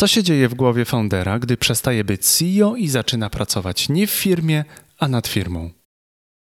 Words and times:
Co 0.00 0.06
się 0.06 0.22
dzieje 0.22 0.48
w 0.48 0.54
głowie 0.54 0.84
foundera, 0.84 1.38
gdy 1.38 1.56
przestaje 1.56 2.04
być 2.04 2.24
CEO 2.24 2.76
i 2.76 2.88
zaczyna 2.88 3.30
pracować 3.30 3.88
nie 3.88 4.06
w 4.06 4.10
firmie, 4.10 4.64
a 4.98 5.08
nad 5.08 5.28
firmą? 5.28 5.70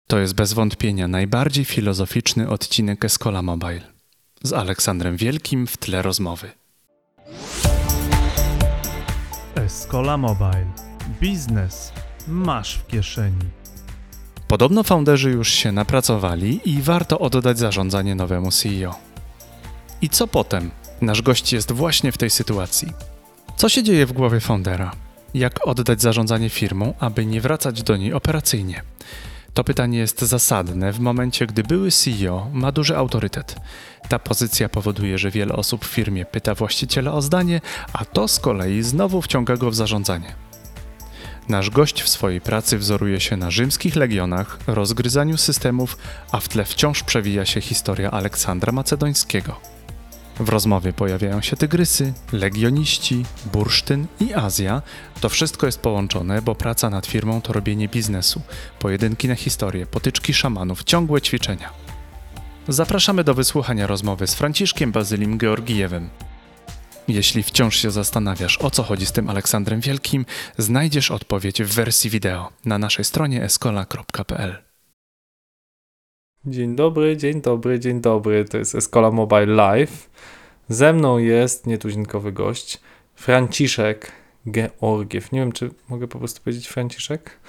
To 0.07 0.19
jest 0.19 0.35
bez 0.35 0.53
wątpienia 0.53 1.07
najbardziej 1.07 1.65
filozoficzny 1.65 2.49
odcinek 2.49 3.05
Escola 3.05 3.41
Mobile. 3.41 3.81
Z 4.43 4.53
Aleksandrem 4.53 5.17
Wielkim 5.17 5.67
w 5.67 5.77
tle 5.77 6.01
rozmowy. 6.01 6.51
Escola 9.55 10.17
Mobile. 10.17 10.71
Biznes 11.21 11.93
masz 12.27 12.77
w 12.77 12.87
kieszeni. 12.87 13.45
Podobno 14.47 14.83
founderzy 14.83 15.31
już 15.31 15.49
się 15.49 15.71
napracowali 15.71 16.59
i 16.65 16.81
warto 16.81 17.19
oddać 17.19 17.59
zarządzanie 17.59 18.15
nowemu 18.15 18.51
CEO. 18.51 18.99
I 20.01 20.09
co 20.09 20.27
potem? 20.27 20.71
Nasz 21.01 21.21
gość 21.21 21.53
jest 21.53 21.71
właśnie 21.71 22.11
w 22.11 22.17
tej 22.17 22.29
sytuacji. 22.29 22.93
Co 23.57 23.69
się 23.69 23.83
dzieje 23.83 24.05
w 24.05 24.13
głowie 24.13 24.39
foundera? 24.39 24.91
Jak 25.33 25.67
oddać 25.67 26.01
zarządzanie 26.01 26.49
firmą, 26.49 26.93
aby 26.99 27.25
nie 27.25 27.41
wracać 27.41 27.83
do 27.83 27.97
niej 27.97 28.13
operacyjnie? 28.13 28.83
To 29.53 29.63
pytanie 29.63 29.97
jest 29.97 30.21
zasadne 30.21 30.93
w 30.93 30.99
momencie, 30.99 31.47
gdy 31.47 31.63
były 31.63 31.91
CEO 31.91 32.47
ma 32.53 32.71
duży 32.71 32.97
autorytet. 32.97 33.55
Ta 34.09 34.19
pozycja 34.19 34.69
powoduje, 34.69 35.17
że 35.17 35.31
wiele 35.31 35.53
osób 35.53 35.85
w 35.85 35.89
firmie 35.89 36.25
pyta 36.25 36.55
właściciela 36.55 37.13
o 37.13 37.21
zdanie, 37.21 37.61
a 37.93 38.05
to 38.05 38.27
z 38.27 38.39
kolei 38.39 38.81
znowu 38.81 39.21
wciąga 39.21 39.57
go 39.57 39.71
w 39.71 39.75
zarządzanie. 39.75 40.35
Nasz 41.49 41.69
gość 41.69 42.01
w 42.01 42.09
swojej 42.09 42.41
pracy 42.41 42.77
wzoruje 42.77 43.19
się 43.19 43.37
na 43.37 43.51
rzymskich 43.51 43.95
legionach, 43.95 44.59
rozgryzaniu 44.67 45.37
systemów, 45.37 45.97
a 46.31 46.39
w 46.39 46.49
tle 46.49 46.65
wciąż 46.65 47.03
przewija 47.03 47.45
się 47.45 47.61
historia 47.61 48.11
Aleksandra 48.11 48.71
Macedońskiego. 48.71 49.70
W 50.41 50.49
rozmowie 50.49 50.93
pojawiają 50.93 51.41
się 51.41 51.55
tygrysy, 51.55 52.13
legioniści, 52.33 53.25
bursztyn 53.53 54.07
i 54.19 54.33
Azja. 54.33 54.81
To 55.21 55.29
wszystko 55.29 55.65
jest 55.65 55.79
połączone, 55.79 56.41
bo 56.41 56.55
praca 56.55 56.89
nad 56.89 57.07
firmą 57.07 57.41
to 57.41 57.53
robienie 57.53 57.87
biznesu, 57.87 58.41
pojedynki 58.79 59.27
na 59.27 59.35
historię, 59.35 59.85
potyczki 59.85 60.33
szamanów, 60.33 60.83
ciągłe 60.83 61.21
ćwiczenia. 61.21 61.69
Zapraszamy 62.67 63.23
do 63.23 63.33
wysłuchania 63.33 63.87
rozmowy 63.87 64.27
z 64.27 64.35
Franciszkiem 64.35 64.91
Bazylim 64.91 65.37
Georgijewem. 65.37 66.09
Jeśli 67.07 67.43
wciąż 67.43 67.77
się 67.77 67.91
zastanawiasz, 67.91 68.57
o 68.61 68.71
co 68.71 68.83
chodzi 68.83 69.05
z 69.05 69.11
tym 69.11 69.29
Aleksandrem 69.29 69.81
Wielkim, 69.81 70.25
znajdziesz 70.57 71.11
odpowiedź 71.11 71.63
w 71.63 71.73
wersji 71.73 72.09
wideo 72.09 72.49
na 72.65 72.77
naszej 72.77 73.05
stronie 73.05 73.43
escola.pl. 73.43 74.71
Dzień 76.45 76.75
dobry, 76.75 77.17
dzień 77.17 77.41
dobry, 77.41 77.79
dzień 77.79 78.01
dobry. 78.01 78.45
To 78.45 78.57
jest 78.57 78.75
Escola 78.75 79.11
Mobile 79.11 79.45
Live. 79.45 80.09
Ze 80.71 80.93
mną 80.93 81.17
jest 81.17 81.67
nietuzinkowy 81.67 82.31
gość, 82.31 82.79
Franciszek 83.15 84.11
Georgiew. 84.51 85.31
Nie 85.31 85.39
wiem, 85.39 85.51
czy 85.51 85.69
mogę 85.89 86.07
po 86.07 86.19
prostu 86.19 86.41
powiedzieć 86.41 86.67
Franciszek? 86.67 87.39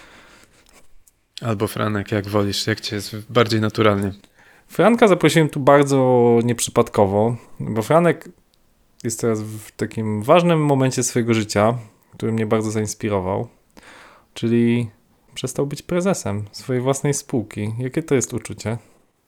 Albo 1.40 1.66
Franek, 1.66 2.12
jak 2.12 2.28
wolisz, 2.28 2.66
jak 2.66 2.80
cię 2.80 2.96
jest 2.96 3.32
bardziej 3.32 3.60
naturalnie. 3.60 4.12
Franka 4.68 5.08
zaprosiłem 5.08 5.48
tu 5.48 5.60
bardzo 5.60 6.38
nieprzypadkowo, 6.44 7.36
bo 7.60 7.82
Franek 7.82 8.28
jest 9.04 9.20
teraz 9.20 9.42
w 9.42 9.70
takim 9.70 10.22
ważnym 10.22 10.64
momencie 10.64 11.02
swojego 11.02 11.34
życia, 11.34 11.78
który 12.14 12.32
mnie 12.32 12.46
bardzo 12.46 12.70
zainspirował, 12.70 13.48
czyli 14.34 14.90
przestał 15.34 15.66
być 15.66 15.82
prezesem 15.82 16.44
swojej 16.52 16.82
własnej 16.82 17.14
spółki. 17.14 17.72
Jakie 17.78 18.02
to 18.02 18.14
jest 18.14 18.34
uczucie? 18.34 18.78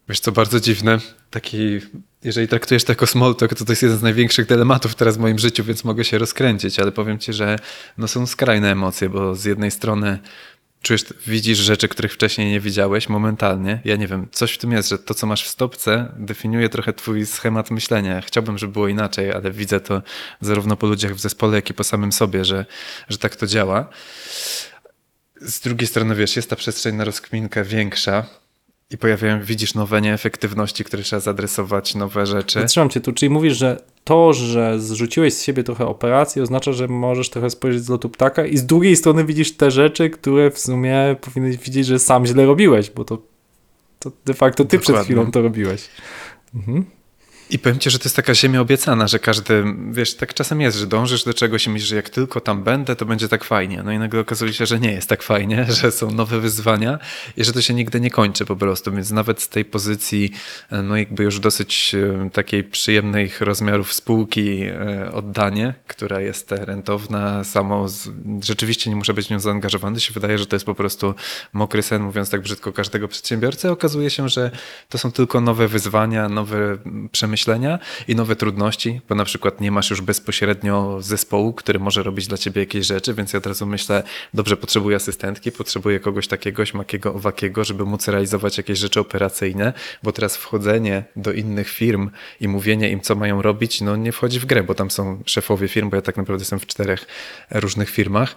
Wiesz 0.09 0.21
co, 0.21 0.33
bardzo 0.33 0.61
dziwne. 0.61 0.99
Taki, 1.31 1.81
jeżeli 2.25 2.49
traktujesz 2.49 2.85
to 2.85 2.93
jako 2.93 3.07
small 3.07 3.35
talk, 3.35 3.55
to 3.55 3.65
to 3.65 3.73
jest 3.73 3.83
jeden 3.83 3.99
z 3.99 4.03
największych 4.03 4.47
dylematów 4.47 4.95
teraz 4.95 5.17
w 5.17 5.21
moim 5.21 5.39
życiu, 5.39 5.65
więc 5.65 5.85
mogę 5.85 6.05
się 6.05 6.19
rozkręcić, 6.19 6.79
ale 6.79 6.93
powiem 6.93 7.19
ci, 7.19 7.33
że 7.33 7.59
no 7.99 8.09
są 8.09 8.27
skrajne 8.27 8.73
emocje, 8.73 9.09
bo 9.09 9.35
z 9.35 9.45
jednej 9.45 9.71
strony 9.71 10.19
czujesz, 10.83 11.05
widzisz 11.27 11.59
rzeczy, 11.59 11.89
których 11.89 12.13
wcześniej 12.13 12.51
nie 12.51 12.61
widziałeś 12.61 13.09
momentalnie. 13.09 13.81
Ja 13.85 13.97
nie 13.97 14.07
wiem, 14.07 14.29
coś 14.33 14.53
w 14.53 14.59
tym 14.59 14.73
jest, 14.73 14.89
że 14.89 14.99
to, 14.99 15.15
co 15.15 15.27
masz 15.27 15.45
w 15.45 15.49
stopce, 15.49 16.13
definiuje 16.17 16.69
trochę 16.69 16.93
twój 16.93 17.27
schemat 17.27 17.71
myślenia. 17.71 18.21
Chciałbym, 18.21 18.59
żeby 18.59 18.73
było 18.73 18.89
inaczej, 18.89 19.33
ale 19.33 19.51
widzę 19.51 19.81
to 19.81 20.03
zarówno 20.41 20.77
po 20.77 20.87
ludziach 20.87 21.15
w 21.15 21.21
zespole, 21.21 21.57
jak 21.57 21.71
i 21.71 21.75
po 21.75 21.85
samym 21.85 22.13
sobie, 22.13 22.45
że, 22.45 22.67
że 23.09 23.19
tak 23.19 23.37
to 23.37 23.47
działa. 23.47 23.89
Z 25.41 25.61
drugiej 25.61 25.87
strony, 25.87 26.15
wiesz, 26.15 26.37
jest 26.37 26.51
ta 26.51 26.57
przestrzeń 26.57 26.97
na 26.97 27.05
rozkminkę 27.05 27.65
większa, 27.65 28.27
i 28.91 28.99
pojawiają, 28.99 29.43
widzisz 29.43 29.75
nowe 29.75 30.01
nieefektywności, 30.01 30.85
które 30.85 31.03
trzeba 31.03 31.21
zadresować, 31.21 31.95
nowe 31.95 32.27
rzeczy. 32.27 32.61
Zatrzymam 32.61 32.91
cię 32.91 33.01
tu, 33.01 33.13
czyli 33.13 33.31
mówisz, 33.31 33.57
że 33.57 33.83
to, 34.05 34.33
że 34.33 34.81
zrzuciłeś 34.81 35.35
z 35.35 35.43
siebie 35.43 35.65
trochę 35.65 35.87
operacji, 35.87 36.43
oznacza, 36.43 36.73
że 36.73 36.89
możesz 36.89 37.31
trochę 37.31 37.51
spojrzeć 37.51 37.85
z 37.85 37.89
lotu 37.89 38.09
ptaka 38.09 38.47
i 38.47 38.57
z 38.57 38.67
drugiej 38.67 38.97
strony 38.97 39.25
widzisz 39.25 39.57
te 39.57 39.71
rzeczy, 39.71 40.11
które 40.11 40.51
w 40.51 40.59
sumie 40.59 41.17
powinieneś 41.21 41.57
widzieć, 41.57 41.87
że 41.87 41.99
sam 41.99 42.27
źle 42.27 42.47
robiłeś, 42.47 42.91
bo 42.91 43.05
to, 43.05 43.19
to 43.99 44.13
de 44.25 44.35
facto 44.35 44.65
ty 44.65 44.77
Dokładnie. 44.77 44.95
przed 44.95 45.05
chwilą 45.05 45.31
to 45.31 45.43
robiłeś. 45.43 45.89
Mhm. 46.55 46.85
I 47.51 47.59
powiem 47.59 47.79
ci, 47.79 47.91
że 47.91 47.99
to 47.99 48.05
jest 48.05 48.17
taka 48.17 48.35
ziemia 48.35 48.61
obiecana, 48.61 49.09
że 49.09 49.19
każdy, 49.19 49.65
wiesz, 49.91 50.15
tak 50.15 50.35
czasem 50.35 50.61
jest, 50.61 50.77
że 50.77 50.87
dążysz 50.87 51.25
do 51.25 51.35
czegoś 51.35 51.67
i 51.67 51.71
myślisz, 51.71 51.89
że 51.89 51.97
jak 51.97 52.11
tylko 52.11 52.41
tam 52.41 52.63
będę, 52.63 52.97
to 52.97 53.07
będzie 53.07 53.29
tak 53.29 53.45
fajnie. 53.45 53.83
No 53.83 53.93
i 53.93 53.99
nagle 53.99 54.21
okazuje 54.21 54.53
się, 54.53 54.67
że 54.67 54.81
nie 54.81 54.93
jest 54.93 55.09
tak 55.09 55.23
fajnie, 55.23 55.67
że 55.81 55.93
są 55.93 56.11
nowe 56.11 56.41
wyzwania 56.41 56.99
i 57.37 57.45
że 57.45 57.53
to 57.53 57.63
się 57.63 57.75
nigdy 57.75 58.01
nie 58.01 58.11
kończy 58.11 58.45
po 58.45 58.57
prostu. 58.57 58.93
Więc 58.93 59.11
nawet 59.11 59.43
z 59.43 59.49
tej 59.49 59.65
pozycji, 59.65 60.33
no 60.71 60.97
jakby 60.97 61.23
już 61.25 61.41
dosyć 61.41 61.95
e, 61.95 62.31
takiej 62.31 62.65
przyjemnych 62.65 63.41
rozmiarów 63.41 63.93
spółki 63.93 64.63
e, 64.63 65.13
oddanie, 65.13 65.75
która 65.87 66.21
jest 66.21 66.53
rentowna, 66.53 67.45
samo 67.45 67.89
z, 67.89 68.09
rzeczywiście 68.41 68.91
nie 68.91 68.97
muszę 68.97 69.15
być 69.15 69.27
w 69.27 69.31
nią 69.31 69.41
zaangażowany, 69.41 70.01
się 70.01 70.13
wydaje, 70.13 70.39
że 70.39 70.47
to 70.47 70.57
jest 70.57 70.67
po 70.67 70.75
prostu 70.75 71.15
mokry 71.53 71.83
sen, 71.83 72.03
mówiąc 72.03 72.31
tak 72.31 72.41
brzydko, 72.41 72.73
każdego 72.73 73.09
przedsiębiorcy. 73.09 73.71
Okazuje 73.71 74.11
się, 74.11 74.29
że 74.29 74.51
to 74.89 74.99
są 74.99 75.13
tylko 75.13 75.41
nowe 75.41 75.69
wyzwania, 75.69 76.29
nowe 76.29 76.79
przemyślenia, 77.13 77.34
myślenia 77.35 77.79
i 78.09 78.15
nowe 78.15 78.37
trudności, 78.37 79.01
bo 79.09 79.15
na 79.15 79.25
przykład 79.25 79.61
nie 79.61 79.71
masz 79.71 79.91
już 79.91 80.01
bezpośrednio 80.01 81.03
zespołu, 81.03 81.53
który 81.53 81.79
może 81.79 82.03
robić 82.03 82.27
dla 82.27 82.39
ciebie 82.39 82.61
jakieś 82.63 82.87
rzeczy, 82.87 83.15
więc 83.15 83.33
ja 83.33 83.39
od 83.39 83.47
razu 83.47 83.67
myślę, 83.67 84.03
dobrze, 84.35 84.57
potrzebuję 84.57 84.97
asystentki, 84.97 85.53
potrzebuję 85.53 86.01
kogoś 86.01 86.29
takiego, 86.29 86.63
makiego, 86.75 87.15
owakiego, 87.15 87.65
żeby 87.65 87.85
móc 87.85 88.09
realizować 88.09 88.59
jakieś 88.59 88.79
rzeczy 88.79 89.01
operacyjne, 89.01 89.73
bo 90.03 90.13
teraz 90.13 90.37
wchodzenie 90.37 91.05
do 91.17 91.33
innych 91.33 91.69
firm 91.69 92.11
i 92.41 92.49
mówienie 92.49 92.91
im, 92.91 93.01
co 93.01 93.15
mają 93.15 93.43
robić, 93.43 93.81
no 93.81 93.97
nie 93.97 94.13
wchodzi 94.13 94.41
w 94.41 94.47
grę, 94.47 94.63
bo 94.63 94.75
tam 94.75 94.91
są 94.91 95.23
szefowie 95.27 95.69
firm, 95.69 95.91
bo 95.91 95.97
ja 95.97 96.03
tak 96.03 96.17
naprawdę 96.17 96.43
jestem 96.43 96.59
w 96.59 96.67
czterech 96.67 97.07
różnych 97.51 97.91
firmach. 97.91 98.37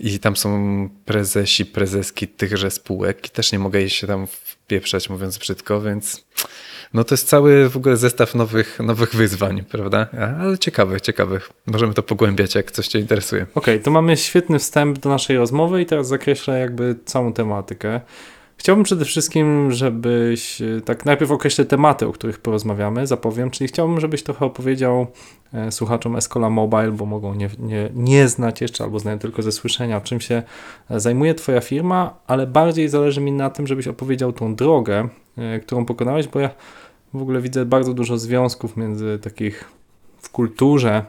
I 0.00 0.18
tam 0.18 0.36
są 0.36 0.88
prezesi, 1.04 1.66
prezeski 1.66 2.28
tychże 2.28 2.70
spółek 2.70 3.26
i 3.26 3.30
też 3.30 3.52
nie 3.52 3.58
mogę 3.58 3.90
się 3.90 4.06
tam 4.06 4.26
wpieprzać, 4.26 5.10
mówiąc 5.10 5.38
brzydko, 5.38 5.80
więc 5.80 6.26
no 6.94 7.04
to 7.04 7.14
jest 7.14 7.28
cały 7.28 7.68
w 7.68 7.76
ogóle 7.76 7.96
zestaw 7.96 8.34
nowych, 8.34 8.78
nowych 8.80 9.14
wyzwań, 9.14 9.64
prawda? 9.64 10.06
Ale 10.40 10.58
ciekawych, 10.58 11.00
ciekawych. 11.00 11.50
Możemy 11.66 11.94
to 11.94 12.02
pogłębiać, 12.02 12.54
jak 12.54 12.70
coś 12.70 12.88
Cię 12.88 12.98
interesuje. 12.98 13.42
Okej, 13.42 13.74
okay, 13.74 13.84
to 13.84 13.90
mamy 13.90 14.16
świetny 14.16 14.58
wstęp 14.58 14.98
do 14.98 15.08
naszej 15.08 15.36
rozmowy 15.36 15.82
i 15.82 15.86
teraz 15.86 16.08
zakreślę 16.08 16.58
jakby 16.58 16.96
całą 17.04 17.32
tematykę. 17.32 18.00
Chciałbym 18.60 18.84
przede 18.84 19.04
wszystkim, 19.04 19.72
żebyś 19.72 20.62
e, 20.62 20.80
tak 20.80 21.06
najpierw 21.06 21.30
określę 21.30 21.64
tematy, 21.64 22.06
o 22.06 22.12
których 22.12 22.38
porozmawiamy, 22.38 23.06
zapowiem, 23.06 23.50
czyli 23.50 23.68
chciałbym, 23.68 24.00
żebyś 24.00 24.22
trochę 24.22 24.46
opowiedział 24.46 25.06
e, 25.52 25.72
słuchaczom 25.72 26.16
Escola 26.16 26.50
Mobile, 26.50 26.92
bo 26.92 27.06
mogą 27.06 27.34
nie, 27.34 27.50
nie, 27.58 27.90
nie 27.94 28.28
znać 28.28 28.60
jeszcze 28.60 28.84
albo 28.84 28.98
znają 28.98 29.18
tylko 29.18 29.42
ze 29.42 29.52
słyszenia, 29.52 30.00
czym 30.00 30.20
się 30.20 30.42
e, 30.90 31.00
zajmuje 31.00 31.34
Twoja 31.34 31.60
firma, 31.60 32.16
ale 32.26 32.46
bardziej 32.46 32.88
zależy 32.88 33.20
mi 33.20 33.32
na 33.32 33.50
tym, 33.50 33.66
żebyś 33.66 33.88
opowiedział 33.88 34.32
tą 34.32 34.54
drogę, 34.54 35.08
którą 35.62 35.84
pokonałeś, 35.84 36.28
bo 36.28 36.40
ja 36.40 36.50
w 37.14 37.22
ogóle 37.22 37.40
widzę 37.40 37.64
bardzo 37.64 37.94
dużo 37.94 38.18
związków 38.18 38.76
między 38.76 39.18
takich 39.22 39.64
w 40.18 40.30
kulturze, 40.30 41.04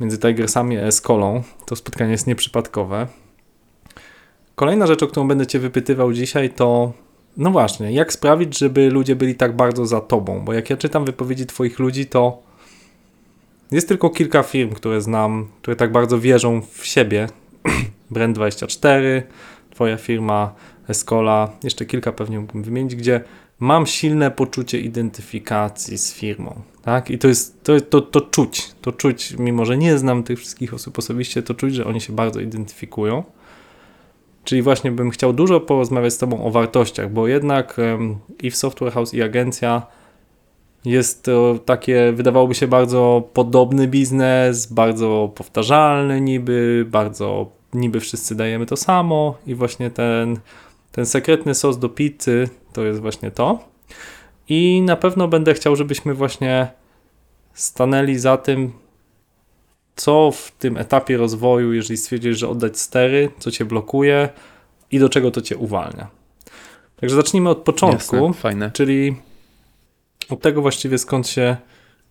między 0.00 0.18
Tigersami 0.18 0.78
a 0.78 0.82
Escolą. 0.82 1.42
To 1.66 1.76
spotkanie 1.76 2.10
jest 2.12 2.26
nieprzypadkowe. 2.26 3.06
Kolejna 4.62 4.86
rzecz, 4.86 5.02
o 5.02 5.06
którą 5.06 5.28
będę 5.28 5.46
Cię 5.46 5.58
wypytywał 5.58 6.12
dzisiaj, 6.12 6.50
to 6.50 6.92
no 7.36 7.50
właśnie, 7.50 7.92
jak 7.92 8.12
sprawić, 8.12 8.58
żeby 8.58 8.90
ludzie 8.90 9.16
byli 9.16 9.34
tak 9.34 9.56
bardzo 9.56 9.86
za 9.86 10.00
Tobą? 10.00 10.44
Bo 10.44 10.52
jak 10.52 10.70
ja 10.70 10.76
czytam 10.76 11.04
wypowiedzi 11.04 11.46
Twoich 11.46 11.78
ludzi, 11.78 12.06
to 12.06 12.42
jest 13.70 13.88
tylko 13.88 14.10
kilka 14.10 14.42
firm, 14.42 14.70
które 14.70 15.00
znam, 15.00 15.48
które 15.62 15.76
tak 15.76 15.92
bardzo 15.92 16.20
wierzą 16.20 16.62
w 16.72 16.86
siebie. 16.86 17.26
Brand24, 18.14 19.22
Twoja 19.70 19.96
firma, 19.96 20.54
Escola, 20.88 21.50
jeszcze 21.64 21.86
kilka 21.86 22.12
pewnie 22.12 22.40
mógłbym 22.40 22.62
wymienić, 22.62 22.96
gdzie 22.96 23.20
mam 23.60 23.86
silne 23.86 24.30
poczucie 24.30 24.80
identyfikacji 24.80 25.98
z 25.98 26.12
firmą. 26.14 26.62
Tak? 26.82 27.10
I 27.10 27.18
to 27.18 27.28
jest 27.28 27.64
to, 27.64 27.80
to, 27.80 28.00
to 28.00 28.20
czuć, 28.20 28.70
to 28.80 28.92
czuć, 28.92 29.34
mimo 29.38 29.64
że 29.64 29.76
nie 29.76 29.98
znam 29.98 30.22
tych 30.22 30.38
wszystkich 30.38 30.74
osób 30.74 30.98
osobiście, 30.98 31.42
to 31.42 31.54
czuć, 31.54 31.74
że 31.74 31.84
oni 31.84 32.00
się 32.00 32.12
bardzo 32.12 32.40
identyfikują. 32.40 33.24
Czyli 34.44 34.62
właśnie 34.62 34.90
bym 34.90 35.10
chciał 35.10 35.32
dużo 35.32 35.60
porozmawiać 35.60 36.12
z 36.12 36.18
Tobą 36.18 36.44
o 36.44 36.50
wartościach, 36.50 37.12
bo 37.12 37.28
jednak 37.28 37.76
i 38.42 38.50
w 38.50 38.56
Software 38.56 38.92
House, 38.92 39.14
i 39.14 39.22
agencja 39.22 39.82
Jest 40.84 41.24
to 41.24 41.58
takie, 41.64 42.12
wydawałoby 42.12 42.54
się, 42.54 42.68
bardzo 42.68 43.28
podobny 43.32 43.88
biznes, 43.88 44.66
bardzo 44.66 45.32
powtarzalny 45.34 46.20
niby, 46.20 46.86
bardzo 46.90 47.50
niby 47.74 48.00
wszyscy 48.00 48.34
dajemy 48.34 48.66
to 48.66 48.76
samo 48.76 49.34
i 49.46 49.54
właśnie 49.54 49.90
ten, 49.90 50.38
ten 50.92 51.06
sekretny 51.06 51.54
sos 51.54 51.78
do 51.78 51.88
pizzy 51.88 52.48
to 52.72 52.84
jest 52.84 53.00
właśnie 53.00 53.30
to. 53.30 53.58
I 54.48 54.82
na 54.84 54.96
pewno 54.96 55.28
będę 55.28 55.54
chciał, 55.54 55.76
żebyśmy 55.76 56.14
właśnie 56.14 56.68
stanęli 57.54 58.18
za 58.18 58.36
tym, 58.36 58.72
co 59.96 60.30
w 60.30 60.50
tym 60.58 60.76
etapie 60.76 61.16
rozwoju, 61.16 61.72
jeżeli 61.72 61.96
stwierdzisz, 61.96 62.38
że 62.38 62.48
oddać 62.48 62.78
stery, 62.78 63.30
co 63.38 63.50
cię 63.50 63.64
blokuje 63.64 64.28
i 64.90 64.98
do 64.98 65.08
czego 65.08 65.30
to 65.30 65.40
cię 65.42 65.56
uwalnia. 65.56 66.08
Także 66.96 67.16
zacznijmy 67.16 67.50
od 67.50 67.58
początku, 67.58 68.16
Jasne, 68.16 68.34
fajne. 68.34 68.70
czyli 68.70 69.16
od 70.30 70.40
tego 70.40 70.62
właściwie 70.62 70.98
skąd 70.98 71.28
się 71.28 71.56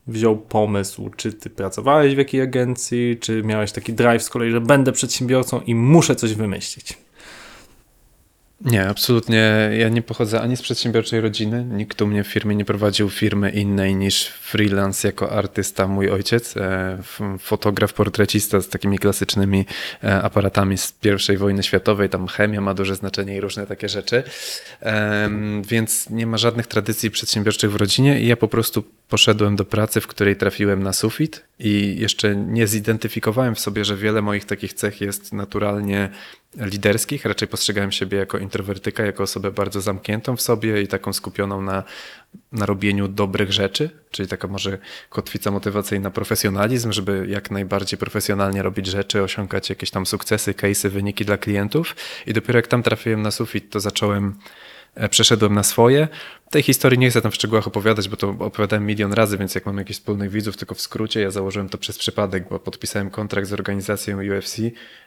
wziął 0.08 0.38
pomysł, 0.38 1.10
czy 1.18 1.34
ty 1.34 1.50
pracowałeś 1.50 2.16
w 2.16 2.18
jakiej 2.18 2.42
agencji, 2.42 3.18
czy 3.22 3.44
miałeś 3.44 3.72
taki 3.72 3.94
drive 3.94 4.24
z 4.24 4.30
kolei, 4.30 4.52
że 4.52 4.62
będę 4.62 4.92
przedsiębiorcą 4.92 5.62
i 5.62 5.76
muszę 5.76 6.16
coś 6.16 6.34
wymyślić. 6.34 6.98
Nie, 8.66 8.88
absolutnie. 8.88 9.70
Ja 9.78 9.90
nie 9.90 10.02
pochodzę 10.02 10.42
ani 10.42 10.58
z 10.58 10.62
przedsiębiorczej 10.62 11.22
rodziny. 11.22 11.66
Nikt 11.66 12.02
u 12.02 12.08
mnie 12.08 12.24
w 12.24 12.28
firmie 12.28 12.56
nie 12.56 12.66
prowadził 12.66 13.10
firmy 13.10 13.50
innej 13.50 13.96
niż 13.96 14.28
freelance 14.28 15.08
jako 15.08 15.32
artysta. 15.32 15.88
Mój 15.88 16.10
ojciec, 16.10 16.58
e, 16.58 16.98
fotograf, 17.40 17.94
portrecista 17.94 18.62
z 18.62 18.70
takimi 18.70 19.00
klasycznymi 19.00 19.66
e, 20.04 20.22
aparatami 20.22 20.78
z 20.78 20.94
I 21.34 21.38
wojny 21.38 21.64
światowej. 21.64 22.10
Tam 22.10 22.28
chemia 22.28 22.62
ma 22.62 22.74
duże 22.74 22.96
znaczenie 22.96 23.36
i 23.36 23.42
różne 23.42 23.68
takie 23.68 23.90
rzeczy. 23.90 24.24
Więc 25.68 26.10
nie 26.10 26.28
ma 26.28 26.38
żadnych 26.38 26.68
tradycji 26.68 27.12
przedsiębiorczych 27.12 27.72
w 27.72 27.76
rodzinie 27.76 28.22
i 28.22 28.28
ja 28.28 28.38
po 28.38 28.48
prostu 28.48 28.84
poszedłem 29.10 29.56
do 29.56 29.66
pracy, 29.66 30.02
w 30.02 30.08
której 30.08 30.36
trafiłem 30.36 30.84
na 30.84 30.94
sufit 30.94 31.44
i 31.60 31.96
jeszcze 32.00 32.36
nie 32.36 32.68
zidentyfikowałem 32.68 33.56
w 33.56 33.60
sobie, 33.60 33.86
że 33.86 33.98
wiele 33.98 34.22
moich 34.22 34.46
takich 34.46 34.74
cech 34.74 35.02
jest 35.02 35.34
naturalnie 35.34 36.10
liderskich. 36.58 37.26
Raczej 37.26 37.48
postrzegałem 37.48 37.92
siebie 37.92 38.18
jako 38.18 38.38
introwertyka, 38.38 39.06
jako 39.06 39.24
osobę 39.24 39.52
bardzo 39.52 39.82
zamkniętą 39.82 40.36
w 40.36 40.42
sobie 40.42 40.82
i 40.82 40.88
taką 40.88 41.14
skupioną 41.14 41.62
na, 41.62 41.84
na 42.52 42.66
robieniu 42.66 43.08
dobrych 43.08 43.52
rzeczy, 43.52 43.90
czyli 44.12 44.30
taka 44.30 44.48
może 44.48 44.78
kotwica 45.10 45.52
motywacyjna 45.52 46.12
profesjonalizm, 46.12 46.92
żeby 46.92 47.26
jak 47.30 47.52
najbardziej 47.52 48.00
profesjonalnie 48.00 48.62
robić 48.62 48.88
rzeczy, 48.88 49.24
osiągać 49.24 49.70
jakieś 49.70 49.92
tam 49.92 50.06
sukcesy, 50.06 50.54
case'y, 50.54 50.90
wyniki 50.90 51.26
dla 51.26 51.38
klientów. 51.38 51.96
I 52.28 52.34
dopiero 52.34 52.60
jak 52.60 52.68
tam 52.68 52.84
trafiłem 52.84 53.22
na 53.22 53.32
sufit, 53.32 53.70
to 53.70 53.80
zacząłem 53.80 54.36
e, 54.96 55.10
przeszedłem 55.10 55.54
na 55.54 55.64
swoje. 55.64 56.08
Tej 56.52 56.64
historii 56.64 57.00
nie 57.00 57.10
chcę 57.10 57.22
tam 57.22 57.32
w 57.32 57.36
szczegółach 57.36 57.68
opowiadać, 57.68 58.10
bo 58.10 58.18
to 58.18 58.30
opowiadałem 58.40 58.86
milion 58.86 59.14
razy, 59.14 59.38
więc 59.38 59.56
jak 59.56 59.66
mam 59.66 59.78
jakichś 59.78 60.00
wspólnych 60.00 60.30
widzów, 60.30 60.58
tylko 60.58 60.76
w 60.76 60.82
skrócie, 60.82 61.22
ja 61.22 61.32
założyłem 61.32 61.70
to 61.70 61.78
przez 61.78 61.98
przypadek, 61.98 62.50
bo 62.50 62.60
podpisałem 62.60 63.10
kontrakt 63.10 63.48
z 63.48 63.54
organizacją 63.54 64.18
UFC 64.18 64.58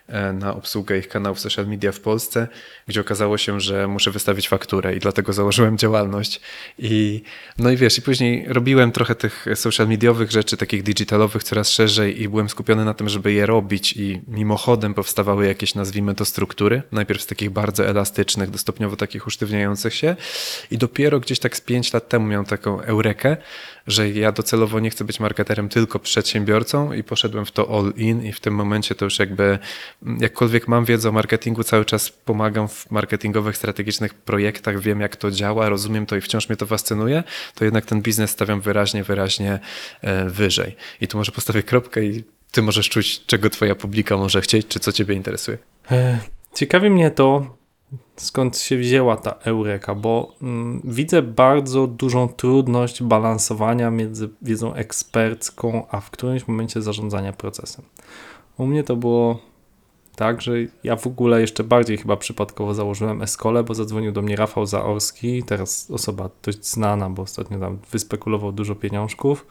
e, 0.07 0.33
na 0.33 0.55
obsługę 0.55 0.99
ich 0.99 1.09
kanałów 1.09 1.41
social 1.41 1.67
media 1.67 1.93
w 1.93 2.01
Polsce, 2.01 2.49
gdzie 2.87 3.01
okazało 3.01 3.39
się, 3.39 3.61
że 3.61 3.89
muszę 3.89 4.11
wystawić 4.11 4.49
fakturę 4.49 4.97
i 4.97 4.99
dlatego 4.99 5.33
założyłem 5.33 5.79
działalność. 5.79 6.41
I, 6.79 7.23
no 7.59 7.71
i 7.71 7.77
wiesz, 7.77 7.99
i 7.99 8.03
później 8.03 8.45
robiłem 8.49 8.93
trochę 8.93 9.15
tych 9.15 9.47
social 9.55 9.89
mediowych 9.89 10.31
rzeczy, 10.31 10.57
takich 10.57 10.83
digitalowych 10.83 11.43
coraz 11.43 11.71
szerzej 11.71 12.23
i 12.23 12.29
byłem 12.29 12.49
skupiony 12.49 12.85
na 12.85 12.95
tym, 12.95 13.09
żeby 13.09 13.33
je 13.33 13.47
robić 13.47 13.93
i 13.97 14.21
mimochodem 14.29 14.95
powstawały 14.95 15.47
jakieś, 15.47 15.75
nazwijmy 15.75 16.15
to, 16.15 16.25
struktury. 16.25 16.83
Najpierw 16.93 17.23
z 17.23 17.27
takich 17.27 17.51
bardzo 17.51 17.87
elastycznych, 17.87 18.51
do 18.51 18.59
stopniowo 18.59 18.97
takich 18.97 19.27
usztywniających 19.27 19.95
się 19.95 20.17
i 20.71 20.79
dopiero 20.79 21.21
gdzieś 21.21 21.34
tak 21.39 21.57
z 21.57 21.61
pięć 21.61 21.93
lat 21.93 22.09
temu 22.09 22.27
miałem 22.27 22.47
taką 22.47 22.81
eurekę, 22.81 23.37
że 23.87 24.11
ja 24.11 24.33
docelowo 24.33 24.81
nie 24.81 24.91
chcę 24.91 25.05
być 25.05 25.21
marketerem, 25.21 25.69
tylko 25.69 25.99
przedsiębiorcą 25.99 26.93
i 26.93 27.03
poszedłem 27.03 27.47
w 27.47 27.51
to 27.51 27.79
all 27.79 27.93
in 27.97 28.23
i 28.23 28.33
w 28.33 28.41
tym 28.41 28.55
momencie 28.55 28.95
to 28.95 29.05
już 29.05 29.19
jakby 29.19 29.59
mm, 30.03 30.19
jakkolwiek 30.21 30.69
mam 30.69 30.85
wiedzę 30.85 31.09
o 31.09 31.13
marketingu, 31.13 31.65
cały 31.65 31.85
czas 31.85 32.11
pomagam 32.11 32.69
w 32.69 32.91
marketingowych, 32.91 33.57
strategicznych 33.57 34.15
projektach, 34.15 34.81
wiem 34.81 35.01
jak 35.01 35.17
to 35.17 35.31
działa, 35.31 35.69
rozumiem 35.69 36.07
to 36.07 36.17
i 36.17 36.21
wciąż 36.21 36.49
mnie 36.49 36.57
to 36.57 36.67
fascynuje, 36.67 37.23
to 37.55 37.65
jednak 37.65 37.87
ten 37.87 38.03
biznes 38.03 38.31
stawiam 38.31 38.61
wyraźnie, 38.61 39.05
wyraźnie 39.05 39.59
e, 40.01 40.31
wyżej. 40.31 40.77
I 41.01 41.09
tu 41.09 41.19
może 41.19 41.33
postawię 41.33 41.63
kropkę 41.63 42.05
i 42.05 42.25
ty 42.51 42.63
możesz 42.63 42.89
czuć, 42.89 43.27
czego 43.27 43.51
twoja 43.51 43.75
publika 43.75 44.17
może 44.17 44.41
chcieć, 44.41 44.67
czy 44.67 44.81
co 44.81 44.93
ciebie 44.93 45.15
interesuje. 45.15 45.59
E, 45.91 46.19
Ciekawi 46.55 46.91
mnie 46.91 47.11
to, 47.11 47.57
skąd 48.17 48.59
się 48.59 48.77
wzięła 48.77 49.17
ta 49.17 49.31
eureka, 49.31 49.95
bo 49.95 50.33
mm, 50.43 50.81
widzę 50.85 51.23
bardzo 51.23 51.87
dużą 51.87 52.29
trudność 52.29 53.03
balansowania 53.03 53.91
między 53.91 54.29
wiedzą 54.43 54.75
ekspercką, 54.75 55.87
a 55.91 56.01
w 56.01 56.11
którymś 56.11 56.49
momencie 56.49 56.83
zarządzania 56.83 57.33
procesem. 57.33 57.85
U 58.59 58.67
mnie 58.67 58.85
to 58.85 58.97
było 58.97 59.39
tak, 60.17 60.43
że 60.43 60.53
ja 60.85 60.97
w 60.97 61.07
ogóle 61.07 61.41
jeszcze 61.41 61.65
bardziej 61.65 61.99
chyba 61.99 62.17
przypadkowo 62.17 62.75
założyłem 62.75 63.23
Eskolę, 63.23 63.65
bo 63.65 63.75
zadzwonił 63.75 64.13
do 64.13 64.23
mnie 64.23 64.37
Rafał 64.37 64.67
Zaorski, 64.67 65.43
teraz 65.43 65.91
osoba 65.91 66.31
dość 66.43 66.67
znana, 66.67 67.11
bo 67.11 67.23
ostatnio 67.23 67.59
tam 67.59 67.79
wyspekulował 67.91 68.53
dużo 68.53 68.75
pieniążków 68.75 69.47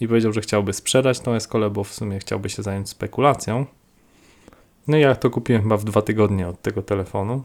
i 0.00 0.08
powiedział, 0.08 0.32
że 0.32 0.40
chciałby 0.40 0.72
sprzedać 0.72 1.20
tą 1.20 1.34
Eskolę, 1.34 1.70
bo 1.70 1.84
w 1.84 1.92
sumie 1.92 2.18
chciałby 2.18 2.48
się 2.48 2.62
zająć 2.62 2.88
spekulacją. 2.88 3.66
No 4.86 4.96
i 4.96 5.00
ja 5.00 5.14
to 5.14 5.30
kupiłem 5.30 5.62
chyba 5.62 5.76
w 5.76 5.84
dwa 5.84 6.02
tygodnie 6.02 6.48
od 6.48 6.62
tego 6.62 6.82
telefonu. 6.82 7.42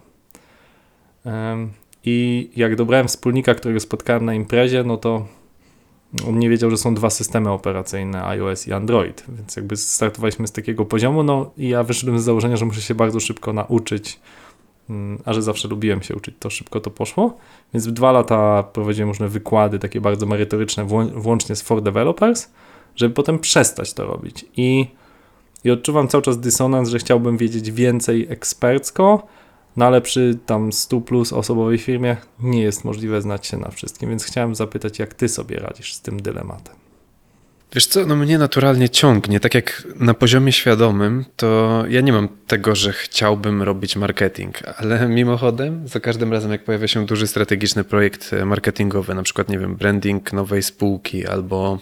I 2.05 2.49
jak 2.55 2.75
dobrałem 2.75 3.07
wspólnika, 3.07 3.55
którego 3.55 3.79
spotkałem 3.79 4.25
na 4.25 4.33
imprezie, 4.33 4.83
no 4.83 4.97
to 4.97 5.25
on 6.27 6.39
nie 6.39 6.49
wiedział, 6.49 6.69
że 6.69 6.77
są 6.77 6.93
dwa 6.93 7.09
systemy 7.09 7.51
operacyjne, 7.51 8.25
iOS 8.25 8.67
i 8.67 8.73
Android, 8.73 9.23
więc 9.29 9.55
jakby 9.55 9.77
startowaliśmy 9.77 10.47
z 10.47 10.51
takiego 10.51 10.85
poziomu, 10.85 11.23
no 11.23 11.51
i 11.57 11.69
ja 11.69 11.83
wyszedłem 11.83 12.19
z 12.19 12.23
założenia, 12.23 12.57
że 12.57 12.65
muszę 12.65 12.81
się 12.81 12.95
bardzo 12.95 13.19
szybko 13.19 13.53
nauczyć, 13.53 14.19
mm, 14.89 15.21
a 15.25 15.33
że 15.33 15.41
zawsze 15.41 15.67
lubiłem 15.67 16.01
się 16.01 16.15
uczyć, 16.15 16.35
to 16.39 16.49
szybko 16.49 16.79
to 16.79 16.89
poszło, 16.89 17.37
więc 17.73 17.87
w 17.87 17.91
dwa 17.91 18.11
lata 18.11 18.63
prowadziłem 18.63 19.09
różne 19.09 19.27
wykłady, 19.27 19.79
takie 19.79 20.01
bardzo 20.01 20.25
merytoryczne, 20.25 20.85
włą- 20.85 21.11
włącznie 21.21 21.55
z 21.55 21.61
For 21.61 21.81
Developers, 21.81 22.49
żeby 22.95 23.13
potem 23.13 23.39
przestać 23.39 23.93
to 23.93 24.05
robić. 24.05 24.45
I 24.57 24.87
i 25.63 25.71
odczuwam 25.71 26.07
cały 26.07 26.21
czas 26.21 26.39
dysonans, 26.39 26.89
że 26.89 26.99
chciałbym 26.99 27.37
wiedzieć 27.37 27.71
więcej 27.71 28.27
ekspercko, 28.29 29.27
no 29.79 29.85
ale 29.85 30.01
przy 30.01 30.37
tam 30.45 30.73
100 30.73 31.01
plus 31.01 31.33
osobowej 31.33 31.77
firmie 31.77 32.17
nie 32.39 32.61
jest 32.61 32.85
możliwe 32.85 33.21
znać 33.21 33.47
się 33.47 33.57
na 33.57 33.71
wszystkim, 33.71 34.09
więc 34.09 34.23
chciałem 34.23 34.55
zapytać, 34.55 34.99
jak 34.99 35.13
ty 35.13 35.29
sobie 35.29 35.59
radzisz 35.59 35.93
z 35.93 36.01
tym 36.01 36.21
dylematem. 36.21 36.75
Wiesz 37.73 37.87
co, 37.87 38.05
no 38.05 38.15
mnie 38.15 38.37
naturalnie 38.37 38.89
ciągnie. 38.89 39.39
Tak 39.39 39.55
jak 39.55 39.87
na 39.95 40.13
poziomie 40.13 40.51
świadomym, 40.51 41.25
to 41.35 41.83
ja 41.89 42.01
nie 42.01 42.13
mam 42.13 42.29
tego, 42.47 42.75
że 42.75 42.93
chciałbym 42.93 43.63
robić 43.63 43.95
marketing, 43.95 44.55
ale 44.77 45.07
mimochodem, 45.19 45.87
za 45.87 45.99
każdym 45.99 46.33
razem, 46.33 46.51
jak 46.51 46.63
pojawia 46.63 46.87
się 46.87 47.05
duży 47.05 47.27
strategiczny 47.27 47.83
projekt 47.83 48.33
e, 48.33 48.45
marketingowy, 48.45 49.15
na 49.15 49.23
przykład, 49.23 49.49
nie 49.49 49.59
wiem, 49.59 49.75
branding 49.75 50.33
nowej 50.33 50.63
spółki, 50.63 51.27
albo, 51.27 51.79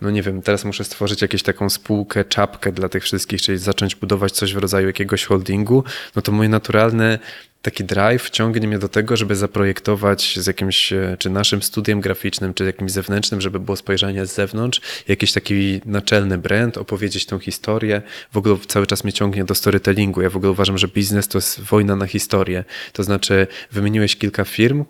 no 0.00 0.10
nie 0.10 0.22
wiem, 0.22 0.42
teraz 0.42 0.64
muszę 0.64 0.84
stworzyć 0.84 1.22
jakąś 1.22 1.42
taką 1.42 1.70
spółkę, 1.70 2.24
czapkę 2.24 2.72
dla 2.72 2.88
tych 2.88 3.02
wszystkich, 3.02 3.42
czyli 3.42 3.58
zacząć 3.58 3.94
budować 3.94 4.32
coś 4.32 4.54
w 4.54 4.58
rodzaju 4.58 4.86
jakiegoś 4.86 5.24
holdingu, 5.24 5.84
no 6.16 6.22
to 6.22 6.32
moje 6.32 6.48
naturalne 6.48 7.18
taki 7.62 7.84
drive 7.84 8.30
ciągnie 8.30 8.68
mnie 8.68 8.78
do 8.78 8.88
tego, 8.88 9.16
żeby 9.16 9.36
zaprojektować 9.36 10.38
z 10.38 10.46
jakimś, 10.46 10.92
e, 10.92 11.16
czy 11.18 11.30
naszym 11.30 11.62
studiem 11.62 12.00
graficznym, 12.00 12.54
czy 12.54 12.64
jakimś 12.64 12.92
zewnętrznym, 12.92 13.40
żeby 13.40 13.60
było 13.60 13.76
spojrzenie 13.76 14.26
z 14.26 14.34
zewnątrz, 14.34 14.80
jakiś 15.08 15.32
taki 15.32 15.80
naczelny 15.84 16.38
brand, 16.38 16.78
opowiedzieć 16.78 17.26
tą 17.26 17.38
historię. 17.38 18.02
W 18.32 18.36
ogóle 18.36 18.56
cały 18.66 18.86
czas 18.86 19.04
mnie 19.04 19.12
ciągnie 19.12 19.44
do 19.44 19.54
storytellingu. 19.54 20.22
Ja 20.22 20.30
w 20.30 20.36
ogóle 20.36 20.52
uważam, 20.52 20.78
że 20.78 20.88
biznes 20.88 21.28
to 21.28 21.38
jest 21.38 21.60
wojna 21.60 21.96
na 21.96 22.06
historię. 22.06 22.64
To 22.92 23.02
znaczy, 23.02 23.46
wymieniłeś 23.72 24.16
kilka 24.16 24.44
firm, 24.44 24.84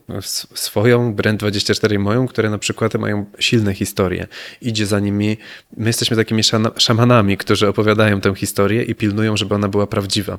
swoją, 0.54 1.14
Brand24 1.14 1.94
i 1.94 1.98
moją, 1.98 2.26
które 2.26 2.50
na 2.50 2.58
przykład 2.58 2.94
mają 2.94 3.26
silne 3.38 3.74
historie. 3.74 4.26
Idzie 4.62 4.86
za 4.86 5.00
nimi, 5.00 5.36
my 5.76 5.86
jesteśmy 5.86 6.16
takimi 6.16 6.42
szamanami, 6.76 7.36
którzy 7.36 7.68
opowiadają 7.68 8.20
tę 8.20 8.34
historię 8.34 8.82
i 8.82 8.94
pilnują, 8.94 9.36
żeby 9.36 9.54
ona 9.54 9.68
była 9.68 9.86
prawdziwa. 9.86 10.38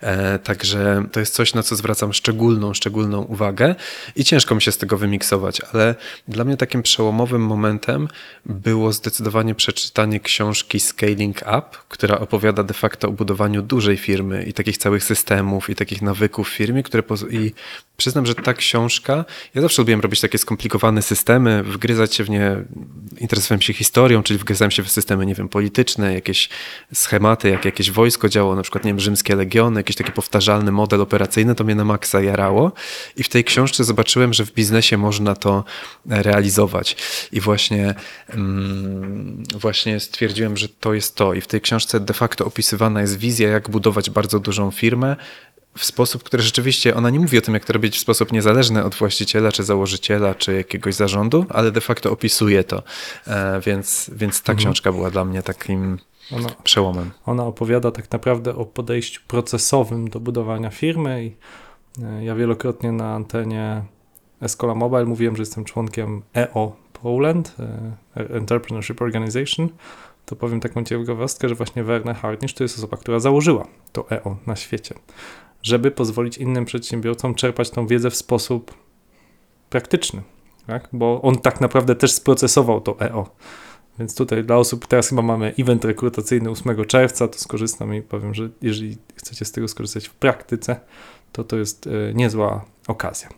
E, 0.00 0.38
także 0.38 1.04
to 1.12 1.20
jest 1.20 1.34
coś, 1.34 1.54
na 1.54 1.63
co 1.64 1.76
zwracam 1.76 2.12
szczególną, 2.12 2.74
szczególną 2.74 3.22
uwagę 3.22 3.74
i 4.16 4.24
ciężko 4.24 4.54
mi 4.54 4.62
się 4.62 4.72
z 4.72 4.78
tego 4.78 4.98
wymiksować, 4.98 5.60
ale 5.72 5.94
dla 6.28 6.44
mnie 6.44 6.56
takim 6.56 6.82
przełomowym 6.82 7.42
momentem 7.42 8.08
było 8.46 8.92
zdecydowanie 8.92 9.54
przeczytanie 9.54 10.20
książki 10.20 10.80
Scaling 10.80 11.36
Up, 11.42 11.78
która 11.88 12.18
opowiada 12.18 12.62
de 12.62 12.74
facto 12.74 13.08
o 13.08 13.12
budowaniu 13.12 13.62
dużej 13.62 13.96
firmy 13.96 14.44
i 14.44 14.52
takich 14.52 14.78
całych 14.78 15.04
systemów 15.04 15.70
i 15.70 15.74
takich 15.74 16.02
nawyków 16.02 16.48
w 16.48 16.52
firmie, 16.52 16.82
które 16.82 17.02
i 17.30 17.52
Przyznam, 17.96 18.26
że 18.26 18.34
ta 18.34 18.54
książka, 18.54 19.24
ja 19.54 19.62
zawsze 19.62 19.82
lubiłem 19.82 20.00
robić 20.00 20.20
takie 20.20 20.38
skomplikowane 20.38 21.02
systemy, 21.02 21.62
wgryzać 21.62 22.14
się 22.14 22.24
w 22.24 22.30
nie, 22.30 22.56
interesowałem 23.18 23.62
się 23.62 23.72
historią, 23.72 24.22
czyli 24.22 24.38
wgryzałem 24.38 24.70
się 24.70 24.82
w 24.82 24.90
systemy, 24.90 25.26
nie 25.26 25.34
wiem, 25.34 25.48
polityczne, 25.48 26.14
jakieś 26.14 26.48
schematy, 26.94 27.48
jak 27.48 27.64
jakieś 27.64 27.90
wojsko 27.90 28.28
działało, 28.28 28.56
na 28.56 28.62
przykład, 28.62 28.84
nie 28.84 28.90
wiem, 28.90 29.00
rzymskie 29.00 29.36
legiony, 29.36 29.80
jakiś 29.80 29.96
taki 29.96 30.12
powtarzalny 30.12 30.72
model 30.72 31.00
operacyjny, 31.00 31.54
to 31.54 31.64
mnie 31.64 31.74
na 31.74 31.84
maksa 31.84 32.20
jarało. 32.20 32.72
I 33.16 33.22
w 33.22 33.28
tej 33.28 33.44
książce 33.44 33.84
zobaczyłem, 33.84 34.34
że 34.34 34.44
w 34.44 34.52
biznesie 34.52 34.96
można 34.96 35.34
to 35.34 35.64
realizować. 36.06 36.96
I 37.32 37.40
właśnie, 37.40 37.94
mm, 38.28 39.42
właśnie 39.60 40.00
stwierdziłem, 40.00 40.56
że 40.56 40.68
to 40.68 40.94
jest 40.94 41.16
to. 41.16 41.34
I 41.34 41.40
w 41.40 41.46
tej 41.46 41.60
książce 41.60 42.00
de 42.00 42.14
facto 42.14 42.44
opisywana 42.44 43.00
jest 43.00 43.18
wizja, 43.18 43.48
jak 43.48 43.70
budować 43.70 44.10
bardzo 44.10 44.40
dużą 44.40 44.70
firmę, 44.70 45.16
w 45.78 45.84
sposób, 45.84 46.22
który 46.22 46.42
rzeczywiście, 46.42 46.94
ona 46.94 47.10
nie 47.10 47.20
mówi 47.20 47.38
o 47.38 47.40
tym, 47.40 47.54
jak 47.54 47.64
to 47.64 47.72
robić 47.72 47.96
w 47.96 48.00
sposób 48.00 48.32
niezależny 48.32 48.84
od 48.84 48.94
właściciela, 48.94 49.52
czy 49.52 49.64
założyciela, 49.64 50.34
czy 50.34 50.54
jakiegoś 50.54 50.94
zarządu, 50.94 51.46
ale 51.48 51.70
de 51.70 51.80
facto 51.80 52.12
opisuje 52.12 52.64
to. 52.64 52.82
E, 53.26 53.60
więc, 53.60 54.10
więc 54.14 54.42
ta 54.42 54.54
książka 54.54 54.92
była 54.92 55.10
dla 55.10 55.24
mnie 55.24 55.42
takim 55.42 55.98
Ona, 56.32 56.48
przełomem. 56.64 57.10
ona 57.26 57.44
opowiada 57.44 57.90
tak 57.90 58.10
naprawdę 58.10 58.56
o 58.56 58.64
podejściu 58.64 59.20
procesowym 59.28 60.10
do 60.10 60.20
budowania 60.20 60.70
firmy 60.70 61.24
i 61.24 61.36
e, 62.02 62.24
ja 62.24 62.34
wielokrotnie 62.34 62.92
na 62.92 63.14
antenie 63.14 63.82
Escola 64.40 64.74
Mobile 64.74 65.04
mówiłem, 65.04 65.36
że 65.36 65.42
jestem 65.42 65.64
członkiem 65.64 66.22
EO 66.34 66.76
Poland, 66.92 67.56
e, 68.16 68.36
Entrepreneurship 68.36 69.02
Organization. 69.02 69.68
To 70.26 70.36
powiem 70.36 70.60
taką 70.60 70.84
ciekawostkę, 70.84 71.48
że 71.48 71.54
właśnie 71.54 71.84
Werner 71.84 72.16
Harnisch 72.16 72.56
to 72.56 72.64
jest 72.64 72.78
osoba, 72.78 72.96
która 72.96 73.20
założyła 73.20 73.66
to 73.92 74.10
EO 74.10 74.36
na 74.46 74.56
świecie, 74.56 74.94
żeby 75.64 75.90
pozwolić 75.90 76.38
innym 76.38 76.64
przedsiębiorcom 76.64 77.34
czerpać 77.34 77.70
tą 77.70 77.86
wiedzę 77.86 78.10
w 78.10 78.16
sposób 78.16 78.74
praktyczny, 79.70 80.22
tak? 80.66 80.88
bo 80.92 81.22
on 81.22 81.38
tak 81.38 81.60
naprawdę 81.60 81.94
też 81.94 82.12
sprocesował 82.12 82.80
to 82.80 83.00
EO. 83.00 83.30
Więc 83.98 84.14
tutaj 84.14 84.44
dla 84.44 84.56
osób, 84.56 84.86
teraz 84.86 85.08
chyba 85.08 85.22
mamy 85.22 85.54
event 85.58 85.84
rekrutacyjny 85.84 86.50
8 86.50 86.84
czerwca, 86.84 87.28
to 87.28 87.38
skorzystam 87.38 87.94
i 87.94 88.02
powiem, 88.02 88.34
że 88.34 88.48
jeżeli 88.62 88.96
chcecie 89.16 89.44
z 89.44 89.52
tego 89.52 89.68
skorzystać 89.68 90.08
w 90.08 90.14
praktyce, 90.14 90.80
to 91.32 91.44
to 91.44 91.56
jest 91.56 91.86
e, 91.86 92.14
niezła 92.14 92.64
okazja. 92.88 93.28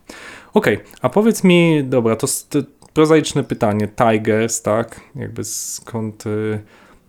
Ok, 0.55 0.67
a 1.03 1.09
powiedz 1.09 1.45
mi, 1.45 1.85
dobra, 1.85 2.17
to, 2.17 2.27
to 2.49 2.59
prozaiczne 2.93 3.45
pytanie, 3.45 3.89
Tigers, 3.89 4.63
tak, 4.63 5.01
jakby 5.15 5.45
skąd 5.45 6.27
y, 6.27 6.61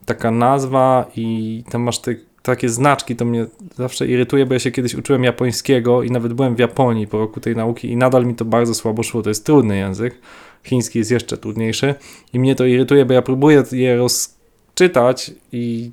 taka 0.06 0.32
nazwa 0.32 1.06
i 1.16 1.64
tam 1.70 1.82
masz 1.82 2.00
te 2.00 2.16
takie 2.52 2.70
znaczki, 2.70 3.16
to 3.16 3.26
mnie 3.26 3.46
zawsze 3.76 4.08
irytuje, 4.08 4.46
bo 4.46 4.54
ja 4.54 4.60
się 4.60 4.72
kiedyś 4.72 4.96
uczyłem 4.96 5.24
japońskiego 5.24 6.04
i 6.04 6.12
nawet 6.12 6.34
byłem 6.34 6.56
w 6.56 6.60
Japonii 6.60 7.08
po 7.08 7.18
roku 7.18 7.40
tej 7.40 7.56
nauki 7.56 7.92
i 7.92 7.98
nadal 7.98 8.26
mi 8.26 8.36
to 8.36 8.46
bardzo 8.46 8.74
słabo 8.74 9.04
szło, 9.04 9.24
to 9.24 9.30
jest 9.30 9.46
trudny 9.46 9.78
język, 9.78 10.22
chiński 10.64 11.00
jest 11.00 11.12
jeszcze 11.12 11.38
trudniejszy 11.38 11.96
i 12.34 12.40
mnie 12.40 12.56
to 12.56 12.66
irytuje, 12.66 13.06
bo 13.06 13.14
ja 13.14 13.22
próbuję 13.22 13.64
je 13.72 13.98
rozczytać 13.98 15.32
i, 15.52 15.92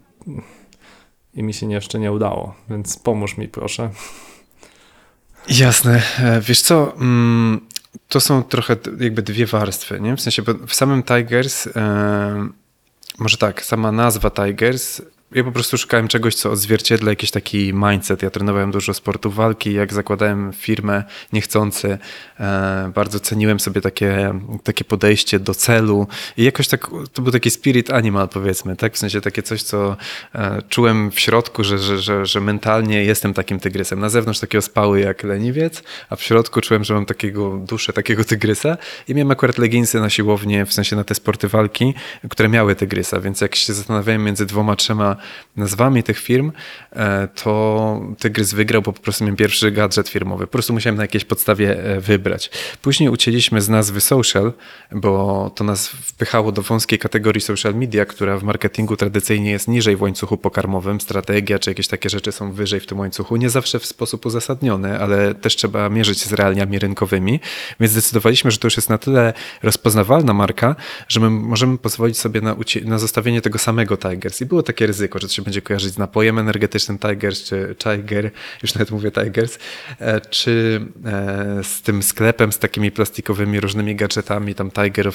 i 1.34 1.42
mi 1.42 1.54
się 1.54 1.72
jeszcze 1.72 1.98
nie 1.98 2.12
udało, 2.12 2.54
więc 2.70 2.98
pomóż 2.98 3.36
mi 3.36 3.48
proszę. 3.48 3.90
Jasne. 5.48 6.02
E, 6.18 6.40
Wiesz 6.40 6.60
co, 6.60 6.96
mm, 6.96 7.60
to 8.08 8.20
są 8.20 8.42
trochę 8.42 8.76
jakby 9.00 9.22
dwie 9.22 9.46
warstwy, 9.46 10.00
nie? 10.00 10.16
W 10.16 10.20
sensie, 10.20 10.42
bo 10.42 10.54
w 10.66 10.74
samym 10.74 11.02
Tigers, 11.02 11.66
e, 11.66 12.48
może 13.18 13.36
tak, 13.36 13.64
sama 13.64 13.92
nazwa 13.92 14.30
Tigers, 14.30 15.02
ja 15.34 15.44
po 15.44 15.52
prostu 15.52 15.78
szukałem 15.78 16.08
czegoś, 16.08 16.34
co 16.34 16.50
odzwierciedla 16.50 17.10
jakiś 17.10 17.30
taki 17.30 17.72
mindset. 17.74 18.22
Ja 18.22 18.30
trenowałem 18.30 18.70
dużo 18.70 18.94
sportu 18.94 19.30
walki, 19.30 19.72
jak 19.72 19.92
zakładałem 19.92 20.52
firmę 20.52 21.04
niechcący, 21.32 21.98
e, 22.40 22.92
bardzo 22.94 23.20
ceniłem 23.20 23.60
sobie 23.60 23.80
takie, 23.80 24.40
takie 24.62 24.84
podejście 24.84 25.40
do 25.40 25.54
celu 25.54 26.06
i 26.36 26.44
jakoś 26.44 26.68
tak, 26.68 26.90
to 27.12 27.22
był 27.22 27.32
taki 27.32 27.50
spirit 27.50 27.90
animal 27.90 28.28
powiedzmy, 28.28 28.76
tak? 28.76 28.94
W 28.94 28.98
sensie 28.98 29.20
takie 29.20 29.42
coś, 29.42 29.62
co 29.62 29.96
e, 30.34 30.62
czułem 30.68 31.10
w 31.10 31.20
środku, 31.20 31.64
że, 31.64 31.78
że, 31.78 31.98
że, 31.98 32.26
że 32.26 32.40
mentalnie 32.40 33.04
jestem 33.04 33.34
takim 33.34 33.60
tygrysem. 33.60 34.00
Na 34.00 34.08
zewnątrz 34.08 34.40
takiego 34.40 34.62
spały 34.62 35.00
jak 35.00 35.22
leniwiec, 35.22 35.82
a 36.10 36.16
w 36.16 36.22
środku 36.22 36.60
czułem, 36.60 36.84
że 36.84 36.94
mam 36.94 37.06
takiego 37.06 37.56
duszę 37.56 37.92
takiego 37.92 38.24
tygrysa 38.24 38.76
i 39.08 39.14
miałem 39.14 39.30
akurat 39.30 39.58
leginsy 39.58 40.00
na 40.00 40.10
siłownię, 40.10 40.66
w 40.66 40.72
sensie 40.72 40.96
na 40.96 41.04
te 41.04 41.14
sporty 41.14 41.48
walki, 41.48 41.94
które 42.30 42.48
miały 42.48 42.76
tygrysa, 42.76 43.20
więc 43.20 43.40
jak 43.40 43.54
się 43.54 43.72
zastanawiałem 43.72 44.24
między 44.24 44.46
dwoma, 44.46 44.76
trzema 44.76 45.16
nazwami 45.56 46.02
tych 46.02 46.18
firm, 46.18 46.52
e, 46.92 47.28
to 47.28 48.00
tygrys 48.18 48.54
wygrał, 48.54 48.82
bo 48.82 48.92
po 48.92 49.00
prostu 49.00 49.24
miałem 49.24 49.36
pierwszy 49.36 49.70
gadżet 49.70 50.08
firmowy. 50.08 50.46
Po 50.46 50.52
prostu 50.52 50.72
musiałem 50.72 50.96
na 50.96 51.02
jakiejś 51.02 51.24
podstawie 51.24 51.84
e, 51.84 52.00
wybrać. 52.00 52.50
Później 52.82 53.08
ucięliśmy 53.08 53.60
z 53.60 53.68
nazwy 53.68 54.00
social, 54.00 54.52
bo 54.92 55.50
to 55.54 55.64
nas 55.64 55.88
wpychało 55.88 56.52
do 56.52 56.62
wąskiej 56.62 56.98
kategorii 56.98 57.40
social 57.40 57.74
media, 57.74 58.04
która 58.04 58.38
w 58.38 58.42
marketingu 58.42 58.96
tradycyjnie 58.96 59.50
jest 59.50 59.68
niżej 59.68 59.96
w 59.96 60.02
łańcuchu 60.02 60.36
pokarmowym. 60.36 61.00
Strategia 61.00 61.58
czy 61.58 61.70
jakieś 61.70 61.88
takie 61.88 62.10
rzeczy 62.10 62.32
są 62.32 62.52
wyżej 62.52 62.80
w 62.80 62.86
tym 62.86 62.98
łańcuchu. 62.98 63.36
Nie 63.36 63.50
zawsze 63.50 63.78
w 63.78 63.86
sposób 63.86 64.26
uzasadniony, 64.26 64.98
ale 65.00 65.34
też 65.34 65.56
trzeba 65.56 65.88
mierzyć 65.88 66.24
z 66.24 66.32
realiami 66.32 66.78
rynkowymi. 66.78 67.40
Więc 67.80 67.92
zdecydowaliśmy, 67.92 68.50
że 68.50 68.58
to 68.58 68.66
już 68.66 68.76
jest 68.76 68.90
na 68.90 68.98
tyle 68.98 69.32
rozpoznawalna 69.62 70.32
marka, 70.32 70.76
że 71.08 71.20
my 71.20 71.30
możemy 71.30 71.78
pozwolić 71.78 72.18
sobie 72.18 72.40
na, 72.40 72.56
na 72.84 72.98
zostawienie 72.98 73.40
tego 73.40 73.58
samego 73.58 73.96
Tigers. 73.96 74.40
I 74.40 74.46
było 74.46 74.62
takie 74.62 74.86
ryzyko, 74.86 75.13
że 75.18 75.28
to 75.28 75.34
się 75.34 75.42
będzie 75.42 75.62
kojarzyć 75.62 75.94
z 75.94 75.98
napojem 75.98 76.38
energetycznym 76.38 76.98
Tigers, 76.98 77.42
czy 77.42 77.74
Tiger, 77.78 78.30
już 78.62 78.74
nawet 78.74 78.90
mówię 78.90 79.10
Tigers, 79.10 79.58
e, 80.00 80.20
czy 80.20 80.80
e, 81.04 81.64
z 81.64 81.82
tym 81.82 82.02
sklepem, 82.02 82.52
z 82.52 82.58
takimi 82.58 82.90
plastikowymi 82.90 83.60
różnymi 83.60 83.96
gadżetami, 83.96 84.54
tam 84.54 84.70
Tiger 84.70 85.12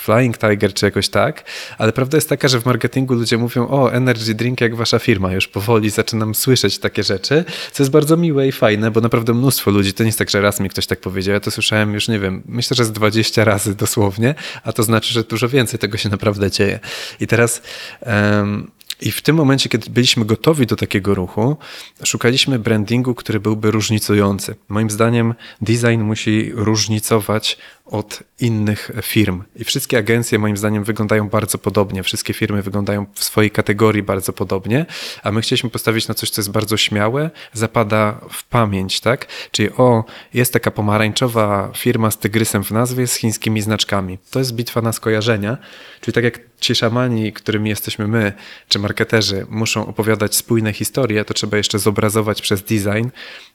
Flying 0.00 0.38
Tiger 0.38 0.74
czy 0.74 0.86
jakoś 0.86 1.08
tak, 1.08 1.44
ale 1.78 1.92
prawda 1.92 2.16
jest 2.16 2.28
taka, 2.28 2.48
że 2.48 2.60
w 2.60 2.66
marketingu 2.66 3.14
ludzie 3.14 3.38
mówią, 3.38 3.68
o, 3.68 3.92
energy 3.92 4.34
drink 4.34 4.60
jak 4.60 4.76
wasza 4.76 4.98
firma, 4.98 5.32
już 5.32 5.48
powoli 5.48 5.90
zaczynam 5.90 6.34
słyszeć 6.34 6.78
takie 6.78 7.02
rzeczy, 7.02 7.44
co 7.72 7.82
jest 7.82 7.90
bardzo 7.90 8.16
miłe 8.16 8.48
i 8.48 8.52
fajne, 8.52 8.90
bo 8.90 9.00
naprawdę 9.00 9.34
mnóstwo 9.34 9.70
ludzi, 9.70 9.92
to 9.92 10.02
nie 10.02 10.08
jest 10.08 10.18
tak, 10.18 10.30
że 10.30 10.40
raz 10.40 10.60
mi 10.60 10.68
ktoś 10.68 10.86
tak 10.86 11.00
powiedział, 11.00 11.34
ja 11.34 11.40
to 11.40 11.50
słyszałem 11.50 11.94
już, 11.94 12.08
nie 12.08 12.18
wiem, 12.18 12.42
myślę, 12.46 12.74
że 12.74 12.84
z 12.84 12.92
20 12.92 13.44
razy 13.44 13.74
dosłownie, 13.74 14.34
a 14.64 14.72
to 14.72 14.82
znaczy, 14.82 15.12
że 15.12 15.24
dużo 15.24 15.48
więcej 15.48 15.78
tego 15.78 15.98
się 15.98 16.08
naprawdę 16.08 16.50
dzieje. 16.50 16.80
I 17.20 17.26
teraz... 17.26 17.62
em, 18.00 18.70
i 19.00 19.10
w 19.10 19.22
tym 19.22 19.36
momencie, 19.36 19.68
kiedy 19.68 19.90
byliśmy 19.90 20.24
gotowi 20.24 20.66
do 20.66 20.76
takiego 20.76 21.14
ruchu, 21.14 21.56
szukaliśmy 22.04 22.58
brandingu, 22.58 23.14
który 23.14 23.40
byłby 23.40 23.70
różnicujący. 23.70 24.54
Moim 24.68 24.90
zdaniem 24.90 25.34
design 25.60 26.00
musi 26.00 26.52
różnicować 26.54 27.58
od 27.86 28.22
innych 28.40 28.90
firm. 29.02 29.42
I 29.56 29.64
wszystkie 29.64 29.98
agencje 29.98 30.38
moim 30.38 30.56
zdaniem 30.56 30.84
wyglądają 30.84 31.28
bardzo 31.28 31.58
podobnie. 31.58 32.02
Wszystkie 32.02 32.34
firmy 32.34 32.62
wyglądają 32.62 33.06
w 33.14 33.24
swojej 33.24 33.50
kategorii 33.50 34.02
bardzo 34.02 34.32
podobnie, 34.32 34.86
a 35.22 35.32
my 35.32 35.40
chcieliśmy 35.40 35.70
postawić 35.70 36.08
na 36.08 36.14
coś, 36.14 36.30
co 36.30 36.40
jest 36.40 36.50
bardzo 36.50 36.76
śmiałe, 36.76 37.30
zapada 37.52 38.20
w 38.30 38.44
pamięć, 38.44 39.00
tak? 39.00 39.26
Czyli 39.50 39.70
o, 39.70 40.04
jest 40.34 40.52
taka 40.52 40.70
pomarańczowa 40.70 41.70
firma 41.76 42.10
z 42.10 42.18
tygrysem 42.18 42.64
w 42.64 42.70
nazwie 42.70 43.06
z 43.06 43.14
chińskimi 43.16 43.62
znaczkami. 43.62 44.18
To 44.30 44.38
jest 44.38 44.52
bitwa 44.52 44.82
na 44.82 44.92
skojarzenia. 44.92 45.58
Czyli 46.00 46.12
tak 46.12 46.24
jak 46.24 46.49
ci 46.60 46.74
szamani, 46.74 47.32
którymi 47.32 47.70
jesteśmy 47.70 48.08
my, 48.08 48.32
czy 48.68 48.78
marketerzy, 48.78 49.46
muszą 49.50 49.86
opowiadać 49.86 50.36
spójne 50.36 50.72
historie, 50.72 51.24
to 51.24 51.34
trzeba 51.34 51.56
jeszcze 51.56 51.78
zobrazować 51.78 52.42
przez 52.42 52.62
design. 52.62 53.08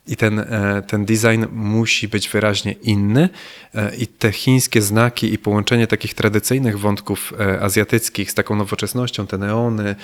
I 0.08 0.16
ten, 0.16 0.38
e, 0.38 0.82
ten 0.86 1.04
design 1.04 1.44
musi 1.52 2.08
być 2.08 2.28
wyraźnie 2.28 2.72
inny. 2.72 3.28
E, 3.74 3.96
i 3.96 4.06
te 4.06 4.32
chińskie 4.32 4.82
znaki 4.82 5.32
i 5.32 5.38
połączenie 5.38 5.86
takich 5.86 6.14
tradycyjnych 6.14 6.78
wątków 6.78 7.32
e, 7.40 7.60
azjatyckich 7.60 8.30
z 8.30 8.34
taką 8.34 8.56
nowoczesnością, 8.56 9.26
te 9.26 9.38
neony, 9.38 9.94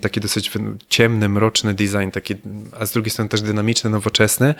taki 0.00 0.20
dosyć 0.20 0.50
ciemny, 0.88 1.28
mroczny 1.28 1.74
design, 1.74 2.10
taki, 2.12 2.34
a 2.80 2.86
z 2.86 2.92
drugiej 2.92 3.10
strony 3.10 3.28
też 3.28 3.42
dynamiczny, 3.42 3.90
nowoczesny, 3.90 4.54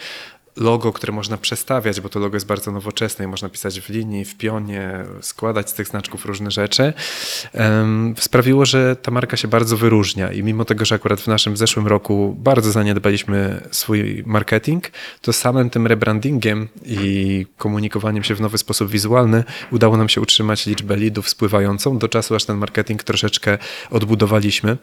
logo, 0.56 0.92
które 0.92 1.12
można 1.12 1.36
przestawiać, 1.36 2.00
bo 2.00 2.08
to 2.08 2.20
logo 2.20 2.36
jest 2.36 2.46
bardzo 2.46 2.72
nowoczesne 2.72 3.24
i 3.24 3.28
można 3.28 3.48
pisać 3.48 3.80
w 3.80 3.88
linii, 3.88 4.24
w 4.24 4.36
pionie, 4.36 5.04
składać 5.20 5.70
z 5.70 5.74
tych 5.74 5.86
znaczków 5.86 6.26
różne 6.26 6.50
rzeczy, 6.50 6.92
sprawiło, 8.18 8.66
że 8.66 8.96
ta 8.96 9.10
marka 9.10 9.36
się 9.36 9.48
bardzo 9.48 9.76
wyróżnia 9.76 10.32
i 10.32 10.42
mimo 10.42 10.64
tego, 10.64 10.84
że 10.84 10.94
akurat 10.94 11.20
w 11.20 11.26
naszym 11.26 11.56
zeszłym 11.56 11.86
roku 11.86 12.36
bardzo 12.38 12.72
zaniedbaliśmy 12.72 13.60
swój 13.70 14.22
marketing, 14.26 14.90
to 15.20 15.32
samym 15.32 15.70
tym 15.70 15.86
rebrandingiem 15.86 16.68
i 16.84 17.46
komunikowaniem 17.58 18.24
się 18.24 18.34
w 18.34 18.40
nowy 18.40 18.58
sposób 18.58 18.90
wizualny 18.90 19.44
udało 19.72 19.96
nam 19.96 20.08
się 20.08 20.20
utrzymać 20.20 20.66
liczbę 20.66 20.96
leadów 20.96 21.28
spływającą 21.28 21.98
do 21.98 22.08
czasu, 22.08 22.34
aż 22.34 22.44
ten 22.44 22.56
marketing 22.56 23.02
troszeczkę 23.02 23.58
odbudowaliśmy. 23.90 24.76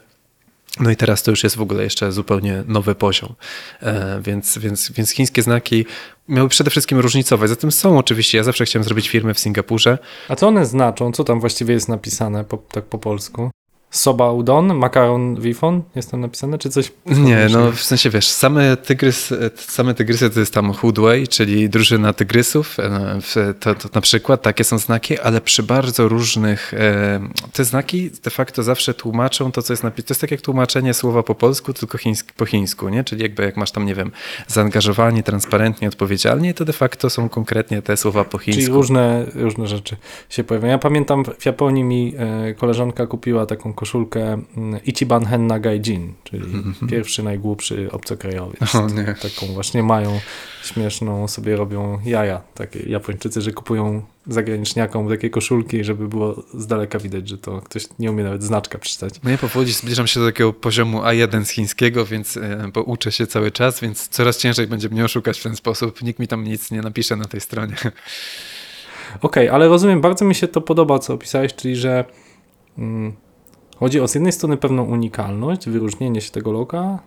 No 0.79 0.91
i 0.91 0.95
teraz 0.95 1.23
to 1.23 1.31
już 1.31 1.43
jest 1.43 1.55
w 1.55 1.61
ogóle 1.61 1.83
jeszcze 1.83 2.11
zupełnie 2.11 2.63
nowy 2.67 2.95
poziom. 2.95 3.35
E, 3.81 4.19
więc, 4.21 4.57
więc, 4.57 4.91
więc 4.91 5.11
chińskie 5.11 5.41
znaki 5.41 5.85
miały 6.27 6.49
przede 6.49 6.71
wszystkim 6.71 6.99
różnicować. 6.99 7.49
Zatem 7.49 7.71
są 7.71 7.97
oczywiście, 7.97 8.37
ja 8.37 8.43
zawsze 8.43 8.65
chciałem 8.65 8.83
zrobić 8.83 9.09
firmę 9.09 9.33
w 9.33 9.39
Singapurze. 9.39 9.97
A 10.29 10.35
co 10.35 10.47
one 10.47 10.65
znaczą? 10.65 11.11
Co 11.11 11.23
tam 11.23 11.39
właściwie 11.39 11.73
jest 11.73 11.89
napisane 11.89 12.43
po, 12.43 12.57
tak 12.57 12.85
po 12.85 12.97
polsku? 12.97 13.49
Soba 13.89 14.31
udon, 14.31 14.73
makaron 14.73 15.41
wifon, 15.41 15.81
jest 15.95 16.11
tam 16.11 16.21
napisane, 16.21 16.57
czy 16.57 16.69
coś? 16.69 16.91
Nie, 17.05 17.47
no 17.51 17.71
w 17.71 17.83
sensie 17.83 18.09
wiesz, 18.09 18.27
same, 18.27 18.77
tygrys, 18.77 19.33
same 19.55 19.93
tygrysy 19.93 20.29
to 20.29 20.39
jest 20.39 20.53
tam 20.53 20.73
Hoodway, 20.73 21.27
czyli 21.27 21.69
drużyna 21.69 22.13
tygrysów, 22.13 22.77
e, 22.79 23.53
to, 23.59 23.75
to 23.75 23.89
na 23.93 24.01
przykład 24.01 24.41
takie 24.41 24.63
są 24.63 24.77
znaki, 24.77 25.19
ale 25.19 25.41
przy 25.41 25.63
bardzo 25.63 26.07
różnych, 26.07 26.73
e, 26.73 27.19
te 27.53 27.65
znaki 27.65 28.11
de 28.23 28.29
facto 28.29 28.63
zawsze 28.63 28.93
tłumaczą 28.93 29.51
to, 29.51 29.61
co 29.61 29.73
jest 29.73 29.83
napisane. 29.83 29.97
To 30.07 30.11
jest 30.11 30.21
tak 30.21 30.31
jak 30.31 30.41
tłumaczenie 30.41 30.93
słowa 30.93 31.23
po 31.23 31.35
polsku, 31.35 31.73
tylko 31.73 31.97
chińsk, 31.97 32.31
po 32.31 32.45
chińsku, 32.45 32.89
nie? 32.89 33.03
Czyli 33.03 33.23
jakby 33.23 33.43
jak 33.43 33.57
masz 33.57 33.71
tam, 33.71 33.85
nie 33.85 33.95
wiem, 33.95 34.11
zaangażowani, 34.47 35.23
transparentnie, 35.23 35.87
odpowiedzialnie, 35.87 36.53
to 36.53 36.65
de 36.65 36.73
facto 36.73 37.09
są 37.09 37.29
konkretnie 37.29 37.81
te 37.81 37.97
słowa 37.97 38.23
po 38.23 38.37
chińsku. 38.37 38.61
Czyli 38.61 38.73
różne, 38.73 39.25
różne 39.35 39.67
rzeczy 39.67 39.95
się 40.29 40.43
pojawiają. 40.43 40.71
Ja 40.71 40.77
pamiętam, 40.77 41.23
w 41.39 41.45
Japonii 41.45 41.83
mi 41.83 42.13
e, 42.17 42.53
koleżanka 42.53 43.07
kupiła 43.07 43.45
taką 43.45 43.73
koszulkę 43.77 44.41
mm, 44.57 44.79
Ichiban 44.85 45.25
Henna 45.25 45.59
Gaijin, 45.59 46.13
czyli 46.23 46.63
pierwszy 46.89 47.23
najgłupszy 47.23 47.89
obcokrajowiec. 47.91 48.75
O 48.75 48.89
nie. 48.89 49.03
Taką 49.03 49.53
właśnie 49.53 49.83
mają 49.83 50.19
śmieszną, 50.63 51.27
sobie 51.27 51.55
robią 51.55 51.99
jaja, 52.05 52.41
takie 52.53 52.79
Japończycy, 52.79 53.41
że 53.41 53.51
kupują 53.51 54.01
zagraniczniakom 54.27 55.09
takie 55.09 55.29
koszulki, 55.29 55.83
żeby 55.83 56.07
było 56.07 56.43
z 56.53 56.67
daleka 56.67 56.99
widać, 56.99 57.29
że 57.29 57.37
to 57.37 57.61
ktoś 57.61 57.87
nie 57.99 58.11
umie 58.11 58.23
nawet 58.23 58.43
znaczka 58.43 58.77
przeczytać. 58.77 59.13
No 59.23 59.29
ja 59.29 59.37
powoli 59.37 59.73
zbliżam 59.73 60.07
się 60.07 60.19
do 60.19 60.25
takiego 60.25 60.53
poziomu 60.53 61.01
A1 61.01 61.45
z 61.45 61.49
chińskiego, 61.49 62.05
więc 62.05 62.37
e, 62.37 62.69
bo 62.73 62.83
uczę 62.83 63.11
się 63.11 63.27
cały 63.27 63.51
czas, 63.51 63.79
więc 63.79 64.07
coraz 64.07 64.37
ciężej 64.37 64.67
będzie 64.67 64.89
mnie 64.89 65.05
oszukać 65.05 65.39
w 65.39 65.43
ten 65.43 65.55
sposób. 65.55 66.01
Nikt 66.01 66.19
mi 66.19 66.27
tam 66.27 66.43
nic 66.43 66.71
nie 66.71 66.81
napisze 66.81 67.15
na 67.15 67.25
tej 67.25 67.41
stronie. 67.41 67.75
Okej, 69.21 69.49
ale 69.49 69.67
rozumiem, 69.67 70.01
bardzo 70.01 70.25
mi 70.25 70.35
się 70.35 70.47
to 70.47 70.61
podoba, 70.61 70.99
co 70.99 71.13
opisałeś, 71.13 71.55
czyli 71.55 71.75
że 71.75 72.05
mm, 72.77 73.13
chodzi 73.79 73.99
o 73.99 74.07
z 74.07 74.15
jednej 74.15 74.31
strony 74.31 74.57
pewną 74.57 74.83
unikalność, 74.83 75.69
wyróżnienie 75.69 76.21
się 76.21 76.31
tego 76.31 76.51
loga, 76.51 76.99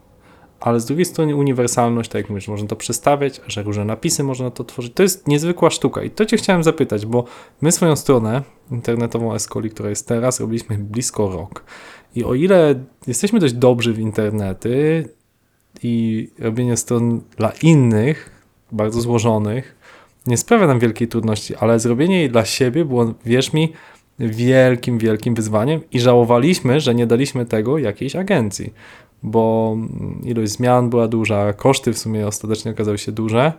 ale 0.60 0.80
z 0.80 0.84
drugiej 0.84 1.04
strony 1.04 1.36
uniwersalność, 1.36 2.10
tak 2.10 2.22
jak 2.22 2.30
mówisz, 2.30 2.48
można 2.48 2.68
to 2.68 2.76
przestawiać, 2.76 3.40
że 3.46 3.62
różne 3.62 3.84
napisy 3.84 4.22
można 4.22 4.50
to 4.50 4.64
tworzyć. 4.64 4.92
To 4.94 5.02
jest 5.02 5.28
niezwykła 5.28 5.70
sztuka 5.70 6.02
i 6.02 6.10
to 6.10 6.26
cię 6.26 6.36
chciałem 6.36 6.62
zapytać, 6.62 7.06
bo 7.06 7.24
my 7.60 7.72
swoją 7.72 7.96
stronę 7.96 8.42
internetową 8.70 9.34
Escoli, 9.34 9.70
która 9.70 9.88
jest 9.90 10.08
teraz, 10.08 10.40
robiliśmy 10.40 10.78
blisko 10.78 11.28
rok. 11.28 11.64
I 12.14 12.24
o 12.24 12.34
ile 12.34 12.74
jesteśmy 13.06 13.38
dość 13.38 13.54
dobrzy 13.54 13.92
w 13.92 13.98
internety 13.98 15.08
i 15.82 16.28
robienie 16.38 16.76
stron 16.76 17.20
dla 17.36 17.52
innych, 17.62 18.30
bardzo 18.72 19.00
złożonych, 19.00 19.76
nie 20.26 20.36
sprawia 20.36 20.66
nam 20.66 20.78
wielkiej 20.78 21.08
trudności, 21.08 21.56
ale 21.56 21.80
zrobienie 21.80 22.18
jej 22.18 22.30
dla 22.30 22.44
siebie 22.44 22.84
było, 22.84 23.14
wierz 23.24 23.52
mi, 23.52 23.72
wielkim, 24.20 24.98
wielkim 24.98 25.34
wyzwaniem 25.34 25.80
i 25.92 26.00
żałowaliśmy, 26.00 26.80
że 26.80 26.94
nie 26.94 27.06
daliśmy 27.06 27.46
tego 27.46 27.78
jakiejś 27.78 28.16
agencji, 28.16 28.72
bo 29.22 29.76
ilość 30.24 30.52
zmian 30.52 30.90
była 30.90 31.08
duża, 31.08 31.52
koszty 31.52 31.92
w 31.92 31.98
sumie 31.98 32.26
ostatecznie 32.26 32.70
okazały 32.70 32.98
się 32.98 33.12
duże. 33.12 33.52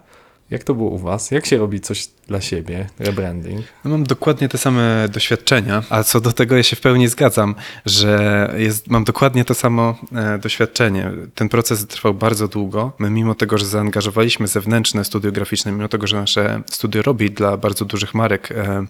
Jak 0.51 0.63
to 0.63 0.75
było 0.75 0.89
u 0.89 0.97
Was? 0.97 1.31
Jak 1.31 1.45
się 1.45 1.57
robi 1.57 1.79
coś 1.79 2.07
dla 2.27 2.41
siebie, 2.41 2.87
rebranding? 2.99 3.65
No 3.85 3.91
mam 3.91 4.03
dokładnie 4.03 4.49
te 4.49 4.57
same 4.57 5.09
doświadczenia, 5.09 5.83
a 5.89 6.03
co 6.03 6.21
do 6.21 6.33
tego 6.33 6.57
ja 6.57 6.63
się 6.63 6.75
w 6.75 6.81
pełni 6.81 7.07
zgadzam, 7.07 7.55
że 7.85 8.53
jest, 8.57 8.87
mam 8.87 9.03
dokładnie 9.03 9.45
to 9.45 9.53
samo 9.53 9.97
e, 10.15 10.37
doświadczenie. 10.37 11.11
Ten 11.35 11.49
proces 11.49 11.87
trwał 11.87 12.13
bardzo 12.13 12.47
długo. 12.47 12.91
My 12.99 13.09
mimo 13.09 13.35
tego, 13.35 13.57
że 13.57 13.65
zaangażowaliśmy 13.65 14.47
zewnętrzne 14.47 15.05
studio 15.05 15.31
graficzne, 15.31 15.71
mimo 15.71 15.87
tego, 15.87 16.07
że 16.07 16.17
nasze 16.17 16.61
studio 16.65 17.01
robi 17.01 17.31
dla 17.31 17.57
bardzo 17.57 17.85
dużych 17.85 18.13
marek 18.13 18.51
e, 18.51 18.85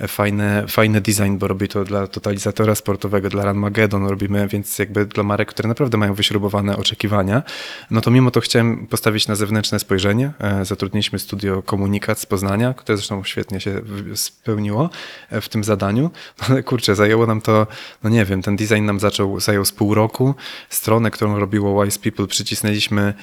e, 0.00 0.08
fajne, 0.08 0.64
fajny 0.68 1.00
design, 1.00 1.36
bo 1.36 1.48
robi 1.48 1.68
to 1.68 1.84
dla 1.84 2.06
totalizatora 2.06 2.74
sportowego, 2.74 3.28
dla 3.28 3.44
Ranmageddon 3.44 4.06
robimy, 4.06 4.48
więc 4.48 4.78
jakby 4.78 5.06
dla 5.06 5.22
marek, 5.22 5.48
które 5.48 5.68
naprawdę 5.68 5.98
mają 5.98 6.14
wyśrubowane 6.14 6.76
oczekiwania, 6.76 7.42
no 7.90 8.00
to 8.00 8.10
mimo 8.10 8.30
to 8.30 8.40
chciałem 8.40 8.86
postawić 8.86 9.28
na 9.28 9.34
zewnętrzne 9.34 9.78
spojrzenie. 9.78 10.32
E, 10.40 10.64
Zatrudniliśmy 11.04 11.28
studio 11.28 11.62
komunikat 11.62 12.18
z 12.18 12.26
Poznania, 12.26 12.74
które 12.74 12.96
zresztą 12.96 13.24
świetnie 13.24 13.60
się 13.60 13.82
spełniło 14.14 14.90
e, 15.30 15.40
w 15.40 15.48
tym 15.48 15.64
zadaniu. 15.64 16.10
No 16.40 16.46
Ale 16.48 16.62
kurczę, 16.62 16.94
zajęło 16.94 17.26
nam 17.26 17.40
to, 17.40 17.66
no 18.02 18.10
nie 18.10 18.24
wiem, 18.24 18.42
ten 18.42 18.56
design 18.56 18.84
nam 18.84 19.00
zaczął, 19.00 19.40
zajął 19.40 19.64
z 19.64 19.72
pół 19.72 19.94
roku. 19.94 20.34
Stronę, 20.68 21.10
którą 21.10 21.38
robiło 21.38 21.84
Wise 21.84 21.98
People 22.00 22.26
przycisnęliśmy 22.26 23.14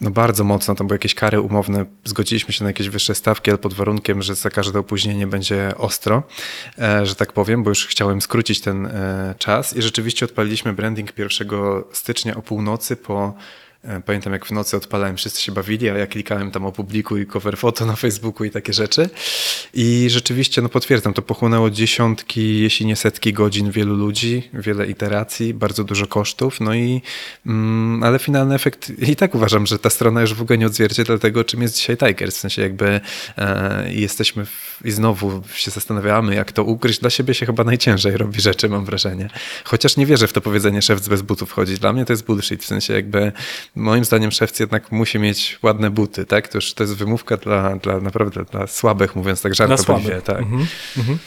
no 0.00 0.10
bardzo 0.10 0.44
mocno, 0.44 0.74
tam 0.74 0.86
były 0.86 0.94
jakieś 0.94 1.14
kary 1.14 1.40
umowne, 1.40 1.84
zgodziliśmy 2.04 2.54
się 2.54 2.64
na 2.64 2.70
jakieś 2.70 2.88
wyższe 2.88 3.14
stawki, 3.14 3.50
ale 3.50 3.58
pod 3.58 3.74
warunkiem, 3.74 4.22
że 4.22 4.34
za 4.34 4.50
każde 4.50 4.78
opóźnienie 4.78 5.26
będzie 5.26 5.72
ostro, 5.76 6.22
e, 6.78 7.06
że 7.06 7.14
tak 7.14 7.32
powiem, 7.32 7.62
bo 7.62 7.70
już 7.70 7.86
chciałem 7.86 8.20
skrócić 8.20 8.60
ten 8.60 8.86
e, 8.86 9.34
czas 9.38 9.76
i 9.76 9.82
rzeczywiście 9.82 10.26
odpaliliśmy 10.26 10.72
branding 10.72 11.18
1 11.18 11.48
stycznia 11.92 12.36
o 12.36 12.42
północy 12.42 12.96
po 12.96 13.34
Pamiętam, 14.06 14.32
jak 14.32 14.46
w 14.46 14.50
nocy 14.50 14.76
odpalałem, 14.76 15.16
wszyscy 15.16 15.42
się 15.42 15.52
bawili, 15.52 15.88
a 15.88 15.98
ja 15.98 16.06
klikałem 16.06 16.50
tam 16.50 16.66
opublikuj 16.66 17.26
cover 17.26 17.56
foto 17.58 17.86
na 17.86 17.96
Facebooku 17.96 18.44
i 18.44 18.50
takie 18.50 18.72
rzeczy. 18.72 19.10
I 19.74 20.06
rzeczywiście, 20.10 20.62
no 20.62 20.68
potwierdzam, 20.68 21.14
to 21.14 21.22
pochłonęło 21.22 21.70
dziesiątki, 21.70 22.60
jeśli 22.60 22.86
nie 22.86 22.96
setki 22.96 23.32
godzin 23.32 23.70
wielu 23.70 23.94
ludzi, 23.94 24.48
wiele 24.52 24.86
iteracji, 24.86 25.54
bardzo 25.54 25.84
dużo 25.84 26.06
kosztów, 26.06 26.60
no 26.60 26.74
i 26.74 27.02
mm, 27.46 28.02
ale 28.02 28.18
finalny 28.18 28.54
efekt 28.54 28.92
i 28.98 29.16
tak 29.16 29.34
uważam, 29.34 29.66
że 29.66 29.78
ta 29.78 29.90
strona 29.90 30.20
już 30.20 30.34
w 30.34 30.42
ogóle 30.42 30.58
nie 30.58 30.66
odzwierciedla 30.66 31.18
tego, 31.18 31.44
czym 31.44 31.62
jest 31.62 31.76
dzisiaj 31.76 31.96
Tigers. 31.96 32.36
W 32.36 32.40
sensie 32.40 32.62
jakby 32.62 33.00
e, 33.38 33.92
jesteśmy 33.92 34.46
w, 34.46 34.80
i 34.84 34.90
znowu 34.90 35.42
się 35.54 35.70
zastanawiamy, 35.70 36.34
jak 36.34 36.52
to 36.52 36.64
ugryźć. 36.64 37.00
Dla 37.00 37.10
siebie 37.10 37.34
się 37.34 37.46
chyba 37.46 37.64
najciężej 37.64 38.16
robi 38.16 38.40
rzeczy, 38.40 38.68
mam 38.68 38.84
wrażenie. 38.84 39.30
Chociaż 39.64 39.96
nie 39.96 40.06
wierzę 40.06 40.28
w 40.28 40.32
to 40.32 40.40
powiedzenie 40.40 40.82
szewc 40.82 41.08
bez 41.08 41.22
butów 41.22 41.52
chodzi. 41.52 41.74
Dla 41.74 41.92
mnie 41.92 42.04
to 42.04 42.12
jest 42.12 42.24
bullshit, 42.24 42.62
w 42.62 42.66
sensie 42.66 42.94
jakby 42.94 43.32
moim 43.76 44.04
zdaniem 44.04 44.30
szewc 44.30 44.60
jednak 44.60 44.92
musi 44.92 45.18
mieć 45.18 45.58
ładne 45.62 45.90
buty, 45.90 46.26
tak? 46.26 46.48
To 46.48 46.58
już 46.58 46.74
to 46.74 46.82
jest 46.82 46.96
wymówka 46.96 47.36
dla, 47.36 47.76
dla 47.76 48.00
naprawdę 48.00 48.44
dla 48.44 48.66
słabych, 48.66 49.16
mówiąc 49.16 49.42
tak 49.42 49.54
żartobliwie, 49.54 50.22
tak. 50.22 50.38
Mhm, 50.38 50.66
mhm. 50.98 51.18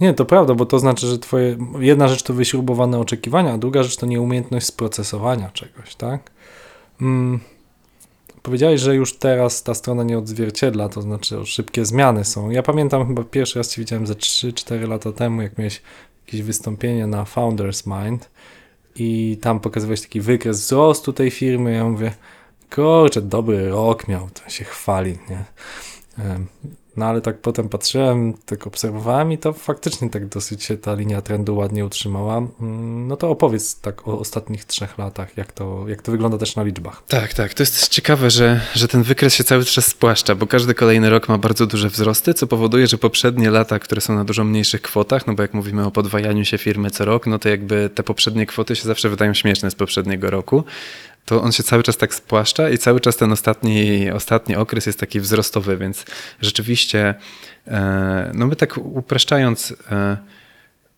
Nie, 0.00 0.14
to 0.14 0.24
prawda, 0.24 0.54
bo 0.54 0.66
to 0.66 0.78
znaczy, 0.78 1.06
że 1.06 1.18
twoje 1.18 1.56
jedna 1.78 2.08
rzecz 2.08 2.22
to 2.22 2.34
wyśrubowane 2.34 2.98
oczekiwania, 2.98 3.52
a 3.52 3.58
druga 3.58 3.82
rzecz 3.82 3.96
to 3.96 4.06
nieumiejętność 4.06 4.66
sprocesowania 4.66 5.50
czegoś, 5.50 5.94
tak? 5.94 6.30
Mm. 7.00 7.40
Powiedziałeś, 8.42 8.80
że 8.80 8.94
już 8.94 9.18
teraz 9.18 9.62
ta 9.62 9.74
strona 9.74 10.02
nie 10.02 10.18
odzwierciedla, 10.18 10.88
to 10.88 11.02
znaczy 11.02 11.46
szybkie 11.46 11.84
zmiany 11.84 12.24
są. 12.24 12.50
Ja 12.50 12.62
pamiętam 12.62 13.06
chyba 13.06 13.24
pierwszy 13.24 13.58
raz 13.58 13.68
Cię 13.68 13.82
widziałem 13.82 14.06
ze 14.06 14.14
3-4 14.14 14.88
lata 14.88 15.12
temu, 15.12 15.42
jak 15.42 15.58
miałeś 15.58 15.82
jakieś 16.26 16.42
wystąpienie 16.42 17.06
na 17.06 17.24
Founders 17.24 17.86
Mind 17.86 18.30
i 18.96 19.38
tam 19.40 19.60
pokazywałeś 19.60 20.00
taki 20.00 20.20
wykres 20.20 20.60
wzrostu 20.60 21.12
tej 21.12 21.30
firmy. 21.30 21.72
Ja 21.72 21.84
mówię, 21.84 22.12
kurczę, 22.74 23.22
dobry 23.22 23.68
rok 23.68 24.08
miał, 24.08 24.28
to 24.30 24.50
się 24.50 24.64
chwali, 24.64 25.18
nie? 25.30 25.44
No 26.96 27.06
ale 27.06 27.20
tak 27.20 27.38
potem 27.38 27.68
patrzyłem, 27.68 28.34
tak 28.46 28.66
obserwowałem 28.66 29.32
i 29.32 29.38
to 29.38 29.52
faktycznie 29.52 30.10
tak 30.10 30.26
dosyć 30.26 30.64
się 30.64 30.76
ta 30.76 30.94
linia 30.94 31.22
trendu 31.22 31.56
ładnie 31.56 31.84
utrzymała. 31.84 32.36
Mm, 32.36 33.08
No 33.08 33.16
to 33.16 33.30
opowiedz 33.30 33.80
tak 33.80 34.08
o 34.08 34.18
ostatnich 34.18 34.64
trzech 34.64 34.98
latach, 34.98 35.36
jak 35.36 35.52
to, 35.52 35.84
jak 35.88 36.02
to 36.02 36.12
wygląda 36.12 36.38
też 36.38 36.56
na 36.56 36.62
liczbach. 36.62 37.02
Tak, 37.08 37.34
tak. 37.34 37.54
To 37.54 37.62
jest 37.62 37.88
ciekawe, 37.88 38.30
że, 38.30 38.60
że 38.74 38.88
ten 38.88 39.02
wykres 39.02 39.34
się 39.34 39.44
cały 39.44 39.64
czas 39.64 39.86
spłaszcza, 39.86 40.34
bo 40.34 40.46
każdy 40.46 40.74
kolejny 40.74 41.10
rok 41.10 41.28
ma 41.28 41.38
bardzo 41.38 41.66
duże 41.66 41.88
wzrosty, 41.88 42.34
co 42.34 42.46
powoduje, 42.46 42.86
że 42.86 42.98
poprzednie 42.98 43.50
lata, 43.50 43.78
które 43.78 44.00
są 44.00 44.14
na 44.14 44.24
dużo 44.24 44.44
mniejszych 44.44 44.82
kwotach, 44.82 45.26
no 45.26 45.34
bo 45.34 45.42
jak 45.42 45.54
mówimy 45.54 45.86
o 45.86 45.90
podwajaniu 45.90 46.44
się 46.44 46.58
firmy 46.58 46.90
co 46.90 47.04
rok, 47.04 47.26
no 47.26 47.38
to 47.38 47.48
jakby 47.48 47.90
te 47.94 48.02
poprzednie 48.02 48.46
kwoty 48.46 48.76
się 48.76 48.82
zawsze 48.82 49.08
wydają 49.08 49.34
śmieszne 49.34 49.70
z 49.70 49.74
poprzedniego 49.74 50.30
roku. 50.30 50.64
To 51.24 51.42
on 51.42 51.52
się 51.52 51.62
cały 51.62 51.82
czas 51.82 51.96
tak 51.96 52.14
spłaszcza 52.14 52.70
i 52.70 52.78
cały 52.78 53.00
czas 53.00 53.16
ten 53.16 53.32
ostatni, 53.32 54.10
ostatni 54.10 54.56
okres 54.56 54.86
jest 54.86 55.00
taki 55.00 55.20
wzrostowy, 55.20 55.76
więc 55.76 56.04
rzeczywiście, 56.40 57.14
e, 57.66 58.30
no 58.34 58.46
my 58.46 58.56
tak 58.56 58.78
upraszczając, 58.78 59.74
e, 59.90 60.16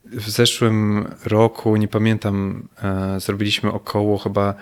w 0.05 0.31
zeszłym 0.31 1.09
roku, 1.25 1.77
nie 1.77 1.89
pamiętam, 1.89 2.69
e, 2.83 3.21
zrobiliśmy 3.21 3.73
około 3.73 4.19
chyba 4.19 4.55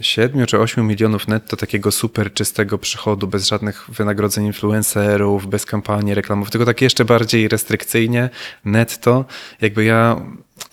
7 0.00 0.46
czy 0.46 0.58
8 0.58 0.86
milionów 0.86 1.28
netto 1.28 1.56
takiego 1.56 1.90
super 1.90 2.32
czystego 2.32 2.78
przychodu, 2.78 3.26
bez 3.26 3.48
żadnych 3.48 3.90
wynagrodzeń 3.90 4.46
influencerów, 4.46 5.46
bez 5.46 5.66
kampanii 5.66 6.14
reklamowych, 6.14 6.50
tylko 6.50 6.66
tak 6.66 6.80
jeszcze 6.80 7.04
bardziej 7.04 7.48
restrykcyjnie, 7.48 8.30
netto. 8.64 9.24
Jakby 9.60 9.84
ja 9.84 10.20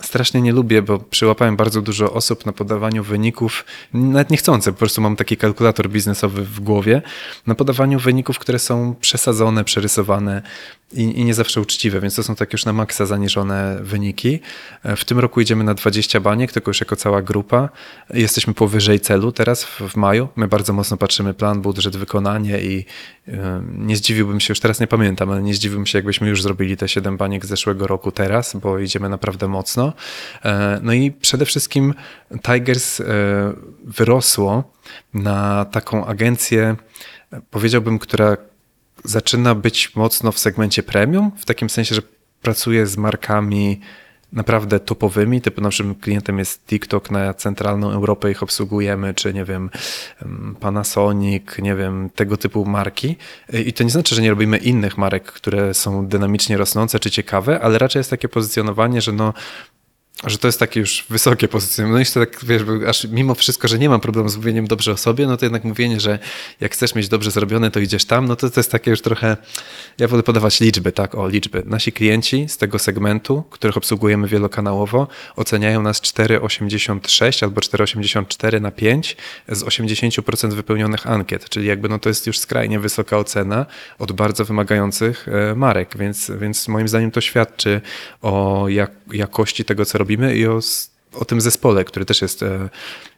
strasznie 0.02 0.42
nie 0.42 0.52
lubię, 0.52 0.82
bo 0.82 1.00
przyłapałem 1.00 1.56
bardzo 1.56 1.82
dużo 1.82 2.14
osób 2.14 2.46
na 2.46 2.52
podawaniu 2.52 3.04
wyników, 3.04 3.66
nawet 3.94 4.30
niechcące, 4.30 4.72
po 4.72 4.78
prostu 4.80 5.02
mam 5.02 5.16
taki 5.16 5.38
kalkulator 5.38 5.90
biznesowy 5.90 6.44
w 6.44 6.60
głowie, 6.60 7.02
na 7.48 7.56
podawaniu 7.56 8.00
wyników, 8.00 8.40
które 8.40 8.60
są 8.60 8.96
przesadzone, 9.02 9.64
przerysowane 9.64 10.42
i, 10.94 11.02
i 11.20 11.26
nie 11.26 11.34
zawsze 11.34 11.62
uczciwe, 11.62 12.00
więc 12.00 12.16
to 12.16 12.24
są 12.24 12.36
tak 12.36 12.54
już 12.54 12.66
na 12.66 12.74
maksa 12.74 13.06
zaniżone 13.06 13.78
wyniki. 13.82 14.40
E, 14.84 14.96
W 14.96 15.06
tym 15.06 15.20
roku 15.20 15.42
idziemy 15.42 15.64
na 15.64 15.74
20 15.74 16.20
baniek, 16.20 16.52
tylko 16.52 16.70
już 16.70 16.80
jako 16.80 16.96
cała 16.96 17.22
grupa. 17.22 17.70
Jesteśmy 18.14 18.54
powyżej 18.54 19.00
celu 19.00 19.32
teraz 19.32 19.64
w, 19.64 19.82
w 19.82 19.96
maju. 19.96 20.28
My 20.36 20.48
bardzo 20.48 20.74
mocno 20.74 20.98
patrzymy 20.98 21.34
plan, 21.34 21.62
budżet, 21.62 21.98
wykonanie 21.98 22.62
i 22.62 22.86
e, 23.28 23.64
nie 23.78 23.98
zdziwiłbym 23.98 24.40
się, 24.40 24.52
już 24.52 24.60
teraz 24.60 24.80
nie 24.80 24.88
pamiętam, 24.88 25.30
ale 25.32 25.42
nie 25.42 25.54
zdziwiłbym 25.54 25.86
się, 25.86 25.98
jakbyśmy 25.98 26.30
już 26.30 26.42
zrobili 26.42 26.78
te 26.78 26.88
7 26.90 27.18
baniek 27.18 27.46
z 27.46 27.50
zeszłego 27.50 27.88
roku 27.88 28.12
teraz, 28.12 28.56
bo 28.56 28.80
idziemy 28.80 29.10
naprawdę 29.10 29.48
mocno. 29.48 29.94
E, 30.46 30.80
No 30.84 30.94
i 30.94 31.12
przede 31.12 31.46
wszystkim 31.46 31.94
Tigers 32.42 33.00
e, 33.00 33.04
wyrosło 33.84 34.64
na 35.14 35.66
taką 35.66 36.06
agencję, 36.06 36.76
powiedziałbym, 37.52 38.00
która 38.00 38.38
zaczyna 39.04 39.56
być 39.56 39.96
mocno 39.96 40.32
w 40.32 40.40
segmencie 40.40 40.84
premium, 40.84 41.32
w 41.38 41.46
takim 41.46 41.70
sensie, 41.70 41.96
że 41.96 42.02
pracuje 42.42 42.88
z 42.88 42.98
markami 42.98 43.82
naprawdę 44.34 44.80
topowymi, 44.80 45.42
typu 45.42 45.62
naszym 45.62 45.96
klientem 45.96 46.40
jest 46.40 46.66
TikTok 46.66 47.12
na 47.12 47.34
centralną 47.34 47.92
Europę, 47.92 48.32
ich 48.32 48.44
obsługujemy, 48.44 49.14
czy 49.14 49.34
nie 49.34 49.46
wiem, 49.46 49.70
em, 50.22 50.56
Panasonic, 50.60 51.44
nie 51.60 51.76
wiem, 51.76 52.10
tego 52.16 52.38
typu 52.38 52.66
marki. 52.66 53.16
I 53.54 53.74
to 53.74 53.84
nie 53.84 53.90
znaczy, 53.90 54.16
że 54.16 54.22
nie 54.22 54.30
robimy 54.30 54.58
innych 54.58 54.98
marek, 54.98 55.26
które 55.26 55.74
są 55.74 56.08
dynamicznie 56.08 56.58
rosnące 56.58 57.00
czy 57.00 57.12
ciekawe, 57.12 57.62
ale 57.62 57.78
raczej 57.78 58.00
jest 58.00 58.10
takie 58.10 58.30
pozycjonowanie, 58.30 59.02
że 59.02 59.12
no 59.12 59.34
że 60.26 60.38
to 60.38 60.48
jest 60.48 60.60
takie 60.60 60.80
już 60.80 61.06
wysokie 61.10 61.48
pozycjonowanie. 61.48 62.04
No 62.04 62.10
i 62.10 62.14
to 62.14 62.20
tak, 62.20 62.46
wiesz, 62.46 62.62
aż 62.88 63.08
mimo 63.08 63.36
wszystko, 63.36 63.68
że 63.68 63.80
nie 63.80 63.90
mam 63.90 64.00
problemu 64.00 64.30
z 64.30 64.38
mówieniem 64.38 64.68
dobrze 64.68 64.92
o 64.92 64.98
sobie, 64.98 65.28
no 65.28 65.38
to 65.38 65.46
jednak 65.46 65.64
mówienie, 65.64 66.00
że 66.00 66.20
jak 66.60 66.74
chcesz 66.74 66.96
mieć 66.96 67.08
dobrze 67.08 67.32
zrobione, 67.32 67.72
to 67.72 67.80
idziesz 67.80 68.06
tam, 68.06 68.26
no 68.26 68.36
to 68.36 68.50
to 68.50 68.60
jest 68.60 68.72
takie 68.72 68.92
już 68.92 69.02
trochę, 69.02 69.38
ja 69.98 70.08
wolę 70.08 70.24
podawać 70.24 70.60
liczby, 70.60 70.92
tak, 70.92 71.16
o 71.16 71.28
liczby. 71.28 71.64
Nasi 71.66 71.92
klienci 71.92 72.50
z 72.50 72.58
tego 72.58 72.80
segmentu, 72.80 73.44
których 73.50 73.78
obsługujemy 73.78 74.28
wielokanałowo, 74.28 75.08
oceniają 75.36 75.82
nas 75.82 76.02
4,86 76.02 77.44
albo 77.44 77.62
4,84 77.62 78.62
na 78.62 78.72
5 78.72 79.18
z 79.50 79.64
80% 79.64 80.54
wypełnionych 80.54 81.08
ankiet, 81.08 81.50
czyli 81.50 81.68
jakby 81.68 81.90
no 81.90 82.00
to 82.00 82.10
jest 82.10 82.28
już 82.28 82.40
skrajnie 82.40 82.80
wysoka 82.80 83.18
ocena 83.18 83.66
od 84.00 84.12
bardzo 84.12 84.46
wymagających 84.46 85.28
e, 85.28 85.56
marek, 85.56 85.98
więc, 85.98 86.32
więc 86.40 86.68
moim 86.68 86.88
zdaniem 86.88 87.12
to 87.12 87.22
świadczy 87.22 87.82
o 88.22 88.66
jak, 88.70 88.92
jakości 89.12 89.66
tego, 89.66 89.86
co 89.86 89.98
robimy 89.98 90.07
i 90.34 90.46
o, 90.48 90.58
s- 90.58 90.90
o 91.14 91.26
tym 91.26 91.42
zespole, 91.42 91.86
który 91.86 92.06
też 92.06 92.22
jest 92.22 92.44
e, 92.44 92.70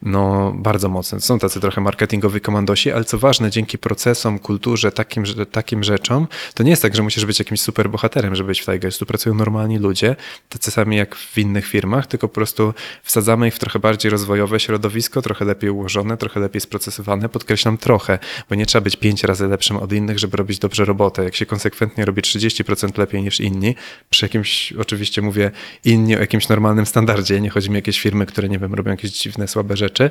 no, 0.02 0.52
bardzo 0.56 0.88
mocny. 0.88 1.20
Są 1.20 1.38
tacy 1.38 1.60
trochę 1.60 1.80
marketingowi 1.80 2.40
komandosi, 2.40 2.92
ale 2.92 3.04
co 3.04 3.18
ważne, 3.18 3.50
dzięki 3.50 3.78
procesom, 3.78 4.38
kulturze, 4.38 4.92
takim, 4.92 5.24
takim 5.52 5.84
rzeczom, 5.84 6.28
to 6.54 6.62
nie 6.62 6.70
jest 6.70 6.82
tak, 6.82 6.96
że 6.96 7.02
musisz 7.02 7.24
być 7.24 7.38
jakimś 7.38 7.60
super 7.60 7.90
bohaterem, 7.90 8.34
żeby 8.34 8.46
być 8.46 8.60
w 8.60 8.64
Tigers. 8.64 8.98
Tu 8.98 9.06
pracują 9.06 9.34
normalni 9.34 9.78
ludzie, 9.78 10.16
tacy 10.48 10.70
sami 10.70 10.96
jak 10.96 11.14
w 11.16 11.38
innych 11.38 11.66
firmach, 11.66 12.06
tylko 12.06 12.28
po 12.28 12.34
prostu 12.34 12.74
wsadzamy 13.02 13.48
ich 13.48 13.54
w 13.54 13.58
trochę 13.58 13.78
bardziej 13.78 14.10
rozwojowe 14.10 14.60
środowisko, 14.60 15.22
trochę 15.22 15.44
lepiej 15.44 15.70
ułożone, 15.70 16.16
trochę 16.16 16.40
lepiej 16.40 16.60
sprocesowane. 16.60 17.28
Podkreślam 17.28 17.78
trochę, 17.78 18.18
bo 18.48 18.54
nie 18.54 18.66
trzeba 18.66 18.84
być 18.84 18.96
pięć 18.96 19.24
razy 19.24 19.48
lepszym 19.48 19.76
od 19.76 19.92
innych, 19.92 20.18
żeby 20.18 20.36
robić 20.36 20.58
dobrze 20.58 20.84
robotę. 20.84 21.24
Jak 21.24 21.34
się 21.34 21.46
konsekwentnie 21.46 22.04
robi 22.04 22.22
30% 22.22 22.98
lepiej 22.98 23.22
niż 23.22 23.40
inni, 23.40 23.74
przy 24.10 24.24
jakimś, 24.24 24.72
oczywiście 24.72 25.22
mówię 25.22 25.50
inni 25.84 26.16
o 26.16 26.20
jakimś 26.20 26.48
normalnym 26.48 26.86
standardzie, 26.86 27.40
nie 27.40 27.50
chodzi 27.50 27.70
mi 27.70 27.79
jakieś 27.80 28.00
firmy, 28.00 28.26
które, 28.26 28.48
nie 28.48 28.58
wiem, 28.58 28.74
robią 28.74 28.90
jakieś 28.90 29.10
dziwne, 29.10 29.48
słabe 29.48 29.76
rzeczy, 29.76 30.10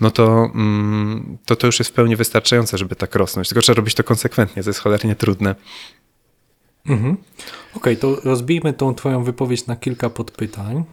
no 0.00 0.10
to, 0.10 0.50
mm, 0.54 1.38
to 1.44 1.56
to 1.56 1.66
już 1.66 1.78
jest 1.78 1.90
w 1.90 1.94
pełni 1.94 2.16
wystarczające, 2.16 2.78
żeby 2.78 2.96
tak 2.96 3.14
rosnąć. 3.14 3.48
Tylko 3.48 3.62
trzeba 3.62 3.76
robić 3.76 3.94
to 3.94 4.04
konsekwentnie, 4.04 4.62
to 4.62 4.70
jest 4.70 4.80
cholernie 4.80 5.16
trudne. 5.16 5.54
Mhm. 6.86 7.16
Okej, 7.74 7.96
to 7.96 8.16
rozbijmy 8.24 8.72
tą 8.72 8.94
twoją 8.94 9.24
wypowiedź 9.24 9.66
na 9.66 9.76
kilka 9.76 10.10
podpytań. 10.10 10.84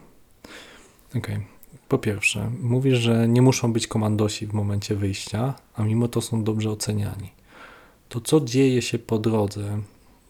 Okej. 1.15 1.53
Po 1.88 1.97
pierwsze, 1.97 2.51
mówisz, 2.62 2.99
że 2.99 3.27
nie 3.27 3.41
muszą 3.41 3.73
być 3.73 3.88
komandosi 3.88 4.47
w 4.47 4.53
momencie 4.53 4.95
wyjścia, 4.95 5.53
a 5.75 5.83
mimo 5.83 6.07
to 6.07 6.21
są 6.21 6.43
dobrze 6.43 6.69
oceniani. 6.69 7.29
To 8.09 8.21
co 8.21 8.41
dzieje 8.41 8.81
się 8.81 8.99
po 8.99 9.19
drodze 9.19 9.79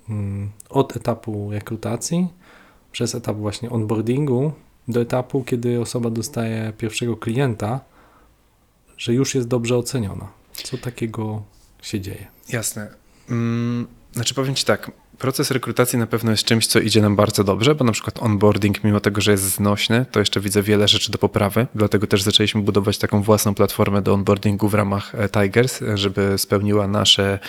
mm, 0.09 0.49
od 0.69 0.97
etapu 0.97 1.51
rekrutacji, 1.51 2.27
przez 2.91 3.15
etap 3.15 3.37
właśnie 3.37 3.69
onboardingu, 3.69 4.51
do 4.87 5.01
etapu, 5.01 5.43
kiedy 5.43 5.81
osoba 5.81 6.09
dostaje 6.09 6.73
pierwszego 6.77 7.17
klienta, 7.17 7.79
że 8.97 9.13
już 9.13 9.35
jest 9.35 9.47
dobrze 9.47 9.77
oceniona? 9.77 10.31
Co 10.53 10.77
takiego 10.77 11.43
się 11.81 12.01
dzieje? 12.01 12.27
Jasne. 12.49 12.93
Mm, 13.29 13.87
znaczy 14.13 14.33
powiem 14.33 14.55
Ci 14.55 14.65
tak, 14.65 14.91
proces 15.23 15.51
rekrutacji 15.51 15.99
na 15.99 16.07
pewno 16.07 16.31
jest 16.31 16.43
czymś, 16.43 16.67
co 16.67 16.79
idzie 16.79 17.01
nam 17.01 17.15
bardzo 17.15 17.43
dobrze, 17.43 17.75
bo 17.75 17.85
na 17.85 17.91
przykład 17.91 18.23
onboarding, 18.23 18.83
mimo 18.83 18.99
tego, 18.99 19.21
że 19.21 19.31
jest 19.31 19.43
znośny, 19.43 20.05
to 20.11 20.19
jeszcze 20.19 20.39
widzę 20.39 20.61
wiele 20.61 20.87
rzeczy 20.87 21.11
do 21.11 21.17
poprawy, 21.17 21.67
dlatego 21.75 22.07
też 22.07 22.21
zaczęliśmy 22.21 22.61
budować 22.61 22.97
taką 22.97 23.21
własną 23.21 23.55
platformę 23.55 24.01
do 24.01 24.13
onboardingu 24.13 24.69
w 24.69 24.73
ramach 24.73 25.15
e, 25.15 25.29
Tigers, 25.29 25.81
e, 25.81 25.97
żeby 25.97 26.37
spełniła 26.37 26.87
nasze 26.87 27.39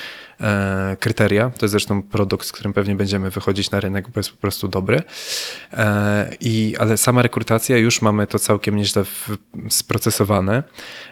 e, 0.41 0.97
kryteria. 1.01 1.51
To 1.51 1.65
jest 1.67 1.71
zresztą 1.71 2.03
produkt, 2.03 2.47
z 2.47 2.53
którym 2.53 2.73
pewnie 2.73 2.95
będziemy 2.95 3.31
wychodzić 3.31 3.71
na 3.71 3.81
rynek, 3.81 4.11
bo 4.11 4.21
jest 4.21 4.31
po 4.31 4.37
prostu 4.37 4.69
dobry. 4.69 5.03
E, 5.73 6.35
i, 6.41 6.77
ale 6.79 6.97
sama 6.97 7.23
rekrutacja, 7.23 7.79
już 7.79 8.03
mamy 8.03 8.27
to 8.27 8.39
całkiem 8.39 8.77
nieźle 8.77 9.05
w, 9.05 9.37
sprocesowane. 9.69 10.63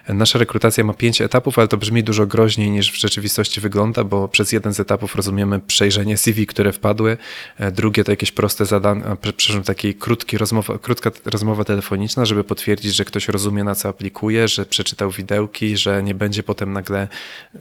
Nasza 0.09 0.39
rekrutacja 0.39 0.85
ma 0.85 0.95
pięć 0.95 1.21
etapów, 1.21 1.59
ale 1.59 1.69
to 1.69 1.77
brzmi 1.77 2.05
dużo 2.05 2.27
groźniej 2.27 2.71
niż 2.71 2.93
w 2.93 2.97
rzeczywistości 2.97 3.61
wygląda, 3.61 4.05
bo 4.05 4.29
przez 4.29 4.53
jeden 4.53 4.75
z 4.75 4.81
etapów 4.81 5.17
rozumiemy 5.17 5.61
przejrzenie 5.61 6.17
CV, 6.17 6.47
które 6.53 6.73
wpadły, 6.73 7.17
e, 7.59 7.73
drugie 7.73 8.05
to 8.05 8.13
jakieś 8.13 8.33
proste 8.33 8.67
zadania, 8.67 9.17
przepraszam, 9.23 9.63
taki 9.63 9.95
krótki 9.95 10.39
rozmowa, 10.39 10.79
krótka 10.79 11.11
rozmowa 11.25 11.65
telefoniczna, 11.65 12.25
żeby 12.25 12.45
potwierdzić, 12.45 12.95
że 12.95 13.05
ktoś 13.05 13.29
rozumie 13.29 13.65
na 13.65 13.75
co 13.75 13.89
aplikuje, 13.89 14.49
że 14.49 14.67
przeczytał 14.67 15.11
widełki, 15.11 15.77
że 15.77 16.03
nie 16.03 16.15
będzie 16.15 16.43
potem 16.43 16.73
nagle 16.73 17.09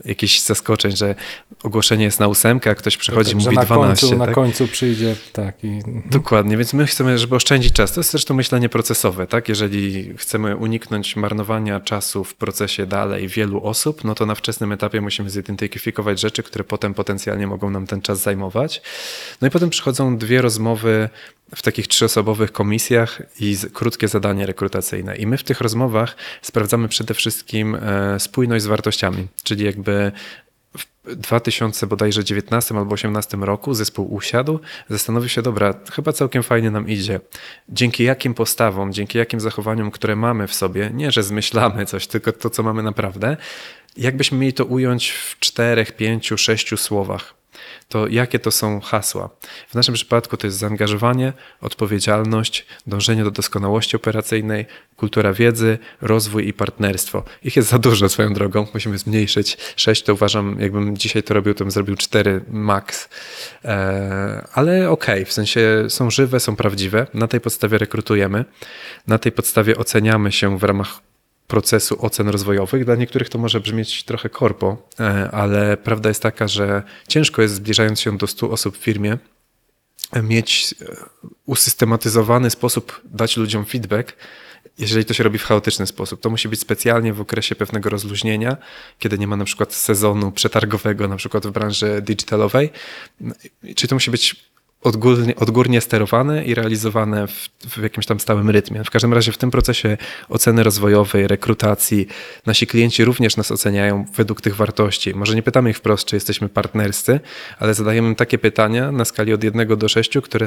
jakichś 0.04 0.40
zaskoczeń, 0.40 0.96
że 0.96 1.14
ogłoszenie 1.62 2.04
jest 2.04 2.20
na 2.20 2.28
ósemkę, 2.28 2.70
a 2.70 2.74
ktoś 2.74 2.96
przychodzi 2.96 3.30
i 3.30 3.34
Tak, 3.34 3.44
mówi 3.44 3.56
na 3.56 3.64
12. 3.64 4.06
Końcu, 4.06 4.18
Na 4.18 4.26
tak? 4.26 4.34
końcu 4.34 4.68
przyjdzie 4.68 5.16
tak 5.32 5.64
i 5.64 5.82
Dokładnie, 6.10 6.56
więc 6.56 6.74
my 6.74 6.86
chcemy, 6.86 7.18
żeby 7.18 7.36
oszczędzić 7.36 7.72
czas. 7.72 7.92
To 7.92 8.00
jest 8.00 8.10
zresztą 8.10 8.34
myślenie 8.34 8.68
procesowe, 8.68 9.26
tak? 9.26 9.48
Jeżeli 9.48 10.14
chcemy 10.16 10.56
uniknąć 10.56 11.16
marnowania 11.16 11.80
czasu 11.80 12.24
w 12.24 12.34
procesie 12.34 12.86
dalej 12.86 13.28
wielu 13.28 13.64
osób, 13.64 14.04
no 14.04 14.14
to 14.14 14.26
na 14.26 14.34
wczesnym 14.34 14.72
etapie 14.72 15.00
musimy 15.00 15.30
zidentyfikować 15.30 16.20
rzeczy, 16.20 16.42
które 16.42 16.64
potem 16.64 16.94
potencjalnie 16.94 17.46
mogą 17.46 17.70
nam 17.70 17.86
ten 17.86 18.02
czas 18.02 18.22
zajmować. 18.22 18.81
No 19.40 19.48
i 19.48 19.50
potem 19.50 19.70
przychodzą 19.70 20.16
dwie 20.18 20.42
rozmowy 20.42 21.08
w 21.54 21.62
takich 21.62 21.88
trzyosobowych 21.88 22.52
komisjach 22.52 23.22
i 23.40 23.56
krótkie 23.72 24.08
zadanie 24.08 24.46
rekrutacyjne. 24.46 25.16
I 25.16 25.26
my 25.26 25.38
w 25.38 25.44
tych 25.44 25.60
rozmowach 25.60 26.16
sprawdzamy 26.42 26.88
przede 26.88 27.14
wszystkim 27.14 27.74
e, 27.74 28.20
spójność 28.20 28.64
z 28.64 28.66
wartościami, 28.66 29.28
czyli 29.44 29.64
jakby 29.64 30.12
w 30.78 31.16
2000 31.16 31.86
bodajże 31.86 32.24
19 32.24 32.74
albo 32.74 32.94
18 32.94 33.36
roku 33.36 33.74
zespół 33.74 34.14
usiadł, 34.14 34.60
zastanowił 34.90 35.28
się, 35.28 35.42
dobra, 35.42 35.74
chyba 35.92 36.12
całkiem 36.12 36.42
fajnie 36.42 36.70
nam 36.70 36.88
idzie. 36.88 37.20
Dzięki 37.68 38.04
jakim 38.04 38.34
postawom, 38.34 38.92
dzięki 38.92 39.18
jakim 39.18 39.40
zachowaniom, 39.40 39.90
które 39.90 40.16
mamy 40.16 40.46
w 40.46 40.54
sobie, 40.54 40.90
nie, 40.94 41.10
że 41.10 41.22
zmyślamy 41.22 41.86
coś, 41.86 42.06
tylko 42.06 42.32
to, 42.32 42.50
co 42.50 42.62
mamy 42.62 42.82
naprawdę, 42.82 43.36
jakbyśmy 43.96 44.38
mieli 44.38 44.52
to 44.52 44.64
ująć 44.64 45.10
w 45.10 45.38
czterech, 45.38 45.92
pięciu, 45.92 46.38
sześciu 46.38 46.76
słowach 46.76 47.41
to 47.92 48.08
jakie 48.08 48.38
to 48.38 48.50
są 48.50 48.80
hasła? 48.80 49.30
W 49.68 49.74
naszym 49.74 49.94
przypadku 49.94 50.36
to 50.36 50.46
jest 50.46 50.58
zaangażowanie, 50.58 51.32
odpowiedzialność, 51.60 52.66
dążenie 52.86 53.24
do 53.24 53.30
doskonałości 53.30 53.96
operacyjnej, 53.96 54.66
kultura 54.96 55.32
wiedzy, 55.32 55.78
rozwój 56.00 56.48
i 56.48 56.52
partnerstwo. 56.52 57.24
Ich 57.44 57.56
jest 57.56 57.68
za 57.68 57.78
dużo 57.78 58.08
swoją 58.08 58.32
drogą, 58.34 58.66
musimy 58.74 58.98
zmniejszyć. 58.98 59.56
Sześć 59.76 60.02
to 60.02 60.14
uważam, 60.14 60.56
jakbym 60.60 60.96
dzisiaj 60.96 61.22
to 61.22 61.34
robił, 61.34 61.54
to 61.54 61.64
bym 61.64 61.70
zrobił 61.70 61.96
cztery 61.96 62.44
max. 62.50 63.08
Eee, 63.64 63.78
ale 64.52 64.90
okej, 64.90 65.14
okay, 65.14 65.24
w 65.24 65.32
sensie 65.32 65.84
są 65.88 66.10
żywe, 66.10 66.40
są 66.40 66.56
prawdziwe. 66.56 67.06
Na 67.14 67.28
tej 67.28 67.40
podstawie 67.40 67.78
rekrutujemy, 67.78 68.44
na 69.06 69.18
tej 69.18 69.32
podstawie 69.32 69.76
oceniamy 69.76 70.32
się 70.32 70.58
w 70.58 70.62
ramach 70.62 71.11
procesu 71.46 71.96
ocen 72.06 72.28
rozwojowych. 72.28 72.84
Dla 72.84 72.94
niektórych 72.94 73.28
to 73.28 73.38
może 73.38 73.60
brzmieć 73.60 74.04
trochę 74.04 74.28
korpo, 74.28 74.88
e, 75.00 75.30
ale 75.30 75.76
prawda 75.76 76.08
jest 76.08 76.22
taka, 76.22 76.48
że 76.48 76.82
ciężko 77.08 77.42
jest 77.42 77.54
zbliżając 77.54 78.00
się 78.00 78.18
do 78.18 78.26
100 78.26 78.50
osób 78.50 78.78
w 78.78 78.80
firmie 78.80 79.18
mieć 80.22 80.74
e, 80.80 80.96
usystematyzowany 81.46 82.50
sposób 82.50 83.00
dać 83.04 83.36
ludziom 83.36 83.64
feedback, 83.64 84.16
jeżeli 84.78 85.04
to 85.04 85.14
się 85.14 85.24
robi 85.24 85.38
w 85.38 85.44
chaotyczny 85.44 85.86
sposób. 85.86 86.20
To 86.20 86.30
musi 86.30 86.48
być 86.48 86.60
specjalnie 86.60 87.12
w 87.12 87.20
okresie 87.20 87.54
pewnego 87.54 87.90
rozluźnienia, 87.90 88.56
kiedy 88.98 89.18
nie 89.18 89.26
ma 89.26 89.36
na 89.36 89.44
przykład 89.44 89.74
sezonu 89.74 90.32
przetargowego, 90.32 91.08
na 91.08 91.16
przykład 91.16 91.46
w 91.46 91.50
branży 91.50 92.02
digitalowej. 92.02 92.70
Czy 93.76 93.88
to 93.88 93.96
musi 93.96 94.10
być 94.10 94.51
odgórnie, 94.82 95.36
odgórnie 95.36 95.80
sterowane 95.80 96.44
i 96.44 96.54
realizowane 96.54 97.26
w, 97.26 97.48
w, 97.60 97.82
jakimś 97.82 98.06
tam 98.06 98.20
stałym 98.20 98.50
rytmie. 98.50 98.84
W 98.84 98.90
każdym 98.90 99.12
razie 99.14 99.32
w 99.32 99.38
tym 99.38 99.50
procesie 99.50 99.96
oceny 100.28 100.62
rozwojowej, 100.62 101.28
rekrutacji, 101.28 102.06
nasi 102.46 102.66
klienci 102.66 103.04
również 103.04 103.36
nas 103.36 103.50
oceniają 103.50 104.04
według 104.16 104.40
tych 104.40 104.56
wartości. 104.56 105.14
Może 105.14 105.34
nie 105.34 105.42
pytamy 105.42 105.70
ich 105.70 105.76
wprost, 105.76 106.04
czy 106.04 106.16
jesteśmy 106.16 106.48
partnerscy, 106.48 107.20
ale 107.58 107.74
zadajemy 107.74 108.08
im 108.08 108.14
takie 108.14 108.38
pytania 108.38 108.92
na 108.92 109.04
skali 109.04 109.32
od 109.32 109.44
1 109.44 109.78
do 109.78 109.88
6, 109.88 110.18
które 110.22 110.46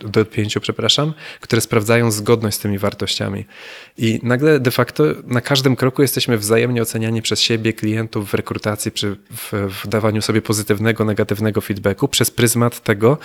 do 0.00 0.24
5, 0.24 0.58
przepraszam, 0.60 1.12
które 1.40 1.60
sprawdzają 1.60 2.10
zgodność 2.10 2.56
z 2.56 2.60
tymi 2.60 2.78
wartościami. 2.78 3.44
I 3.98 4.20
nagle 4.22 4.60
de 4.60 4.70
facto 4.70 5.04
na 5.24 5.40
każdym 5.40 5.76
kroku 5.76 6.02
jesteśmy 6.02 6.38
wzajemnie 6.38 6.82
oceniani 6.82 7.22
przez 7.22 7.40
siebie, 7.40 7.72
klientów 7.72 8.30
w 8.30 8.34
rekrutacji, 8.34 8.90
przy, 8.90 9.16
w, 9.30 9.52
w 9.52 9.88
dawaniu 9.88 10.22
sobie 10.22 10.42
pozytywnego, 10.42 11.04
negatywnego 11.04 11.60
feedbacku 11.60 12.08
przez 12.08 12.30
pryzmat 12.30 12.82
tego, 12.82 13.18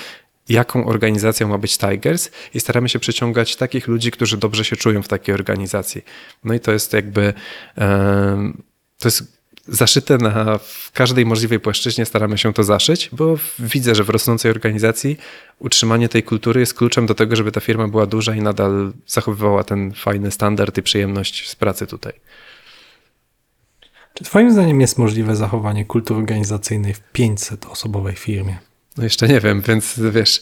jaką 0.52 0.86
organizacją 0.86 1.48
ma 1.48 1.58
być 1.58 1.78
Tigers 1.78 2.32
i 2.54 2.60
staramy 2.60 2.90
się 2.90 3.00
przyciągać 3.00 3.56
takich 3.56 3.88
ludzi, 3.88 4.12
którzy 4.12 4.38
dobrze 4.38 4.66
się 4.66 4.76
czują 4.76 5.04
w 5.04 5.08
takiej 5.08 5.36
organizacji. 5.36 6.02
No 6.44 6.54
i 6.54 6.60
to 6.60 6.72
jest 6.72 6.94
jakby, 6.94 7.34
to 9.00 9.08
jest 9.08 9.42
zaszyte 9.68 10.18
na 10.18 10.58
w 10.58 10.92
każdej 10.92 11.26
możliwej 11.26 11.60
płaszczyźnie, 11.60 12.06
staramy 12.06 12.38
się 12.38 12.54
to 12.54 12.64
zaszyć, 12.64 13.10
bo 13.12 13.38
widzę, 13.60 13.96
że 13.96 14.04
w 14.04 14.10
rosnącej 14.10 14.52
organizacji 14.52 15.18
utrzymanie 15.60 16.10
tej 16.10 16.24
kultury 16.24 16.60
jest 16.60 16.74
kluczem 16.74 17.06
do 17.06 17.16
tego, 17.16 17.36
żeby 17.36 17.52
ta 17.52 17.60
firma 17.60 17.88
była 17.88 18.06
duża 18.06 18.36
i 18.36 18.42
nadal 18.42 18.94
zachowywała 19.08 19.64
ten 19.64 19.94
fajny 19.94 20.32
standard 20.32 20.78
i 20.78 20.84
przyjemność 20.84 21.50
z 21.50 21.56
pracy 21.56 21.88
tutaj. 21.88 22.14
Czy 24.14 24.24
Twoim 24.24 24.52
zdaniem 24.52 24.82
jest 24.82 24.98
możliwe 24.98 25.36
zachowanie 25.36 25.86
kultury 25.86 26.20
organizacyjnej 26.20 26.94
w 26.94 27.02
500-osobowej 27.14 28.14
firmie? 28.14 28.71
No 28.98 29.04
jeszcze 29.04 29.28
nie 29.28 29.40
wiem, 29.40 29.62
więc 29.62 30.00
wiesz, 30.12 30.42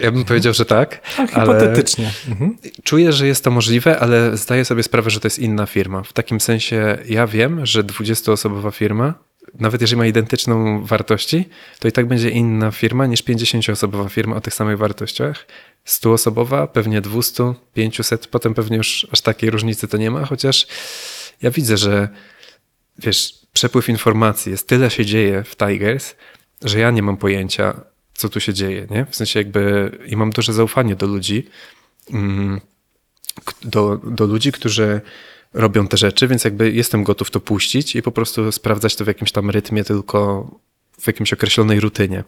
ja 0.00 0.12
bym 0.12 0.24
powiedział, 0.24 0.54
że 0.54 0.64
tak. 0.64 1.16
Tak, 1.16 1.34
ale 1.34 1.46
hipotetycznie. 1.46 2.12
Mhm. 2.28 2.58
Czuję, 2.82 3.12
że 3.12 3.26
jest 3.26 3.44
to 3.44 3.50
możliwe, 3.50 3.98
ale 3.98 4.36
zdaję 4.36 4.64
sobie 4.64 4.82
sprawę, 4.82 5.10
że 5.10 5.20
to 5.20 5.26
jest 5.26 5.38
inna 5.38 5.66
firma. 5.66 6.02
W 6.02 6.12
takim 6.12 6.40
sensie 6.40 6.98
ja 7.06 7.26
wiem, 7.26 7.66
że 7.66 7.84
20-osobowa 7.84 8.72
firma, 8.72 9.14
nawet 9.54 9.80
jeżeli 9.80 9.98
ma 9.98 10.06
identyczną 10.06 10.84
wartości, 10.84 11.48
to 11.78 11.88
i 11.88 11.92
tak 11.92 12.06
będzie 12.06 12.30
inna 12.30 12.70
firma 12.70 13.06
niż 13.06 13.24
50-osobowa 13.24 14.08
firma 14.08 14.36
o 14.36 14.40
tych 14.40 14.54
samych 14.54 14.78
wartościach. 14.78 15.46
100-osobowa, 15.86 16.66
pewnie 16.66 17.00
200, 17.00 17.54
500, 17.74 18.26
potem 18.26 18.54
pewnie 18.54 18.76
już 18.76 19.06
aż 19.12 19.20
takiej 19.20 19.50
różnicy 19.50 19.88
to 19.88 19.96
nie 19.96 20.10
ma, 20.10 20.24
chociaż 20.24 20.66
ja 21.42 21.50
widzę, 21.50 21.76
że 21.76 22.08
wiesz, 22.98 23.34
przepływ 23.52 23.88
informacji, 23.88 24.52
jest 24.52 24.68
tyle 24.68 24.90
się 24.90 25.04
dzieje 25.04 25.44
w 25.44 25.56
Tigers, 25.56 26.14
że 26.64 26.78
ja 26.78 26.90
nie 26.90 27.02
mam 27.02 27.16
pojęcia, 27.16 27.80
co 28.14 28.28
tu 28.28 28.40
się 28.40 28.54
dzieje, 28.54 28.86
nie? 28.90 29.06
W 29.10 29.16
sensie 29.16 29.40
jakby 29.40 29.90
i 30.06 30.16
mam 30.16 30.30
duże 30.30 30.52
zaufanie 30.52 30.96
do 30.96 31.06
ludzi, 31.06 31.46
mm, 32.10 32.60
do, 33.62 33.96
do 33.96 34.26
ludzi, 34.26 34.52
którzy 34.52 35.00
robią 35.54 35.88
te 35.88 35.96
rzeczy, 35.96 36.28
więc 36.28 36.44
jakby 36.44 36.72
jestem 36.72 37.04
gotów 37.04 37.30
to 37.30 37.40
puścić 37.40 37.96
i 37.96 38.02
po 38.02 38.12
prostu 38.12 38.52
sprawdzać 38.52 38.96
to 38.96 39.04
w 39.04 39.08
jakimś 39.08 39.32
tam 39.32 39.50
rytmie, 39.50 39.84
tylko 39.84 40.50
w 41.00 41.06
jakimś 41.06 41.32
określonej 41.32 41.80
rutynie. 41.80 42.24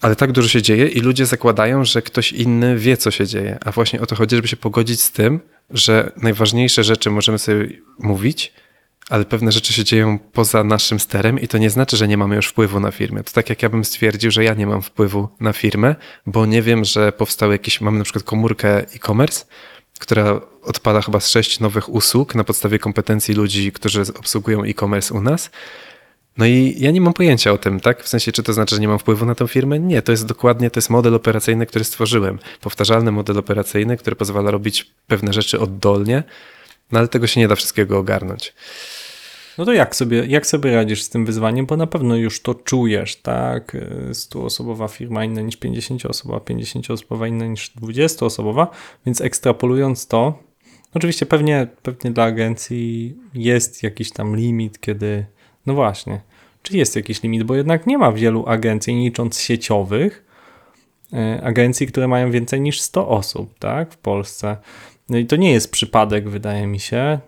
Ale 0.00 0.16
tak 0.16 0.32
dużo 0.32 0.48
się 0.48 0.62
dzieje 0.62 0.88
i 0.88 1.00
ludzie 1.00 1.26
zakładają, 1.26 1.84
że 1.84 2.02
ktoś 2.02 2.32
inny 2.32 2.78
wie, 2.78 2.96
co 2.96 3.10
się 3.10 3.26
dzieje. 3.26 3.58
A 3.64 3.72
właśnie 3.72 4.00
o 4.00 4.06
to 4.06 4.16
chodzi, 4.16 4.36
żeby 4.36 4.48
się 4.48 4.56
pogodzić 4.56 5.00
z 5.02 5.12
tym, 5.12 5.40
że 5.70 6.12
najważniejsze 6.16 6.84
rzeczy 6.84 7.10
możemy 7.10 7.38
sobie 7.38 7.68
mówić, 7.98 8.52
ale 9.10 9.24
pewne 9.24 9.52
rzeczy 9.52 9.72
się 9.72 9.84
dzieją 9.84 10.18
poza 10.18 10.64
naszym 10.64 11.00
sterem 11.00 11.40
i 11.40 11.48
to 11.48 11.58
nie 11.58 11.70
znaczy, 11.70 11.96
że 11.96 12.08
nie 12.08 12.16
mamy 12.16 12.36
już 12.36 12.46
wpływu 12.46 12.80
na 12.80 12.90
firmę. 12.90 13.24
To 13.24 13.32
tak 13.32 13.48
jak 13.50 13.62
ja 13.62 13.68
bym 13.68 13.84
stwierdził, 13.84 14.30
że 14.30 14.44
ja 14.44 14.54
nie 14.54 14.66
mam 14.66 14.82
wpływu 14.82 15.28
na 15.40 15.52
firmę, 15.52 15.96
bo 16.26 16.46
nie 16.46 16.62
wiem, 16.62 16.84
że 16.84 17.12
powstały 17.12 17.54
jakieś, 17.54 17.80
mamy 17.80 17.98
na 17.98 18.04
przykład 18.04 18.24
komórkę 18.24 18.78
e-commerce, 18.78 19.44
która 19.98 20.40
odpala 20.62 21.02
chyba 21.02 21.20
z 21.20 21.28
sześć 21.28 21.60
nowych 21.60 21.88
usług 21.88 22.34
na 22.34 22.44
podstawie 22.44 22.78
kompetencji 22.78 23.34
ludzi, 23.34 23.72
którzy 23.72 24.02
obsługują 24.18 24.62
e-commerce 24.62 25.14
u 25.14 25.22
nas. 25.22 25.50
No 26.36 26.46
i 26.46 26.74
ja 26.78 26.90
nie 26.90 27.00
mam 27.00 27.12
pojęcia 27.12 27.52
o 27.52 27.58
tym, 27.58 27.80
tak? 27.80 28.02
W 28.02 28.08
sensie, 28.08 28.32
czy 28.32 28.42
to 28.42 28.52
znaczy, 28.52 28.74
że 28.74 28.80
nie 28.80 28.88
mam 28.88 28.98
wpływu 28.98 29.26
na 29.26 29.34
tę 29.34 29.48
firmę? 29.48 29.78
Nie, 29.78 30.02
to 30.02 30.12
jest 30.12 30.26
dokładnie, 30.26 30.70
to 30.70 30.78
jest 30.78 30.90
model 30.90 31.14
operacyjny, 31.14 31.66
który 31.66 31.84
stworzyłem. 31.84 32.38
Powtarzalny 32.60 33.12
model 33.12 33.38
operacyjny, 33.38 33.96
który 33.96 34.16
pozwala 34.16 34.50
robić 34.50 34.90
pewne 35.06 35.32
rzeczy 35.32 35.60
oddolnie, 35.60 36.22
no 36.92 36.98
ale 36.98 37.08
tego 37.08 37.26
się 37.26 37.40
nie 37.40 37.48
da 37.48 37.54
wszystkiego 37.54 37.98
ogarnąć. 37.98 38.54
No 39.58 39.64
to 39.64 39.72
jak 39.72 39.96
sobie, 39.96 40.26
jak 40.26 40.46
sobie 40.46 40.74
radzisz 40.74 41.02
z 41.02 41.08
tym 41.08 41.26
wyzwaniem? 41.26 41.66
Bo 41.66 41.76
na 41.76 41.86
pewno 41.86 42.16
już 42.16 42.42
to 42.42 42.54
czujesz, 42.54 43.16
tak? 43.16 43.76
100-osobowa 44.10 44.88
firma 44.88 45.24
inna 45.24 45.40
niż 45.40 45.58
50-osobowa, 45.58 46.38
50-osobowa 46.38 47.28
inna 47.28 47.46
niż 47.46 47.72
20-osobowa, 47.76 48.66
więc 49.06 49.20
ekstrapolując 49.20 50.06
to, 50.06 50.38
oczywiście 50.94 51.26
pewnie, 51.26 51.66
pewnie 51.82 52.10
dla 52.10 52.24
agencji 52.24 53.16
jest 53.34 53.82
jakiś 53.82 54.12
tam 54.12 54.36
limit, 54.36 54.80
kiedy, 54.80 55.26
no 55.66 55.74
właśnie, 55.74 56.20
czy 56.62 56.76
jest 56.76 56.96
jakiś 56.96 57.22
limit, 57.22 57.42
bo 57.42 57.54
jednak 57.54 57.86
nie 57.86 57.98
ma 57.98 58.12
wielu 58.12 58.44
agencji, 58.46 58.94
licząc 58.94 59.40
sieciowych, 59.40 60.24
e, 61.12 61.40
agencji, 61.44 61.86
które 61.86 62.08
mają 62.08 62.30
więcej 62.30 62.60
niż 62.60 62.80
100 62.80 63.08
osób, 63.08 63.58
tak, 63.58 63.92
w 63.92 63.96
Polsce. 63.96 64.56
No 65.08 65.18
i 65.18 65.26
to 65.26 65.36
nie 65.36 65.52
jest 65.52 65.72
przypadek, 65.72 66.28
wydaje 66.28 66.66
mi 66.66 66.80
się. 66.80 67.18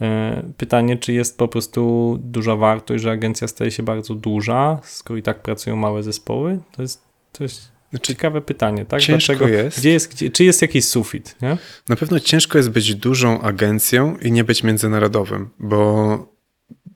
E, 0.00 0.42
Pytanie, 0.56 0.96
czy 0.96 1.12
jest 1.12 1.38
po 1.38 1.48
prostu 1.48 2.18
duża 2.22 2.56
wartość, 2.56 3.02
że 3.02 3.10
agencja 3.10 3.48
staje 3.48 3.70
się 3.70 3.82
bardzo 3.82 4.14
duża, 4.14 4.80
skoro 4.82 5.18
i 5.18 5.22
tak 5.22 5.42
pracują 5.42 5.76
małe 5.76 6.02
zespoły? 6.02 6.58
To 6.72 6.82
jest, 6.82 7.02
to 7.32 7.44
jest 7.44 7.78
Znaczy, 7.90 8.06
ciekawe 8.14 8.40
pytanie, 8.40 8.84
tak? 8.84 9.00
ciężko 9.00 9.34
Dlaczego, 9.34 9.48
jest. 9.62 9.78
Gdzie 9.78 9.90
jest 9.90 10.14
gdzie, 10.14 10.30
czy 10.30 10.44
jest 10.44 10.62
jakiś 10.62 10.84
sufit, 10.84 11.36
nie? 11.42 11.58
Na 11.88 11.96
pewno 11.96 12.20
ciężko 12.20 12.58
jest 12.58 12.70
być 12.70 12.94
dużą 12.94 13.40
agencją 13.40 14.16
i 14.16 14.32
nie 14.32 14.44
być 14.44 14.62
międzynarodowym, 14.62 15.50
bo 15.58 16.38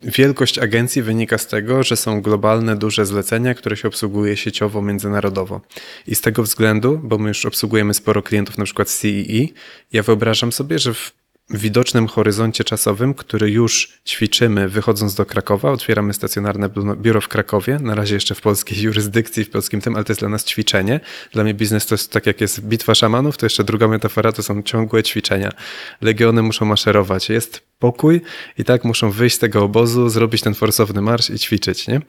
wielkość 0.02 0.58
agencji 0.58 1.02
wynika 1.02 1.38
z 1.38 1.46
tego, 1.46 1.82
że 1.82 1.96
są 1.96 2.22
globalne, 2.22 2.76
duże 2.76 3.06
zlecenia, 3.06 3.54
które 3.54 3.76
się 3.76 3.88
obsługuje 3.88 4.36
sieciowo, 4.36 4.82
międzynarodowo. 4.82 5.60
I 6.06 6.14
z 6.14 6.20
tego 6.20 6.42
względu, 6.42 7.00
bo 7.02 7.18
my 7.18 7.28
już 7.28 7.46
obsługujemy 7.46 7.94
sporo 7.94 8.22
klientów, 8.22 8.58
na 8.58 8.64
przykład 8.64 8.88
CEE, 8.88 9.48
ja 9.92 10.02
wyobrażam 10.02 10.52
sobie, 10.52 10.78
że 10.78 10.94
w 10.94 11.12
widocznym 11.50 12.06
horyzoncie 12.06 12.64
czasowym, 12.64 13.14
który 13.14 13.50
już 13.50 14.00
ćwiczymy 14.06 14.68
wychodząc 14.68 15.14
do 15.14 15.26
Krakowa, 15.26 15.70
otwieramy 15.70 16.14
stacjonarne 16.14 16.70
biuro 16.96 17.20
w 17.20 17.28
Krakowie, 17.28 17.78
na 17.78 17.94
razie 17.94 18.14
jeszcze 18.14 18.34
w 18.34 18.40
polskiej 18.40 18.82
jurysdykcji, 18.82 19.44
w 19.44 19.50
polskim 19.50 19.80
tym, 19.80 19.94
ale 19.94 20.04
to 20.04 20.12
jest 20.12 20.20
dla 20.20 20.28
nas 20.28 20.44
ćwiczenie. 20.44 21.00
Dla 21.32 21.44
mnie 21.44 21.54
biznes 21.54 21.86
to 21.86 21.94
jest 21.94 22.12
tak 22.12 22.26
jak 22.26 22.40
jest 22.40 22.60
bitwa 22.60 22.94
szamanów, 22.94 23.36
to 23.36 23.46
jeszcze 23.46 23.64
druga 23.64 23.88
metafora 23.88 24.32
to 24.32 24.42
są 24.42 24.62
ciągłe 24.62 25.02
ćwiczenia. 25.02 25.52
Legiony 26.00 26.42
muszą 26.42 26.64
maszerować, 26.64 27.28
jest 27.28 27.71
pokój 27.82 28.20
i 28.58 28.64
tak 28.64 28.84
muszą 28.84 29.10
wyjść 29.10 29.36
z 29.36 29.38
tego 29.38 29.64
obozu, 29.64 30.08
zrobić 30.08 30.42
ten 30.42 30.54
forsowny 30.54 31.00
marsz 31.02 31.30
i 31.30 31.38
ćwiczyć, 31.38 31.88
nie? 31.88 32.00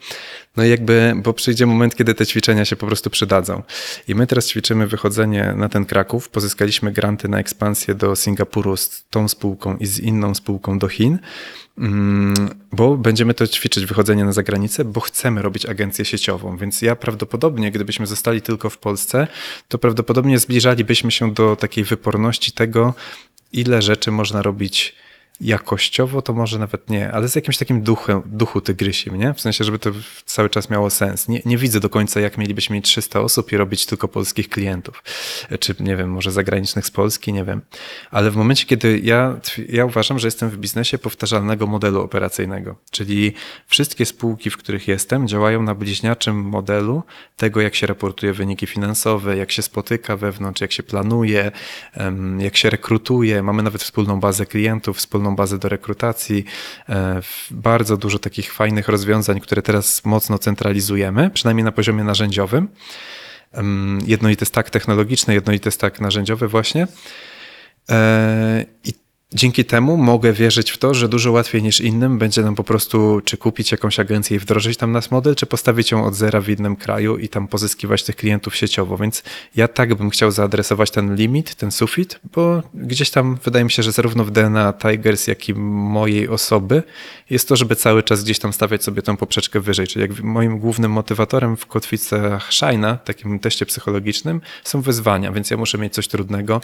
No 0.58 0.64
i 0.64 0.70
jakby, 0.70 1.14
bo 1.24 1.34
przyjdzie 1.34 1.66
moment, 1.66 1.96
kiedy 1.96 2.14
te 2.14 2.26
ćwiczenia 2.26 2.66
się 2.66 2.76
po 2.76 2.88
prostu 2.88 3.10
przydadzą. 3.10 3.64
I 4.08 4.16
my 4.16 4.28
teraz 4.28 4.48
ćwiczymy 4.48 4.88
wychodzenie 4.88 5.54
na 5.56 5.70
ten 5.70 5.86
Kraków, 5.86 6.30
pozyskaliśmy 6.30 6.92
granty 6.92 7.28
na 7.30 7.40
ekspansję 7.40 7.96
do 7.96 8.16
Singapuru 8.16 8.78
z 8.78 9.06
tą 9.10 9.28
spółką 9.28 9.78
i 9.78 9.86
z 9.86 10.00
inną 10.00 10.36
spółką 10.36 10.80
do 10.80 10.88
Chin, 10.88 11.20
mm, 11.78 12.50
bo 12.72 12.98
będziemy 12.98 13.34
to 13.34 13.48
ćwiczyć, 13.48 13.86
wychodzenie 13.86 14.26
na 14.26 14.34
zagranicę, 14.34 14.86
bo 14.86 15.00
chcemy 15.00 15.42
robić 15.42 15.66
agencję 15.66 16.06
sieciową, 16.06 16.58
więc 16.58 16.82
ja 16.82 16.96
prawdopodobnie, 16.96 17.72
gdybyśmy 17.72 18.08
zostali 18.08 18.42
tylko 18.42 18.70
w 18.70 18.78
Polsce, 18.78 19.28
to 19.68 19.78
prawdopodobnie 19.78 20.40
zbliżalibyśmy 20.40 21.12
się 21.12 21.34
do 21.34 21.56
takiej 21.56 21.84
wyporności 21.84 22.52
tego, 22.52 22.94
ile 23.54 23.82
rzeczy 23.82 24.12
można 24.12 24.42
robić 24.42 24.96
jakościowo, 25.42 26.22
to 26.22 26.34
może 26.34 26.60
nawet 26.60 26.90
nie, 26.90 27.12
ale 27.12 27.28
z 27.28 27.36
jakimś 27.36 27.58
takim 27.58 27.82
duchem, 27.82 28.22
duchu 28.26 28.62
tygrysim, 28.62 29.16
nie? 29.16 29.34
W 29.34 29.42
sensie, 29.42 29.64
żeby 29.64 29.80
to 29.80 29.92
cały 30.26 30.50
czas 30.50 30.70
miało 30.70 30.90
sens. 30.90 31.28
Nie, 31.28 31.42
nie 31.46 31.58
widzę 31.58 31.80
do 31.80 31.90
końca, 31.90 32.20
jak 32.20 32.38
mielibyśmy 32.38 32.76
mieć 32.76 32.86
300 32.86 33.20
osób 33.20 33.52
i 33.52 33.58
robić 33.58 33.86
tylko 33.86 34.08
polskich 34.08 34.50
klientów. 34.50 35.04
Czy, 35.60 35.76
nie 35.80 35.96
wiem, 35.96 36.10
może 36.12 36.32
zagranicznych 36.32 36.86
z 36.86 36.92
Polski, 36.92 37.34
nie 37.34 37.46
wiem. 37.46 37.62
Ale 38.12 38.32
w 38.32 38.36
momencie, 38.36 38.66
kiedy 38.66 39.00
ja, 39.00 39.40
ja 39.70 39.86
uważam, 39.86 40.20
że 40.20 40.28
jestem 40.28 40.50
w 40.50 40.58
biznesie 40.58 40.98
powtarzalnego 40.98 41.68
modelu 41.68 42.02
operacyjnego, 42.02 42.76
czyli 42.92 43.34
wszystkie 43.68 44.06
spółki, 44.06 44.50
w 44.50 44.58
których 44.58 44.88
jestem, 44.88 45.28
działają 45.28 45.64
na 45.64 45.76
bliźniaczym 45.76 46.36
modelu 46.42 47.04
tego, 47.38 47.62
jak 47.62 47.76
się 47.76 47.88
raportuje 47.88 48.34
wyniki 48.34 48.68
finansowe, 48.68 49.38
jak 49.38 49.52
się 49.52 49.62
spotyka 49.62 50.18
wewnątrz, 50.18 50.62
jak 50.62 50.72
się 50.72 50.84
planuje, 50.84 51.52
jak 52.40 52.58
się 52.58 52.70
rekrutuje. 52.70 53.44
Mamy 53.44 53.64
nawet 53.64 53.84
wspólną 53.84 54.20
bazę 54.20 54.46
klientów, 54.46 54.98
wspólną 54.98 55.23
bazę 55.32 55.58
do 55.58 55.70
rekrutacji, 55.70 56.46
e, 56.90 57.22
bardzo 57.52 57.98
dużo 57.98 58.20
takich 58.20 58.54
fajnych 58.54 58.88
rozwiązań, 58.88 59.40
które 59.40 59.62
teraz 59.62 60.06
mocno 60.06 60.38
centralizujemy, 60.38 61.30
przynajmniej 61.30 61.64
na 61.64 61.72
poziomie 61.72 62.04
narzędziowym. 62.04 62.68
Jednolity 64.06 64.46
stack 64.46 64.70
technologiczny, 64.70 65.34
jednolity 65.34 65.72
stack 65.72 66.00
narzędziowy 66.00 66.48
właśnie. 66.48 66.88
E, 67.90 68.66
I 68.84 69.03
dzięki 69.34 69.66
temu 69.66 69.98
mogę 69.98 70.34
wierzyć 70.34 70.72
w 70.72 70.78
to, 70.78 70.94
że 70.94 71.10
dużo 71.10 71.32
łatwiej 71.32 71.64
niż 71.64 71.82
innym 71.82 72.18
będzie 72.18 72.42
nam 72.42 72.56
po 72.56 72.64
prostu 72.64 73.22
czy 73.26 73.38
kupić 73.38 73.72
jakąś 73.72 74.00
agencję 74.00 74.38
i 74.38 74.40
wdrożyć 74.40 74.78
tam 74.78 74.92
nasz 74.92 75.12
model, 75.12 75.36
czy 75.36 75.46
postawić 75.46 75.92
ją 75.92 76.06
od 76.06 76.16
zera 76.16 76.42
w 76.42 76.50
innym 76.50 76.76
kraju 76.76 77.18
i 77.18 77.30
tam 77.30 77.48
pozyskiwać 77.48 78.04
tych 78.04 78.16
klientów 78.16 78.56
sieciowo. 78.56 78.98
Więc 78.98 79.24
ja 79.56 79.68
tak 79.68 79.96
bym 79.96 80.10
chciał 80.10 80.32
zaadresować 80.32 80.92
ten 80.92 81.16
limit, 81.16 81.56
ten 81.56 81.72
sufit, 81.72 82.20
bo 82.36 82.64
gdzieś 82.74 83.10
tam 83.10 83.38
wydaje 83.44 83.66
mi 83.66 83.72
się, 83.72 83.84
że 83.84 83.92
zarówno 83.92 84.24
w 84.24 84.32
DNA 84.32 84.74
Tigers, 84.74 85.28
jak 85.28 85.50
i 85.50 85.54
mojej 85.54 86.28
osoby 86.28 86.84
jest 87.30 87.48
to, 87.48 87.56
żeby 87.56 87.76
cały 87.76 88.04
czas 88.04 88.24
gdzieś 88.24 88.40
tam 88.40 88.54
stawiać 88.54 88.84
sobie 88.84 89.02
tą 89.02 89.18
poprzeczkę 89.18 89.60
wyżej. 89.60 89.88
Czyli 89.88 90.02
jak 90.02 90.24
moim 90.24 90.60
głównym 90.60 90.92
motywatorem 90.92 91.58
w 91.58 91.66
kotwicach 91.66 92.50
Shine'a, 92.52 92.98
takim 92.98 93.40
teście 93.40 93.66
psychologicznym, 93.66 94.42
są 94.64 94.82
wyzwania, 94.82 95.32
więc 95.32 95.52
ja 95.52 95.58
muszę 95.58 95.78
mieć 95.78 95.94
coś 95.94 96.08
trudnego 96.08 96.62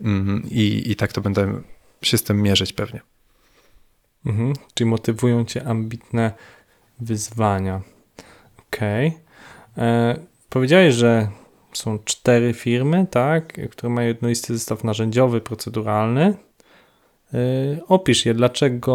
mm, 0.00 0.42
i, 0.50 0.82
i 0.86 0.96
tak 0.96 1.12
to 1.12 1.20
będę 1.20 1.62
się 2.06 2.18
z 2.18 2.22
tym 2.22 2.42
mierzyć 2.42 2.72
pewnie. 2.72 3.00
Mhm. 4.26 4.52
Czyli 4.74 4.90
motywują 4.90 5.44
cię 5.44 5.64
ambitne 5.66 6.32
wyzwania. 7.00 7.80
Okej. 8.68 9.12
E, 9.78 10.16
Powiedziałeś, 10.48 10.94
że 10.94 11.28
są 11.72 11.98
cztery 12.04 12.54
firmy, 12.54 13.06
tak, 13.10 13.58
które 13.70 13.92
mają 13.92 14.08
jednolisty 14.08 14.54
zestaw 14.54 14.84
narzędziowy, 14.84 15.40
proceduralny. 15.40 16.34
Yy, 17.32 17.38
opisz 17.88 18.26
je, 18.26 18.34
dlaczego 18.34 18.92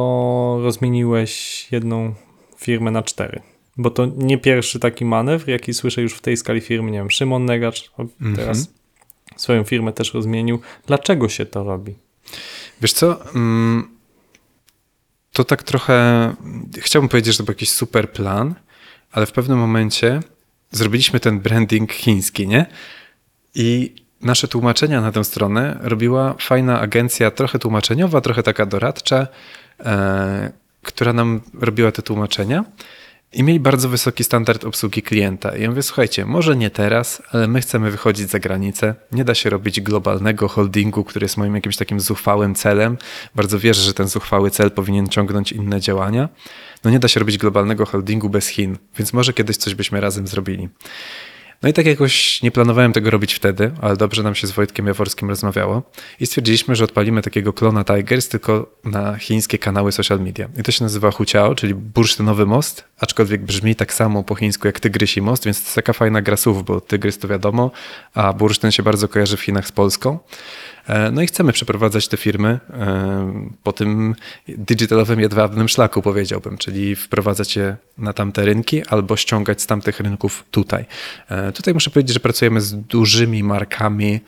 rozmieniłeś 0.62 1.68
jedną 1.72 2.14
firmę 2.58 2.92
na 2.92 3.04
cztery. 3.04 3.42
Bo 3.78 3.90
to 3.90 4.06
nie 4.06 4.38
pierwszy 4.38 4.80
taki 4.80 5.06
manewr, 5.06 5.50
jaki 5.50 5.74
słyszę 5.74 6.02
już 6.02 6.14
w 6.14 6.22
tej 6.22 6.38
skali 6.38 6.62
firmy. 6.62 6.92
Nie 6.92 6.98
wiem, 6.98 7.12
Szymon 7.12 7.46
Negacz 7.46 7.92
teraz 8.36 8.58
Mhm. 8.58 8.66
swoją 9.36 9.64
firmę 9.64 9.94
też 9.94 10.14
rozmienił. 10.14 10.60
Dlaczego 10.88 11.30
się 11.30 11.46
to 11.46 11.64
robi? 11.64 11.96
Wiesz 12.82 12.94
co? 12.94 13.26
mm, 13.36 13.98
To 15.32 15.44
tak 15.44 15.64
trochę. 15.64 16.34
Chciałbym 16.80 17.10
powiedzieć, 17.10 17.34
że 17.34 17.38
to 17.38 17.44
był 17.44 17.52
jakiś 17.52 17.72
super 17.72 18.12
plan, 18.12 18.56
ale 19.12 19.26
w 19.26 19.32
pewnym 19.32 19.58
momencie 19.58 20.20
zrobiliśmy 20.72 21.20
ten 21.20 21.40
branding 21.40 21.92
chiński, 21.92 22.48
nie? 22.48 22.66
I 23.56 23.96
nasze 24.22 24.48
tłumaczenia 24.48 25.02
na 25.02 25.12
tę 25.12 25.24
stronę 25.24 25.78
robiła 25.82 26.36
fajna 26.40 26.80
agencja, 26.80 27.32
trochę 27.32 27.60
tłumaczeniowa, 27.60 28.22
trochę 28.22 28.44
taka 28.44 28.66
doradcza, 28.66 29.28
e, 29.80 30.52
która 30.82 31.14
nam 31.14 31.42
robiła 31.60 31.92
te 31.92 32.02
tłumaczenia. 32.02 32.64
I 33.34 33.44
mieli 33.44 33.60
bardzo 33.60 33.90
wysoki 33.90 34.24
standard 34.24 34.66
obsługi 34.66 35.02
klienta. 35.02 35.58
I 35.58 35.62
ja 35.62 35.70
mówię, 35.70 35.84
słuchajcie, 35.84 36.26
może 36.26 36.56
nie 36.56 36.70
teraz, 36.70 37.22
ale 37.32 37.48
my 37.48 37.62
chcemy 37.62 37.92
wychodzić 37.92 38.30
za 38.30 38.40
granicę. 38.40 38.96
Nie 39.12 39.24
da 39.24 39.36
się 39.36 39.50
robić 39.50 39.82
globalnego 39.82 40.48
holdingu, 40.48 41.04
który 41.04 41.26
jest 41.26 41.38
moim 41.38 41.56
jakimś 41.56 41.78
takim 41.78 42.00
zuchwałym 42.00 42.56
celem. 42.56 42.98
Bardzo 43.36 43.60
wierzę, 43.60 43.82
że 43.82 43.94
ten 43.94 44.08
zuchwały 44.08 44.52
cel 44.52 44.72
powinien 44.72 45.08
ciągnąć 45.08 45.52
inne 45.52 45.82
działania. 45.82 46.30
No 46.84 46.92
nie 46.92 47.00
da 47.00 47.08
się 47.08 47.20
robić 47.20 47.38
globalnego 47.38 47.86
holdingu 47.86 48.30
bez 48.30 48.48
Chin, 48.48 48.78
więc 48.98 49.14
może 49.14 49.34
kiedyś 49.34 49.58
coś 49.58 49.76
byśmy 49.76 50.02
razem 50.02 50.28
zrobili. 50.28 50.70
No 51.64 51.70
i 51.70 51.74
tak 51.74 51.86
jakoś 51.86 52.42
nie 52.42 52.52
planowałem 52.52 52.94
tego 52.94 53.10
robić 53.10 53.34
wtedy, 53.34 53.72
ale 53.82 53.98
dobrze 53.98 54.24
nam 54.24 54.36
się 54.36 54.48
z 54.48 54.52
Wojtkiem 54.52 54.88
Jaworskim 54.88 55.30
rozmawiało 55.30 55.84
i 56.20 56.26
stwierdziliśmy, 56.26 56.76
że 56.76 56.84
odpalimy 56.84 57.22
takiego 57.22 57.54
klona 57.54 57.84
Tigers 57.84 58.30
tylko 58.30 58.70
na 58.84 59.18
chińskie 59.18 59.58
kanały 59.58 59.92
social 59.92 60.20
media. 60.20 60.50
I 60.60 60.64
to 60.64 60.72
się 60.72 60.84
nazywa 60.84 61.12
Huciao, 61.12 61.56
czyli 61.56 61.74
bursztynowy 61.74 62.46
most, 62.46 62.84
aczkolwiek 63.00 63.42
brzmi 63.42 63.76
tak 63.76 63.94
samo 63.94 64.24
po 64.24 64.36
chińsku 64.36 64.68
jak 64.68 64.80
tygrysi 64.80 65.22
most, 65.22 65.46
więc 65.46 65.58
to 65.58 65.66
jest 65.66 65.76
taka 65.76 65.94
fajna 65.94 66.22
gra 66.22 66.38
słów, 66.38 66.66
bo 66.66 66.82
tygrys 66.82 67.18
to 67.18 67.28
wiadomo, 67.28 67.72
a 68.14 68.34
bursztyn 68.34 68.72
się 68.72 68.84
bardzo 68.84 69.08
kojarzy 69.08 69.38
w 69.38 69.42
Chinach 69.42 69.68
z 69.68 69.72
Polską. 69.72 70.20
E, 70.88 71.12
No 71.12 71.22
i 71.22 71.28
chcemy 71.28 71.54
przeprowadzać 71.54 72.08
te 72.08 72.18
firmy 72.18 72.60
e, 72.70 73.50
po 73.64 73.74
tym 73.74 74.16
digitalowym 74.48 75.20
jedwabnym 75.20 75.70
szlaku, 75.70 76.02
powiedziałbym, 76.02 76.58
czyli 76.58 76.96
wprowadzać 76.96 77.56
je 77.56 77.76
na 77.98 78.14
tamte 78.14 78.46
rynki 78.46 78.86
albo 78.88 79.18
ściągać 79.18 79.62
z 79.62 79.68
tamtych 79.68 80.00
rynków 80.00 80.46
tutaj. 80.52 80.86
E, 81.30 81.52
Tutaj 81.52 81.74
muszę 81.74 81.90
powiedzieć, 81.90 82.14
że 82.14 82.20
pracujemy 82.20 82.62
z 82.62 82.76
dużymi 82.76 83.44
markami. 83.44 84.20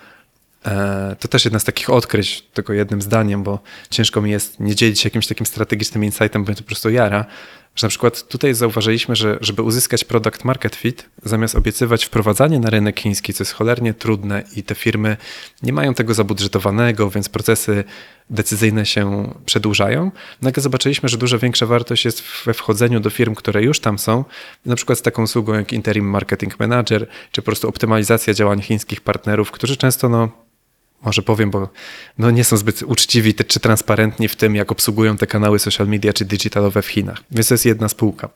To 1.20 1.28
też 1.28 1.46
jedna 1.46 1.60
z 1.60 1.64
takich 1.64 1.90
odkryć, 1.90 2.42
tylko 2.54 2.74
jednym 2.74 3.02
zdaniem, 3.02 3.44
bo 3.44 3.60
ciężko 3.90 4.22
mi 4.22 4.32
jest 4.32 4.60
nie 4.60 4.76
dzielić 4.76 5.00
się 5.00 5.08
jakimś 5.08 5.28
takim 5.28 5.46
strategicznym 5.46 6.04
insightem, 6.04 6.44
bo 6.44 6.54
to 6.54 6.58
po 6.58 6.68
prostu 6.68 6.90
jara, 6.90 7.26
że 7.76 7.88
na 7.88 7.90
przykład 7.90 8.28
tutaj 8.28 8.54
zauważyliśmy, 8.54 9.16
że 9.16 9.38
żeby 9.42 9.62
uzyskać 9.62 10.04
product 10.04 10.46
market 10.46 10.76
fit, 10.76 11.10
zamiast 11.24 11.56
obiecywać 11.56 12.06
wprowadzanie 12.06 12.60
na 12.60 12.70
rynek 12.70 13.00
chiński, 13.00 13.34
co 13.34 13.42
jest 13.42 13.54
cholernie 13.54 13.94
trudne 13.94 14.44
i 14.56 14.64
te 14.64 14.76
firmy 14.76 15.18
nie 15.64 15.74
mają 15.74 15.94
tego 15.94 16.14
zabudżetowanego, 16.14 17.10
więc 17.10 17.30
procesy 17.30 17.84
decyzyjne 18.30 18.86
się 18.86 19.34
przedłużają, 19.46 20.12
nagle 20.42 20.64
zobaczyliśmy, 20.64 21.10
że 21.10 21.18
dużo 21.18 21.40
większa 21.40 21.66
wartość 21.66 22.06
jest 22.06 22.24
we 22.46 22.54
wchodzeniu 22.54 23.00
do 23.00 23.10
firm, 23.10 23.36
które 23.36 23.64
już 23.64 23.80
tam 23.80 24.00
są, 24.00 24.26
na 24.66 24.76
przykład 24.76 25.00
z 25.00 25.02
taką 25.02 25.24
usługą 25.24 25.54
jak 25.54 25.74
Interim 25.74 26.10
Marketing 26.10 26.60
Manager, 26.60 27.08
czy 27.32 27.42
po 27.42 27.46
prostu 27.46 27.70
optymalizacja 27.70 28.34
działań 28.34 28.62
chińskich 28.62 29.02
partnerów, 29.02 29.52
którzy 29.52 29.78
często 29.78 30.10
no, 30.10 30.30
może 31.02 31.22
powiem, 31.22 31.52
bo 31.52 31.70
no 32.18 32.32
nie 32.32 32.44
są 32.44 32.58
zbyt 32.58 32.84
uczciwi 32.84 33.34
czy 33.34 33.60
transparentni 33.60 34.28
w 34.28 34.36
tym, 34.36 34.56
jak 34.56 34.72
obsługują 34.72 35.18
te 35.18 35.28
kanały 35.28 35.60
social 35.60 35.88
media 35.88 36.14
czy 36.14 36.26
digitalowe 36.26 36.82
w 36.82 36.88
Chinach. 36.88 37.24
Więc 37.32 37.48
to 37.48 37.54
jest 37.54 37.66
jedna 37.66 37.90
spółka. 37.90 38.30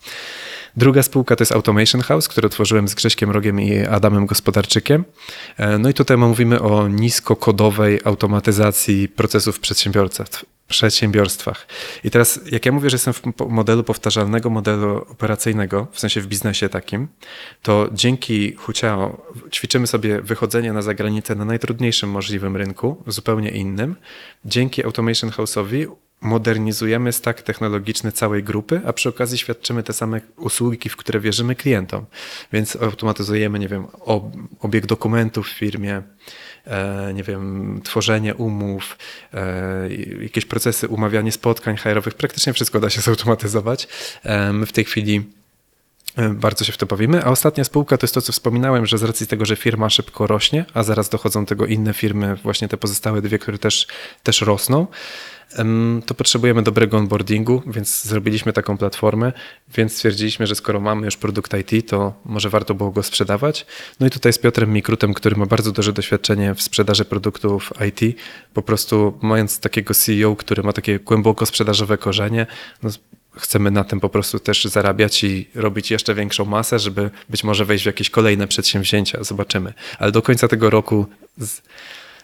Druga 0.77 1.03
spółka 1.03 1.35
to 1.35 1.41
jest 1.41 1.51
Automation 1.51 2.01
House, 2.01 2.27
który 2.27 2.45
otworzyłem 2.47 2.87
z 2.87 2.95
Grześkiem 2.95 3.31
Rogiem 3.31 3.61
i 3.61 3.79
Adamem 3.79 4.25
Gospodarczykiem. 4.25 5.05
E, 5.57 5.77
No 5.77 5.89
i 5.89 5.93
tutaj 5.93 6.17
mówimy 6.17 6.61
o 6.61 6.87
niskokodowej 6.87 7.99
automatyzacji 8.03 9.09
procesów 9.09 9.59
przedsiębiorstw, 9.59 10.45
przedsiębiorstwach. 10.73 11.67
I 12.03 12.11
teraz, 12.11 12.39
jak 12.51 12.65
ja 12.65 12.71
mówię, 12.71 12.89
że 12.89 12.95
jestem 12.95 13.13
w 13.13 13.21
modelu 13.49 13.83
powtarzalnego, 13.83 14.49
modelu 14.49 14.97
operacyjnego, 14.97 15.87
w 15.91 15.99
sensie 15.99 16.21
w 16.21 16.27
biznesie 16.27 16.69
takim, 16.69 17.07
to 17.61 17.89
dzięki 17.91 18.55
Huciao 18.55 19.25
ćwiczymy 19.51 19.87
sobie 19.87 20.21
wychodzenie 20.21 20.73
na 20.73 20.81
zagranicę 20.81 21.35
na 21.35 21.45
najtrudniejszym 21.45 22.09
możliwym 22.09 22.57
rynku, 22.57 23.03
zupełnie 23.07 23.49
innym. 23.49 23.95
Dzięki 24.45 24.83
Automation 24.83 25.29
House'owi 25.29 25.87
modernizujemy 26.21 27.11
stack 27.11 27.41
technologiczny 27.41 28.11
całej 28.11 28.43
grupy, 28.43 28.81
a 28.85 28.93
przy 28.93 29.09
okazji 29.09 29.37
świadczymy 29.37 29.83
te 29.83 29.93
same 29.93 30.21
usługi, 30.37 30.89
w 30.89 30.97
które 30.97 31.19
wierzymy 31.19 31.55
klientom. 31.55 32.05
Więc 32.53 32.75
automatyzujemy, 32.75 33.59
nie 33.59 33.67
wiem, 33.67 33.87
ob- 33.99 34.35
obieg 34.59 34.85
dokumentów 34.85 35.47
w 35.47 35.51
firmie, 35.51 36.01
nie 37.13 37.23
wiem, 37.23 37.81
tworzenie 37.83 38.35
umów, 38.35 38.97
e, 39.33 39.89
jakieś 40.21 40.45
procesy, 40.45 40.87
umawianie 40.87 41.31
spotkań 41.31 41.77
HR-owych, 41.77 42.13
praktycznie 42.13 42.53
wszystko 42.53 42.79
da 42.79 42.89
się 42.89 43.01
zautomatyzować. 43.01 43.87
E, 44.23 44.53
My 44.53 44.65
w 44.65 44.71
tej 44.71 44.85
chwili 44.85 45.15
e, 45.17 45.42
bardzo 46.33 46.65
się 46.65 46.71
w 46.71 46.77
to 46.77 46.85
bawimy. 46.85 47.23
A 47.25 47.29
ostatnia 47.29 47.63
spółka 47.63 47.97
to 47.97 48.03
jest 48.03 48.13
to, 48.13 48.21
co 48.21 48.31
wspominałem, 48.31 48.85
że 48.85 48.97
z 48.97 49.03
racji 49.03 49.27
tego, 49.27 49.45
że 49.45 49.55
firma 49.55 49.89
szybko 49.89 50.27
rośnie, 50.27 50.65
a 50.73 50.83
zaraz 50.83 51.09
dochodzą 51.09 51.45
do 51.45 51.49
tego 51.49 51.65
inne 51.65 51.93
firmy, 51.93 52.35
właśnie 52.35 52.67
te 52.67 52.77
pozostałe 52.77 53.21
dwie, 53.21 53.39
które 53.39 53.57
też, 53.57 53.87
też 54.23 54.41
rosną, 54.41 54.87
to 56.05 56.13
potrzebujemy 56.13 56.63
dobrego 56.63 56.97
onboardingu, 56.97 57.63
więc 57.67 58.03
zrobiliśmy 58.03 58.53
taką 58.53 58.77
platformę, 58.77 59.33
więc 59.75 59.93
stwierdziliśmy, 59.93 60.47
że 60.47 60.55
skoro 60.55 60.79
mamy 60.79 61.05
już 61.05 61.17
produkt 61.17 61.53
IT, 61.53 61.89
to 61.89 62.13
może 62.25 62.49
warto 62.49 62.73
było 62.73 62.91
go 62.91 63.03
sprzedawać. 63.03 63.65
No 63.99 64.07
i 64.07 64.09
tutaj 64.09 64.33
z 64.33 64.37
Piotrem 64.37 64.73
Mikrutem, 64.73 65.13
który 65.13 65.35
ma 65.35 65.45
bardzo 65.45 65.71
duże 65.71 65.93
doświadczenie 65.93 66.55
w 66.55 66.61
sprzedaży 66.61 67.05
produktów 67.05 67.73
IT, 67.87 68.17
po 68.53 68.61
prostu 68.61 69.19
mając 69.21 69.59
takiego 69.59 69.93
CEO, 69.93 70.35
który 70.35 70.63
ma 70.63 70.73
takie 70.73 70.99
głęboko 70.99 71.45
sprzedażowe 71.45 71.97
korzenie, 71.97 72.47
no 72.83 72.89
chcemy 73.37 73.71
na 73.71 73.83
tym 73.83 73.99
po 73.99 74.09
prostu 74.09 74.39
też 74.39 74.65
zarabiać 74.65 75.23
i 75.23 75.47
robić 75.55 75.91
jeszcze 75.91 76.15
większą 76.15 76.45
masę, 76.45 76.79
żeby 76.79 77.11
być 77.29 77.43
może 77.43 77.65
wejść 77.65 77.83
w 77.83 77.87
jakieś 77.87 78.09
kolejne 78.09 78.47
przedsięwzięcia. 78.47 79.23
Zobaczymy. 79.23 79.73
Ale 79.99 80.11
do 80.11 80.21
końca 80.21 80.47
tego 80.47 80.69
roku 80.69 81.05
z, 81.37 81.61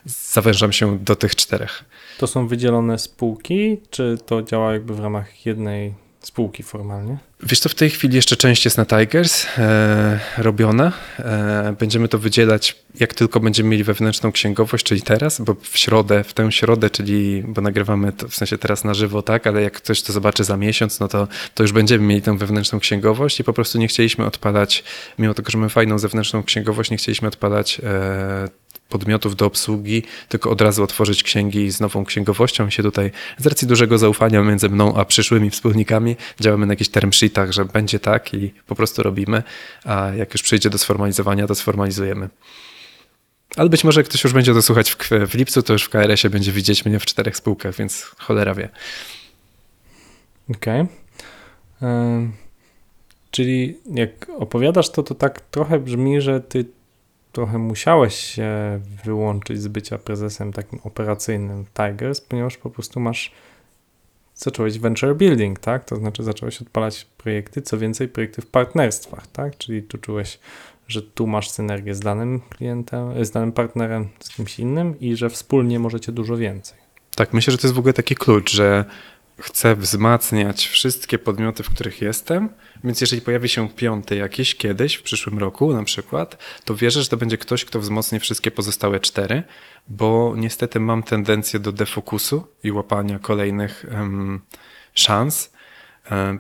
zawężam 0.06 0.72
się 0.72 1.00
do 1.00 1.16
tych 1.16 1.36
czterech. 1.36 1.86
To 2.18 2.28
są 2.28 2.48
wydzielone 2.48 3.00
spółki, 3.00 3.78
czy 3.90 4.18
to 4.26 4.42
działa 4.42 4.74
jakby 4.74 4.94
w 4.94 5.00
ramach 5.00 5.46
jednej 5.46 5.94
spółki 6.22 6.64
formalnie? 6.64 7.18
Wiesz 7.44 7.60
co, 7.60 7.70
w 7.70 7.76
tej 7.76 7.90
chwili 7.90 8.16
jeszcze 8.16 8.36
część 8.36 8.66
jest 8.66 8.78
na 8.78 8.86
Tigers 8.86 9.46
e, 9.58 10.20
robiona. 10.38 10.92
E, 11.20 11.76
będziemy 11.80 12.08
to 12.08 12.20
wydzielać, 12.20 12.76
jak 13.00 13.14
tylko 13.14 13.40
będziemy 13.40 13.70
mieli 13.70 13.84
wewnętrzną 13.84 14.32
księgowość, 14.32 14.86
czyli 14.86 15.02
teraz, 15.02 15.42
bo 15.42 15.56
w 15.62 15.78
środę, 15.78 16.24
w 16.24 16.34
tę 16.34 16.52
środę, 16.52 16.90
czyli, 16.90 17.44
bo 17.48 17.62
nagrywamy 17.62 18.14
to 18.14 18.28
w 18.28 18.36
sensie 18.36 18.58
teraz 18.58 18.84
na 18.84 18.94
żywo, 18.94 19.22
tak, 19.22 19.48
ale 19.48 19.62
jak 19.62 19.74
ktoś 19.74 20.02
to 20.02 20.14
zobaczy 20.14 20.44
za 20.44 20.58
miesiąc, 20.58 21.00
no 21.00 21.08
to, 21.08 21.28
to 21.54 21.64
już 21.64 21.72
będziemy 21.72 22.06
mieli 22.06 22.22
tę 22.22 22.38
wewnętrzną 22.38 22.80
księgowość 22.80 23.40
i 23.40 23.44
po 23.44 23.54
prostu 23.54 23.78
nie 23.78 23.88
chcieliśmy 23.88 24.26
odpalać, 24.26 24.84
mimo 25.20 25.34
tego, 25.34 25.52
że 25.52 25.58
mamy 25.58 25.70
fajną 25.70 26.00
zewnętrzną 26.00 26.44
księgowość, 26.44 26.92
nie 26.92 26.98
chcieliśmy 26.98 27.28
odpalać 27.28 27.82
e, 27.84 28.50
podmiotów 28.90 29.36
do 29.36 29.46
obsługi, 29.46 30.04
tylko 30.30 30.50
od 30.50 30.62
razu 30.62 30.84
otworzyć 30.84 31.24
księgi 31.24 31.72
z 31.72 31.80
nową 31.80 32.06
księgowością 32.06 32.70
się 32.70 32.84
tutaj 32.84 33.12
z 33.38 33.48
racji 33.48 33.68
dużego 33.68 33.98
zaufania 33.98 34.44
między 34.44 34.70
mną 34.70 34.96
a 34.96 35.06
przyszłymi 35.06 35.50
wspólnikami 35.50 36.16
działamy 36.40 36.66
na 36.66 36.74
jakichś 36.74 36.90
term 36.90 37.12
sheetach, 37.12 37.52
że 37.52 37.66
będzie 37.66 38.00
tak 38.00 38.34
i 38.34 38.54
po 38.68 38.76
prostu 38.76 39.04
robimy, 39.04 39.44
a 39.86 40.10
jak 40.18 40.34
już 40.34 40.42
przyjdzie 40.42 40.70
do 40.70 40.78
sformalizowania, 40.78 41.48
to 41.48 41.56
sformalizujemy. 41.56 42.30
Ale 43.56 43.70
być 43.70 43.84
może 43.84 44.04
ktoś 44.04 44.24
już 44.24 44.34
będzie 44.34 44.54
to 44.54 44.62
słuchać 44.62 44.92
w, 44.92 44.98
w 45.28 45.34
lipcu, 45.34 45.64
to 45.64 45.74
już 45.74 45.84
w 45.84 45.90
KRS-ie 45.90 46.30
będzie 46.30 46.52
widzieć 46.52 46.86
mnie 46.86 47.00
w 47.00 47.06
czterech 47.06 47.38
spółkach, 47.38 47.76
więc 47.76 48.04
cholera 48.18 48.54
wie. 48.54 48.70
Okej. 50.50 50.86
Ym, 51.84 52.34
Czyli 53.32 53.78
jak 53.94 54.30
opowiadasz 54.38 54.90
to, 54.90 55.04
to 55.04 55.16
tak 55.16 55.42
trochę 55.42 55.80
brzmi, 55.80 56.22
że 56.22 56.42
ty 56.42 56.66
trochę 57.40 57.58
musiałeś 57.58 58.16
się 58.16 58.80
wyłączyć 59.06 59.62
z 59.62 59.68
bycia 59.68 59.98
prezesem 59.98 60.54
takim 60.54 60.80
operacyjnym 60.84 61.66
Tigers, 61.66 62.22
ponieważ 62.22 62.58
po 62.58 62.70
prostu 62.70 63.00
masz 63.00 63.32
zacząłeś 64.36 64.80
venture 64.80 65.16
building, 65.16 65.60
tak? 65.60 65.86
To 65.86 65.96
znaczy 65.96 66.24
zacząłeś 66.24 66.62
odpalać 66.62 67.08
projekty, 67.18 67.62
co 67.62 67.78
więcej 67.78 68.08
projekty 68.08 68.42
w 68.42 68.48
partnerstwach, 68.48 69.28
tak? 69.28 69.58
Czyli 69.58 69.84
tu 69.84 69.98
czułeś, 69.98 70.40
że 70.88 71.02
tu 71.02 71.28
masz 71.28 71.50
synergię 71.50 71.96
z 71.96 72.00
danym 72.00 72.42
klientem, 72.50 73.26
z 73.26 73.32
danym 73.32 73.52
partnerem, 73.52 74.10
z 74.20 74.30
kimś 74.30 74.60
innym 74.60 75.00
i 75.00 75.16
że 75.16 75.30
wspólnie 75.30 75.80
możecie 75.80 76.12
dużo 76.12 76.38
więcej. 76.38 76.78
Tak, 77.16 77.34
myślę, 77.34 77.52
że 77.52 77.58
to 77.58 77.68
jest 77.68 77.76
w 77.76 77.80
ogóle 77.80 77.94
taki 77.94 78.16
klucz, 78.16 78.52
że 78.52 78.86
chcę 79.40 79.76
wzmacniać 79.76 80.68
wszystkie 80.68 81.20
podmioty, 81.20 81.64
w 81.64 81.70
których 81.70 82.02
jestem, 82.02 82.50
więc 82.84 83.02
jeżeli 83.02 83.22
pojawi 83.22 83.50
się 83.50 83.70
piąty 83.70 84.16
jakiś 84.16 84.56
kiedyś, 84.56 84.96
w 84.96 85.04
przyszłym 85.04 85.40
roku 85.40 85.74
na 85.74 85.84
przykład, 85.84 86.38
to 86.66 86.76
wierzę, 86.76 87.04
że 87.04 87.10
to 87.10 87.18
będzie 87.18 87.38
ktoś, 87.38 87.66
kto 87.66 87.80
wzmocni 87.80 88.20
wszystkie 88.20 88.52
pozostałe 88.52 89.00
cztery, 89.00 89.44
bo 89.88 90.34
niestety 90.38 90.80
mam 90.80 91.04
tendencję 91.04 91.60
do 91.60 91.72
defokusu 91.72 92.48
i 92.64 92.72
łapania 92.72 93.20
kolejnych 93.20 93.86
em, 93.92 94.42
szans. 94.94 95.52
Em, 96.06 96.40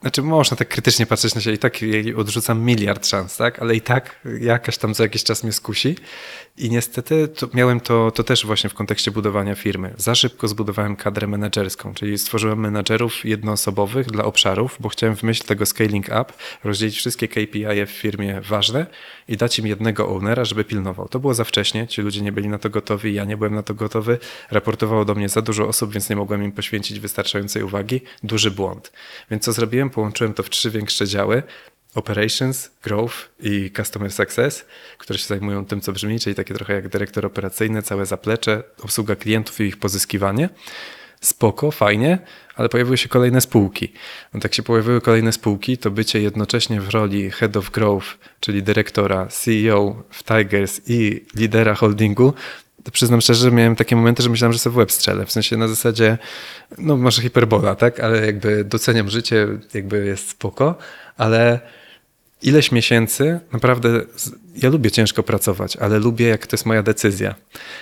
znaczy, 0.00 0.22
można 0.22 0.56
tak 0.56 0.68
krytycznie 0.68 1.06
patrzeć 1.06 1.34
na 1.34 1.40
siebie 1.40 1.56
i 1.56 1.58
tak 1.58 1.82
jej 1.82 2.14
odrzucam 2.14 2.62
miliard 2.62 3.06
szans, 3.06 3.36
tak? 3.36 3.58
Ale 3.62 3.76
i 3.76 3.80
tak 3.80 4.20
jakaś 4.40 4.78
tam 4.78 4.94
za 4.94 5.02
jakiś 5.02 5.24
czas 5.24 5.42
mnie 5.42 5.52
skusi. 5.52 5.96
I 6.56 6.70
niestety 6.70 7.28
to 7.28 7.48
miałem 7.54 7.80
to, 7.80 8.10
to 8.10 8.24
też 8.24 8.46
właśnie 8.46 8.70
w 8.70 8.74
kontekście 8.74 9.10
budowania 9.10 9.54
firmy. 9.54 9.94
Za 9.96 10.14
szybko 10.14 10.48
zbudowałem 10.48 10.96
kadrę 10.96 11.26
menedżerską, 11.26 11.94
czyli 11.94 12.18
stworzyłem 12.18 12.60
menedżerów 12.60 13.24
jednoosobowych 13.24 14.06
dla 14.06 14.24
obszarów, 14.24 14.76
bo 14.80 14.88
chciałem 14.88 15.16
w 15.16 15.22
myśl 15.22 15.44
tego 15.44 15.66
scaling 15.66 16.06
up 16.06 16.24
rozdzielić 16.64 16.96
wszystkie 16.96 17.28
KPI 17.28 17.86
w 17.86 17.90
firmie 17.90 18.40
ważne 18.40 18.86
i 19.28 19.36
dać 19.36 19.58
im 19.58 19.66
jednego 19.66 20.08
ownera, 20.08 20.44
żeby 20.44 20.64
pilnował. 20.64 21.08
To 21.08 21.18
było 21.20 21.34
za 21.34 21.44
wcześnie, 21.44 21.86
ci 21.86 22.02
ludzie 22.02 22.22
nie 22.22 22.32
byli 22.32 22.48
na 22.48 22.58
to 22.58 22.70
gotowi, 22.70 23.14
ja 23.14 23.24
nie 23.24 23.36
byłem 23.36 23.54
na 23.54 23.62
to 23.62 23.74
gotowy. 23.74 24.18
Raportowało 24.50 25.04
do 25.04 25.14
mnie 25.14 25.28
za 25.28 25.42
dużo 25.42 25.68
osób, 25.68 25.92
więc 25.92 26.10
nie 26.10 26.16
mogłem 26.16 26.44
im 26.44 26.52
poświęcić 26.52 27.00
wystarczającej 27.00 27.62
uwagi. 27.62 28.00
Duży 28.22 28.50
błąd. 28.50 28.92
Więc 29.30 29.44
co 29.44 29.52
zrobiłem? 29.52 29.89
Połączyłem 29.90 30.34
to 30.34 30.42
w 30.42 30.50
trzy 30.50 30.70
większe 30.70 31.06
działy. 31.06 31.42
Operations, 31.94 32.70
Growth 32.82 33.16
i 33.40 33.70
Customer 33.76 34.12
Success, 34.12 34.66
które 34.98 35.18
się 35.18 35.26
zajmują 35.26 35.64
tym, 35.64 35.80
co 35.80 35.92
brzmi, 35.92 36.20
czyli 36.20 36.36
takie 36.36 36.54
trochę 36.54 36.74
jak 36.74 36.88
dyrektor 36.88 37.26
operacyjny, 37.26 37.82
całe 37.82 38.06
zaplecze, 38.06 38.62
obsługa 38.82 39.16
klientów 39.16 39.60
i 39.60 39.64
ich 39.64 39.76
pozyskiwanie. 39.76 40.48
Spoko, 41.20 41.70
fajnie, 41.70 42.18
ale 42.54 42.68
pojawiły 42.68 42.98
się 42.98 43.08
kolejne 43.08 43.40
spółki. 43.40 43.92
No 44.34 44.40
tak 44.40 44.54
się 44.54 44.62
pojawiły 44.62 45.00
kolejne 45.00 45.32
spółki, 45.32 45.78
to 45.78 45.90
bycie 45.90 46.20
jednocześnie 46.20 46.80
w 46.80 46.88
roli 46.88 47.30
Head 47.30 47.56
of 47.56 47.70
Growth, 47.70 48.06
czyli 48.40 48.62
dyrektora, 48.62 49.26
CEO 49.26 50.02
w 50.10 50.24
Tigers 50.24 50.80
i 50.86 51.24
lidera 51.34 51.74
holdingu, 51.74 52.34
to 52.84 52.90
przyznam 52.90 53.20
szczerze, 53.20 53.40
że 53.40 53.52
miałem 53.52 53.76
takie 53.76 53.96
momenty, 53.96 54.22
że 54.22 54.30
myślałem, 54.30 54.52
że 54.52 54.58
sobie 54.58 54.74
w 54.74 54.76
łeb 54.76 54.92
strzelę. 54.92 55.26
W 55.26 55.32
sensie 55.32 55.56
na 55.56 55.68
zasadzie, 55.68 56.18
no 56.78 56.96
może 56.96 57.22
hiperbola, 57.22 57.74
tak? 57.74 58.00
Ale 58.00 58.26
jakby 58.26 58.64
doceniam 58.64 59.10
życie, 59.10 59.46
jakby 59.74 60.06
jest 60.06 60.28
spoko, 60.28 60.78
ale 61.16 61.60
ileś 62.42 62.72
miesięcy, 62.72 63.40
naprawdę, 63.52 64.00
ja 64.56 64.68
lubię 64.68 64.90
ciężko 64.90 65.22
pracować, 65.22 65.76
ale 65.76 65.98
lubię, 65.98 66.28
jak 66.28 66.46
to 66.46 66.54
jest 66.54 66.66
moja 66.66 66.82
decyzja. 66.82 67.34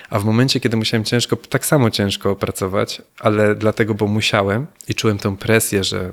A 0.09 0.19
w 0.19 0.25
momencie, 0.25 0.59
kiedy 0.59 0.77
musiałem 0.77 1.03
ciężko, 1.03 1.35
tak 1.35 1.65
samo 1.65 1.89
ciężko 1.89 2.35
pracować, 2.35 3.01
ale 3.19 3.55
dlatego, 3.55 3.93
bo 3.93 4.07
musiałem 4.07 4.67
i 4.87 4.95
czułem 4.95 5.17
tę 5.17 5.37
presję, 5.37 5.83
że 5.83 6.11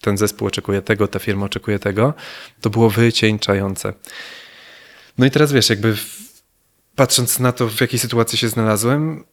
ten 0.00 0.16
zespół 0.16 0.48
oczekuje 0.48 0.82
tego, 0.82 1.08
ta 1.08 1.18
firma 1.18 1.46
oczekuje 1.46 1.78
tego, 1.78 2.14
to 2.60 2.70
było 2.70 2.90
wycieńczające. 2.90 3.92
No 5.18 5.26
i 5.26 5.30
teraz 5.30 5.52
wiesz, 5.52 5.70
jakby 5.70 5.96
patrząc 6.96 7.40
na 7.40 7.52
to, 7.52 7.68
w 7.68 7.80
jakiej 7.80 7.98
sytuacji 7.98 8.38
się 8.38 8.48
znalazłem, 8.48 9.24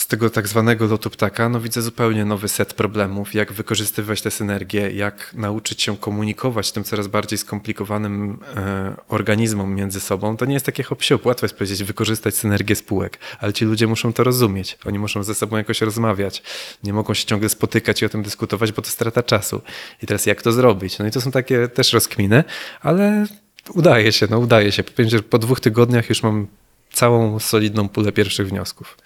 z 0.00 0.06
tego 0.06 0.30
tak 0.30 0.48
zwanego 0.48 0.86
lotu 0.86 1.10
ptaka, 1.10 1.48
no 1.48 1.60
widzę 1.60 1.82
zupełnie 1.82 2.24
nowy 2.24 2.48
set 2.48 2.74
problemów, 2.74 3.34
jak 3.34 3.52
wykorzystywać 3.52 4.22
tę 4.22 4.30
synergię, 4.30 4.90
jak 4.90 5.34
nauczyć 5.34 5.82
się 5.82 5.96
komunikować 5.96 6.72
tym 6.72 6.84
coraz 6.84 7.06
bardziej 7.06 7.38
skomplikowanym 7.38 8.38
e, 8.56 8.96
organizmom 9.08 9.74
między 9.74 10.00
sobą. 10.00 10.36
To 10.36 10.44
nie 10.44 10.54
jest 10.54 10.66
takie 10.66 10.82
hop 10.82 11.02
łatwo 11.24 11.44
jest 11.44 11.54
powiedzieć, 11.54 11.84
wykorzystać 11.84 12.34
synergię 12.34 12.76
spółek, 12.76 13.18
ale 13.40 13.52
ci 13.52 13.64
ludzie 13.64 13.86
muszą 13.86 14.12
to 14.12 14.24
rozumieć, 14.24 14.78
oni 14.86 14.98
muszą 14.98 15.22
ze 15.22 15.34
sobą 15.34 15.56
jakoś 15.56 15.80
rozmawiać, 15.80 16.42
nie 16.84 16.92
mogą 16.92 17.14
się 17.14 17.26
ciągle 17.26 17.48
spotykać 17.48 18.02
i 18.02 18.06
o 18.06 18.08
tym 18.08 18.22
dyskutować, 18.22 18.72
bo 18.72 18.82
to 18.82 18.88
strata 18.88 19.22
czasu. 19.22 19.62
I 20.02 20.06
teraz 20.06 20.26
jak 20.26 20.42
to 20.42 20.52
zrobić? 20.52 20.98
No 20.98 21.06
i 21.06 21.10
to 21.10 21.20
są 21.20 21.30
takie 21.30 21.68
też 21.68 21.92
rozkminy, 21.92 22.44
ale 22.80 23.26
udaje 23.74 24.12
się, 24.12 24.26
no 24.30 24.38
udaje 24.38 24.72
się. 24.72 24.82
Po 25.30 25.38
dwóch 25.38 25.60
tygodniach 25.60 26.08
już 26.08 26.22
mam 26.22 26.46
całą 26.94 27.38
solidną 27.38 27.88
pulę 27.88 28.12
pierwszych 28.12 28.48
wniosków. 28.48 28.98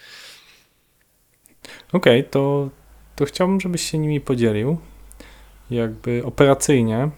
Okej, 1.93 2.23
to, 2.23 2.69
to 3.15 3.25
chciałbym, 3.25 3.61
żebyś 3.61 3.81
się 3.91 3.97
nimi 3.97 4.21
podzielił. 4.21 4.77
Jakby 5.71 6.21
operacyjnie. 6.25 7.09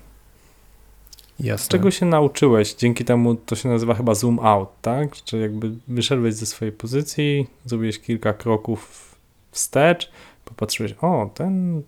Jasne. 1.39 1.71
Czego 1.71 1.91
się 1.91 2.05
nauczyłeś? 2.05 2.73
Dzięki 2.73 3.05
temu 3.05 3.35
to 3.35 3.55
się 3.55 3.69
nazywa 3.69 3.93
chyba 3.93 4.15
zoom 4.15 4.39
out, 4.39 4.69
tak? 4.81 5.11
Czy 5.23 5.37
jakby 5.39 5.71
wyszedłeś 5.87 6.33
ze 6.33 6.45
swojej 6.45 6.71
pozycji, 6.71 7.47
zrobiłeś 7.65 7.99
kilka 7.99 8.33
kroków 8.33 9.11
wstecz, 9.51 10.11
popatrzyłeś, 10.45 10.95
o, 11.01 11.29
ten 11.33 11.81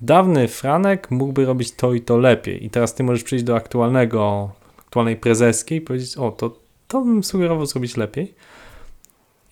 dawny 0.00 0.48
Franek 0.48 1.10
mógłby 1.10 1.44
robić 1.44 1.72
to 1.72 1.94
i 1.94 2.00
to 2.00 2.18
lepiej. 2.18 2.64
I 2.64 2.70
teraz 2.70 2.94
ty 2.94 3.02
możesz 3.02 3.24
przyjść 3.24 3.44
do 3.44 3.56
aktualnego, 3.56 4.50
aktualnej 4.78 5.16
prezeski 5.16 5.74
i 5.74 5.80
powiedzieć, 5.80 6.16
o, 6.16 6.30
to, 6.30 6.61
to 6.92 7.00
bym 7.00 7.24
sugerował 7.24 7.66
zrobić 7.66 7.96
lepiej. 7.96 8.34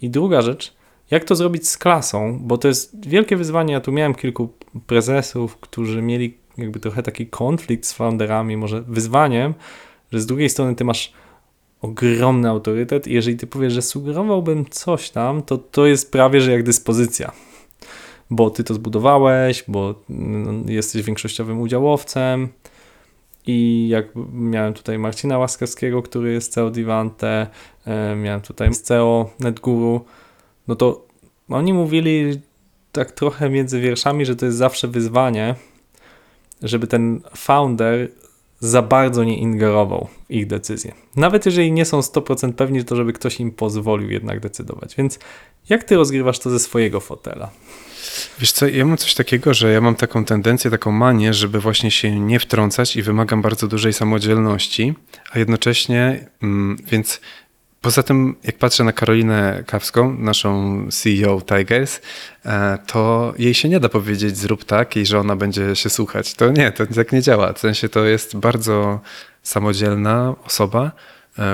I 0.02 0.10
druga 0.10 0.42
rzecz, 0.42 0.74
jak 1.10 1.24
to 1.24 1.36
zrobić 1.36 1.68
z 1.68 1.78
klasą, 1.78 2.38
bo 2.42 2.58
to 2.58 2.68
jest 2.68 3.08
wielkie 3.08 3.36
wyzwanie. 3.36 3.72
Ja 3.72 3.80
tu 3.80 3.92
miałem 3.92 4.14
kilku 4.14 4.48
prezesów, 4.86 5.56
którzy 5.56 6.02
mieli 6.02 6.38
jakby 6.58 6.80
trochę 6.80 7.02
taki 7.02 7.26
konflikt 7.26 7.86
z 7.86 7.92
founderami, 7.92 8.56
może 8.56 8.82
wyzwaniem, 8.82 9.54
że 10.12 10.20
z 10.20 10.26
drugiej 10.26 10.48
strony 10.48 10.74
ty 10.74 10.84
masz 10.84 11.12
ogromny 11.80 12.48
autorytet 12.48 13.06
i 13.06 13.12
jeżeli 13.12 13.36
ty 13.36 13.46
powiesz, 13.46 13.72
że 13.72 13.82
sugerowałbym 13.82 14.64
coś 14.70 15.10
tam, 15.10 15.42
to 15.42 15.58
to 15.58 15.86
jest 15.86 16.12
prawie, 16.12 16.40
że 16.40 16.52
jak 16.52 16.62
dyspozycja. 16.62 17.32
Bo 18.30 18.50
ty 18.50 18.64
to 18.64 18.74
zbudowałeś, 18.74 19.64
bo 19.68 19.94
mm, 20.10 20.64
jesteś 20.68 21.02
większościowym 21.02 21.60
udziałowcem 21.60 22.48
i 23.46 23.88
jak 23.88 24.06
miałem 24.32 24.74
tutaj 24.74 24.98
Marcina 24.98 25.38
Łaskowskiego, 25.38 26.02
który 26.02 26.32
jest 26.32 26.52
CEO 26.52 26.70
Divante, 26.70 27.46
e, 27.86 28.16
miałem 28.16 28.40
tutaj 28.40 28.70
CEO 28.70 29.30
NetGuru, 29.40 30.04
no 30.68 30.76
to 30.76 31.06
oni 31.48 31.72
mówili 31.72 32.40
tak 32.92 33.12
trochę 33.12 33.50
między 33.50 33.80
wierszami, 33.80 34.26
że 34.26 34.36
to 34.36 34.46
jest 34.46 34.58
zawsze 34.58 34.88
wyzwanie, 34.88 35.54
żeby 36.62 36.86
ten 36.86 37.20
founder 37.36 38.08
za 38.60 38.82
bardzo 38.82 39.24
nie 39.24 39.38
ingerował 39.38 40.08
w 40.28 40.30
ich 40.30 40.46
decyzje. 40.46 40.94
Nawet 41.16 41.46
jeżeli 41.46 41.72
nie 41.72 41.84
są 41.84 42.00
100% 42.00 42.52
pewni, 42.52 42.84
to 42.84 42.96
żeby 42.96 43.12
ktoś 43.12 43.40
im 43.40 43.52
pozwolił 43.52 44.10
jednak 44.10 44.40
decydować. 44.40 44.96
Więc 44.96 45.18
jak 45.68 45.84
ty 45.84 45.96
rozgrywasz 45.96 46.38
to 46.38 46.50
ze 46.50 46.58
swojego 46.58 47.00
fotela? 47.00 47.50
Wiesz 48.38 48.52
co, 48.52 48.68
ja 48.68 48.84
mam 48.84 48.96
coś 48.96 49.14
takiego, 49.14 49.54
że 49.54 49.72
ja 49.72 49.80
mam 49.80 49.94
taką 49.94 50.24
tendencję, 50.24 50.70
taką 50.70 50.92
manię, 50.92 51.34
żeby 51.34 51.60
właśnie 51.60 51.90
się 51.90 52.20
nie 52.20 52.40
wtrącać 52.40 52.96
i 52.96 53.02
wymagam 53.02 53.42
bardzo 53.42 53.68
dużej 53.68 53.92
samodzielności, 53.92 54.94
a 55.32 55.38
jednocześnie, 55.38 56.26
mm, 56.42 56.76
więc 56.86 57.20
poza 57.80 58.02
tym, 58.02 58.36
jak 58.44 58.58
patrzę 58.58 58.84
na 58.84 58.92
Karolinę 58.92 59.64
Kawską, 59.66 60.14
naszą 60.18 60.86
CEO 60.90 61.40
Tigers, 61.40 62.00
e, 62.44 62.78
to 62.86 63.34
jej 63.38 63.54
się 63.54 63.68
nie 63.68 63.80
da 63.80 63.88
powiedzieć 63.88 64.36
zrób 64.36 64.64
tak 64.64 64.96
i 64.96 65.06
że 65.06 65.20
ona 65.20 65.36
będzie 65.36 65.76
się 65.76 65.90
słuchać. 65.90 66.34
To 66.34 66.50
nie, 66.50 66.72
to 66.72 66.86
tak 66.86 67.12
nie 67.12 67.22
działa. 67.22 67.52
W 67.52 67.58
sensie 67.58 67.88
to 67.88 68.04
jest 68.04 68.36
bardzo 68.36 69.00
samodzielna 69.42 70.34
osoba, 70.44 70.92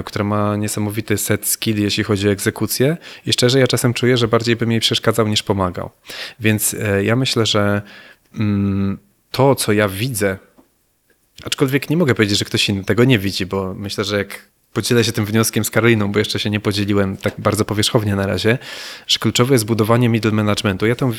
która 0.04 0.24
ma 0.24 0.56
niesamowity 0.56 1.18
set 1.18 1.46
skill, 1.46 1.82
jeśli 1.82 2.04
chodzi 2.04 2.28
o 2.28 2.30
egzekucję 2.30 2.96
i 3.26 3.32
szczerze 3.32 3.60
ja 3.60 3.66
czasem 3.66 3.94
czuję, 3.94 4.16
że 4.16 4.28
bardziej 4.28 4.56
bym 4.56 4.70
jej 4.70 4.80
przeszkadzał 4.80 5.28
niż 5.28 5.42
pomagał. 5.42 5.90
Więc 6.40 6.74
e, 6.74 7.04
ja 7.04 7.16
myślę, 7.16 7.46
że 7.46 7.82
mm, 8.34 8.98
to, 9.30 9.54
co 9.54 9.72
ja 9.72 9.88
widzę, 9.88 10.38
aczkolwiek 11.44 11.90
nie 11.90 11.96
mogę 11.96 12.14
powiedzieć, 12.14 12.38
że 12.38 12.44
ktoś 12.44 12.68
inny 12.68 12.84
tego 12.84 13.04
nie 13.04 13.18
widzi, 13.18 13.46
bo 13.46 13.74
myślę, 13.74 14.04
że 14.04 14.18
jak 14.18 14.48
podzielę 14.72 15.04
się 15.04 15.12
tym 15.12 15.24
wnioskiem 15.24 15.64
z 15.64 15.70
Karoliną, 15.70 16.12
bo 16.12 16.18
jeszcze 16.18 16.38
się 16.38 16.50
nie 16.50 16.60
podzieliłem 16.60 17.16
tak 17.16 17.34
bardzo 17.38 17.64
powierzchownie 17.64 18.16
na 18.16 18.26
razie, 18.26 18.58
że 19.06 19.18
kluczowe 19.18 19.54
jest 19.54 19.64
budowanie 19.64 20.08
middle 20.08 20.32
managementu. 20.32 20.86
Ja 20.86 20.96
tam... 20.96 21.12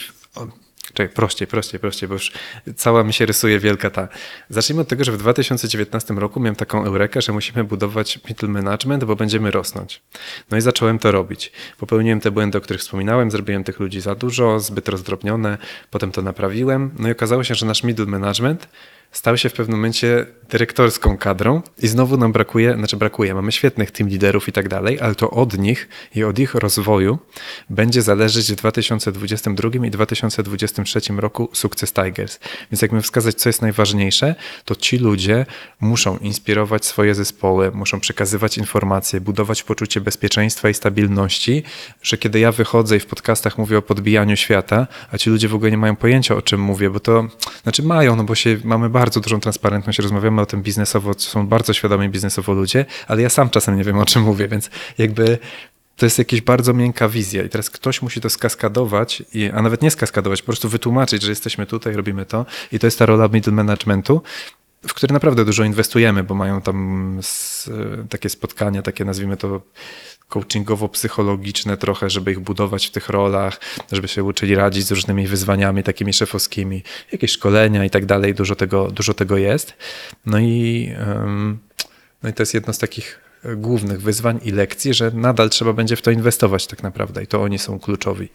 Czekaj, 0.98 1.16
prościej, 1.16 1.48
prościej, 1.48 1.80
prościej, 1.80 2.10
bo 2.10 2.16
już 2.16 2.32
cała 2.76 3.04
mi 3.04 3.14
się 3.14 3.26
rysuje 3.26 3.60
wielka 3.60 3.90
ta. 3.90 4.08
Zacznijmy 4.50 4.82
od 4.82 4.88
tego, 4.88 5.04
że 5.04 5.12
w 5.12 5.18
2019 5.18 6.14
roku 6.14 6.40
miałem 6.40 6.56
taką 6.56 6.86
eurekę, 6.86 7.22
że 7.22 7.34
musimy 7.34 7.64
budować 7.64 8.20
middle 8.30 8.50
management, 8.50 9.04
bo 9.04 9.16
będziemy 9.16 9.52
rosnąć. 9.52 10.02
No 10.52 10.58
i 10.58 10.62
zacząłem 10.62 11.00
to 11.00 11.12
robić. 11.12 11.52
Popełniłem 11.78 12.20
te 12.20 12.32
błędy, 12.32 12.58
o 12.58 12.62
których 12.62 12.82
wspominałem, 12.82 13.32
zrobiłem 13.32 13.64
tych 13.64 13.80
ludzi 13.80 14.02
za 14.02 14.16
dużo, 14.16 14.60
zbyt 14.60 14.90
rozdrobnione, 14.90 15.58
potem 15.92 16.12
to 16.12 16.22
naprawiłem. 16.22 16.92
No 17.00 17.10
i 17.10 17.12
okazało 17.12 17.44
się, 17.44 17.56
że 17.56 17.66
nasz 17.66 17.84
middle 17.84 18.06
management 18.06 18.68
stał 19.18 19.38
się 19.38 19.50
w 19.50 19.54
pewnym 19.54 19.78
momencie 19.78 20.26
dyrektorską 20.50 21.18
kadrą 21.18 21.62
i 21.82 21.88
znowu 21.88 22.18
nam 22.18 22.32
brakuje, 22.32 22.74
znaczy 22.74 22.98
brakuje, 22.98 23.34
mamy 23.34 23.52
świetnych 23.52 23.92
team 23.92 24.10
liderów 24.10 24.48
i 24.48 24.52
tak 24.52 24.70
dalej, 24.70 25.00
ale 25.02 25.16
to 25.16 25.30
od 25.30 25.58
nich 25.58 25.90
i 26.16 26.24
od 26.24 26.40
ich 26.40 26.56
rozwoju 26.56 27.18
będzie 27.70 28.02
zależeć 28.02 28.52
w 28.52 28.56
2022 28.56 29.86
i 29.86 29.92
2023 29.92 31.00
roku 31.18 31.50
sukces 31.54 31.94
Tigers. 31.94 32.40
Więc 32.72 32.82
jakbym 32.82 33.02
wskazać, 33.02 33.36
co 33.36 33.50
jest 33.50 33.62
najważniejsze, 33.62 34.36
to 34.66 34.76
ci 34.76 34.98
ludzie 34.98 35.46
muszą 35.80 36.18
inspirować 36.18 36.86
swoje 36.86 37.16
zespoły, 37.16 37.72
muszą 37.72 38.00
przekazywać 38.00 38.58
informacje, 38.58 39.22
budować 39.22 39.64
poczucie 39.64 40.02
bezpieczeństwa 40.02 40.70
i 40.70 40.74
stabilności, 40.74 41.64
że 42.02 42.18
kiedy 42.18 42.40
ja 42.40 42.52
wychodzę 42.52 42.98
i 42.98 43.00
w 43.00 43.06
podcastach 43.06 43.58
mówię 43.58 43.78
o 43.78 43.82
podbijaniu 43.82 44.36
świata, 44.36 44.88
a 45.12 45.18
ci 45.18 45.30
ludzie 45.30 45.48
w 45.48 45.56
ogóle 45.56 45.72
nie 45.72 45.78
mają 45.78 45.96
pojęcia 45.96 46.36
o 46.36 46.42
czym 46.42 46.62
mówię, 46.62 46.90
bo 46.90 47.00
to, 47.00 47.28
znaczy 47.64 47.84
mają, 47.84 48.16
no 48.16 48.24
bo 48.24 48.36
się, 48.36 48.58
mamy 48.64 48.90
bardzo 48.90 49.07
dużą 49.10 49.40
transparentność, 49.40 50.00
rozmawiamy 50.00 50.42
o 50.42 50.46
tym 50.46 50.62
biznesowo, 50.62 51.14
są 51.18 51.48
bardzo 51.48 51.74
świadomi 51.74 52.10
biznesowo 52.10 52.54
ludzie, 52.54 52.86
ale 53.08 53.22
ja 53.22 53.30
sam 53.30 53.50
czasem 53.50 53.78
nie 53.78 53.84
wiem 53.84 53.98
o 53.98 54.06
czym 54.06 54.22
mówię, 54.24 54.48
więc 54.48 54.70
jakby 54.98 55.38
to 55.98 56.06
jest 56.06 56.18
jakaś 56.18 56.42
bardzo 56.42 56.74
miękka 56.74 57.10
wizja. 57.10 57.44
I 57.44 57.50
teraz 57.50 57.70
ktoś 57.70 58.02
musi 58.02 58.22
to 58.22 58.30
skaskadować, 58.30 59.24
a 59.54 59.62
nawet 59.62 59.82
nie 59.82 59.92
skaskadować, 59.92 60.42
po 60.42 60.46
prostu 60.46 60.70
wytłumaczyć, 60.70 61.24
że 61.24 61.30
jesteśmy 61.30 61.66
tutaj, 61.66 61.94
robimy 61.94 62.26
to. 62.26 62.46
I 62.72 62.80
to 62.80 62.88
jest 62.88 63.00
ta 63.00 63.06
rola 63.06 63.28
middle 63.28 63.54
managementu, 63.54 64.22
w 64.88 64.94
które 64.94 65.14
naprawdę 65.14 65.46
dużo 65.46 65.64
inwestujemy, 65.64 66.24
bo 66.24 66.36
mają 66.36 66.62
tam 66.62 67.18
s, 67.20 67.70
takie 68.10 68.30
spotkania, 68.30 68.82
takie 68.82 69.06
nazwijmy 69.06 69.38
to 69.38 69.62
coachingowo-psychologiczne 70.30 71.78
trochę, 71.78 72.10
żeby 72.10 72.32
ich 72.32 72.40
budować 72.40 72.88
w 72.88 72.92
tych 72.92 73.10
rolach, 73.10 73.60
żeby 73.92 74.08
się 74.08 74.24
uczyli 74.24 74.56
radzić 74.56 74.86
z 74.86 74.92
różnymi 74.92 75.28
wyzwaniami 75.28 75.84
takimi 75.84 76.14
szefowskimi, 76.14 76.84
jakieś 77.12 77.32
szkolenia 77.32 77.86
i 77.86 77.90
tak 77.90 78.06
dalej, 78.06 78.34
dużo 78.36 78.56
tego, 78.56 78.88
dużo 78.92 79.14
tego 79.14 79.38
jest. 79.38 79.74
No 80.26 80.40
i, 80.40 80.92
no 82.24 82.30
i 82.30 82.34
to 82.34 82.42
jest 82.42 82.54
jedno 82.54 82.74
z 82.74 82.78
takich 82.78 83.20
głównych 83.58 84.02
wyzwań 84.02 84.40
i 84.44 84.52
lekcji, 84.52 84.94
że 84.94 85.12
nadal 85.14 85.50
trzeba 85.50 85.74
będzie 85.74 85.96
w 85.96 86.02
to 86.02 86.12
inwestować 86.12 86.68
tak 86.68 86.84
naprawdę 86.84 87.24
i 87.24 87.28
to 87.28 87.42
oni 87.42 87.60
są 87.60 87.80
kluczowi, 87.80 88.30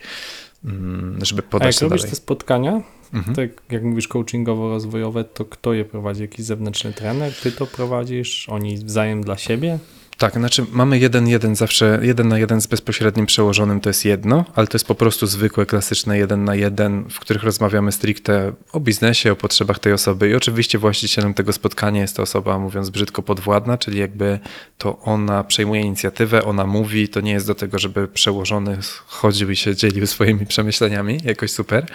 mm, 0.64 1.18
żeby 1.24 1.42
A 1.46 1.50
podać 1.50 1.66
jak 1.74 1.80
to 1.80 1.84
robisz 1.84 2.00
dalej. 2.02 2.10
te 2.10 2.16
spotkania, 2.16 2.82
Mhm. 3.14 3.36
tak 3.36 3.48
jak 3.72 3.82
mówisz 3.82 4.08
coachingowo-rozwojowe, 4.08 5.24
to 5.34 5.44
kto 5.44 5.72
je 5.72 5.84
prowadzi? 5.84 6.22
Jakiś 6.22 6.44
zewnętrzny 6.44 6.92
trener? 6.92 7.32
Ty 7.42 7.52
to 7.52 7.66
prowadzisz? 7.66 8.48
Oni 8.48 8.76
wzajem 8.78 9.22
dla 9.24 9.38
siebie? 9.38 9.78
Tak, 10.18 10.34
znaczy 10.34 10.66
mamy 10.72 10.98
jeden, 10.98 11.28
jeden 11.28 11.56
zawsze, 11.56 11.98
jeden 12.02 12.28
na 12.28 12.38
jeden 12.38 12.60
z 12.60 12.66
bezpośrednim 12.66 13.26
przełożonym 13.26 13.80
to 13.80 13.90
jest 13.90 14.04
jedno, 14.04 14.44
ale 14.54 14.66
to 14.66 14.76
jest 14.76 14.86
po 14.86 14.94
prostu 14.94 15.26
zwykłe, 15.26 15.66
klasyczne 15.66 16.18
jeden 16.18 16.44
na 16.44 16.54
jeden, 16.54 17.04
w 17.10 17.20
których 17.20 17.42
rozmawiamy 17.42 17.92
stricte 17.92 18.52
o 18.72 18.80
biznesie, 18.80 19.32
o 19.32 19.36
potrzebach 19.36 19.78
tej 19.78 19.92
osoby 19.92 20.28
i 20.28 20.34
oczywiście 20.34 20.78
właścicielem 20.78 21.34
tego 21.34 21.52
spotkania 21.52 22.00
jest 22.00 22.16
ta 22.16 22.22
osoba, 22.22 22.58
mówiąc 22.58 22.90
brzydko, 22.90 23.22
podwładna, 23.22 23.78
czyli 23.78 23.98
jakby 23.98 24.38
to 24.78 24.98
ona 25.00 25.44
przejmuje 25.44 25.80
inicjatywę, 25.80 26.44
ona 26.44 26.66
mówi, 26.66 27.08
to 27.08 27.20
nie 27.20 27.32
jest 27.32 27.46
do 27.46 27.54
tego, 27.54 27.78
żeby 27.78 28.08
przełożony 28.08 28.78
chodził 29.06 29.50
i 29.50 29.56
się 29.56 29.76
dzielił 29.76 30.06
swoimi 30.06 30.46
przemyśleniami, 30.46 31.18
jakoś 31.24 31.50
super. 31.50 31.86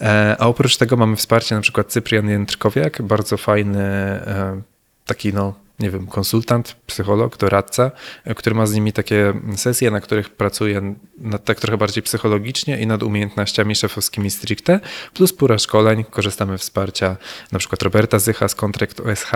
E, 0.00 0.36
A 0.38 0.46
oprócz 0.46 0.76
tego 0.76 0.96
mamy 0.96 1.16
wsparcie 1.16 1.54
na 1.54 1.60
przykład 1.60 1.86
Cyprian 1.86 2.28
Jędrkowiak, 2.28 3.02
bardzo 3.02 3.36
fajny 3.36 3.82
e, 3.82 4.62
taki 5.06 5.32
no 5.32 5.69
nie 5.80 5.90
wiem, 5.90 6.06
konsultant, 6.06 6.76
psycholog, 6.86 7.36
doradca, 7.36 7.90
e, 8.24 8.34
który 8.34 8.56
ma 8.56 8.66
z 8.66 8.74
nimi 8.74 8.92
takie 8.92 9.32
sesje, 9.56 9.90
na 9.90 10.00
których 10.00 10.30
pracuje 10.30 10.94
nad, 11.18 11.44
tak 11.44 11.60
trochę 11.60 11.78
bardziej 11.78 12.02
psychologicznie 12.02 12.80
i 12.80 12.86
nad 12.86 13.02
umiejętnościami 13.02 13.74
szefowskimi 13.74 14.30
stricte, 14.30 14.80
plus 15.14 15.32
pura 15.32 15.58
szkoleń. 15.58 16.04
Korzystamy 16.10 16.58
wsparcia 16.58 17.16
na 17.52 17.58
przykład 17.58 17.82
Roberta 17.82 18.18
Zycha 18.18 18.48
z 18.48 18.54
Contract 18.54 19.00
OSH, 19.00 19.32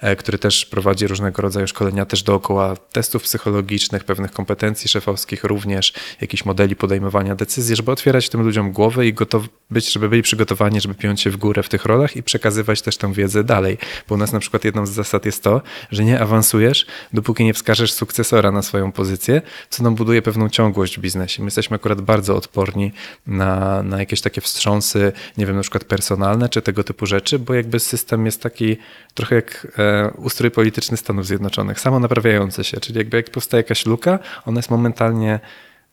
e, 0.00 0.16
który 0.16 0.38
też 0.38 0.64
prowadzi 0.66 1.06
różnego 1.06 1.42
rodzaju 1.42 1.66
szkolenia 1.66 2.06
też 2.06 2.22
dookoła 2.22 2.76
testów 2.76 3.22
psychologicznych, 3.22 4.04
pewnych 4.04 4.32
kompetencji 4.32 4.88
szefowskich, 4.88 5.44
również 5.44 5.92
jakichś 6.20 6.44
modeli 6.44 6.76
podejmowania 6.76 7.34
decyzji, 7.34 7.76
żeby 7.76 7.90
otwierać 7.90 8.28
tym 8.28 8.42
ludziom 8.42 8.72
głowy 8.72 9.06
i 9.06 9.12
gotow 9.12 9.44
być, 9.70 9.92
żeby 9.92 10.08
byli 10.08 10.22
przygotowani, 10.22 10.80
żeby 10.80 10.94
piąć 10.94 11.20
się 11.20 11.30
w 11.30 11.36
górę 11.36 11.62
w 11.62 11.68
tych 11.68 11.84
rolach 11.84 12.16
i 12.16 12.22
przekazywać 12.22 12.82
też 12.82 12.96
tę 12.96 13.12
wiedzę 13.12 13.44
dalej. 13.44 13.78
Bo 14.08 14.14
u 14.14 14.18
nas 14.18 14.32
na 14.32 14.40
przykład 14.40 14.64
jedną 14.64 14.86
z 14.86 14.90
zasad 14.90 15.26
jest 15.26 15.42
to, 15.42 15.62
że 15.90 16.04
nie 16.04 16.20
awansujesz, 16.20 16.86
dopóki 17.12 17.44
nie 17.44 17.54
wskażesz 17.54 17.92
sukcesora 17.92 18.52
na 18.52 18.62
swoją 18.62 18.92
pozycję, 18.92 19.42
co 19.70 19.82
nam 19.82 19.94
buduje 19.94 20.22
pewną 20.22 20.48
ciągłość 20.48 20.98
w 20.98 21.00
biznesie. 21.00 21.42
My 21.42 21.46
jesteśmy 21.46 21.74
akurat 21.74 22.00
bardzo 22.00 22.36
odporni 22.36 22.92
na, 23.26 23.82
na 23.82 23.98
jakieś 23.98 24.20
takie 24.20 24.40
wstrząsy, 24.40 25.12
nie 25.38 25.46
wiem, 25.46 25.56
na 25.56 25.62
przykład 25.62 25.84
personalne 25.84 26.48
czy 26.48 26.62
tego 26.62 26.84
typu 26.84 27.06
rzeczy, 27.06 27.38
bo 27.38 27.54
jakby 27.54 27.80
system 27.80 28.26
jest 28.26 28.42
taki 28.42 28.76
trochę 29.14 29.34
jak 29.34 29.66
e, 29.78 30.10
ustrój 30.16 30.50
polityczny 30.50 30.96
Stanów 30.96 31.26
Zjednoczonych, 31.26 31.80
samo 31.80 32.00
naprawiający 32.00 32.64
się, 32.64 32.80
czyli 32.80 32.98
jakby 32.98 33.16
jak 33.16 33.30
powstaje 33.30 33.58
jakaś 33.58 33.86
luka, 33.86 34.18
ona 34.46 34.58
jest 34.58 34.70
momentalnie 34.70 35.40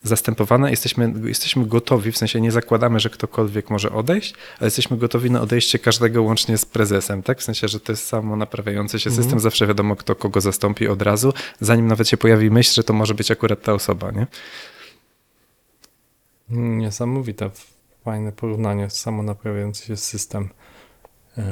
zastępowana, 0.03 0.69
jesteśmy, 0.69 1.13
jesteśmy 1.23 1.65
gotowi, 1.65 2.11
w 2.11 2.17
sensie 2.17 2.41
nie 2.41 2.51
zakładamy, 2.51 2.99
że 2.99 3.09
ktokolwiek 3.09 3.69
może 3.69 3.91
odejść, 3.91 4.33
ale 4.59 4.67
jesteśmy 4.67 4.97
gotowi 4.97 5.31
na 5.31 5.41
odejście 5.41 5.79
każdego 5.79 6.23
łącznie 6.23 6.57
z 6.57 6.65
prezesem, 6.65 7.23
tak? 7.23 7.39
W 7.39 7.43
sensie, 7.43 7.67
że 7.67 7.79
to 7.79 7.91
jest 7.91 8.05
samo 8.05 8.35
naprawiający 8.35 8.99
się 8.99 9.11
system, 9.11 9.39
zawsze 9.39 9.67
wiadomo 9.67 9.95
kto 9.95 10.15
kogo 10.15 10.41
zastąpi 10.41 10.87
od 10.87 11.01
razu, 11.01 11.33
zanim 11.59 11.87
nawet 11.87 12.09
się 12.09 12.17
pojawi 12.17 12.51
myśl, 12.51 12.73
że 12.73 12.83
to 12.83 12.93
może 12.93 13.13
być 13.13 13.31
akurat 13.31 13.61
ta 13.61 13.73
osoba, 13.73 14.11
nie? 14.11 14.27
Niesamowite, 16.49 17.49
fajne 18.03 18.31
porównanie, 18.31 18.89
samonaprawiający 18.89 19.85
się 19.85 19.97
system 19.97 20.49
e, 21.37 21.43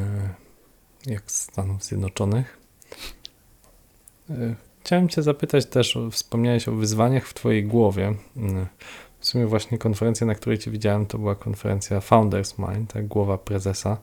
jak 1.06 1.32
Stanów 1.32 1.84
Zjednoczonych. 1.84 2.58
E, 4.82 4.86
Chciałem 4.86 5.10
Cię 5.10 5.22
zapytać 5.22 5.66
też, 5.66 5.98
wspomniałeś 6.12 6.68
o 6.68 6.72
wyzwaniach 6.72 7.28
w 7.28 7.34
Twojej 7.34 7.64
głowie. 7.64 8.14
Mm, 8.38 8.66
W 9.20 9.26
sumie 9.26 9.46
właśnie 9.48 9.78
konferencja, 9.78 10.28
na 10.28 10.36
której 10.36 10.58
Cię 10.58 10.72
widziałem, 10.72 11.06
to 11.06 11.18
była 11.18 11.36
konferencja 11.36 12.02
Founders 12.02 12.56
Mind, 12.60 12.94
tak, 12.94 13.08
głowa 13.08 13.38
prezesa. 13.38 13.98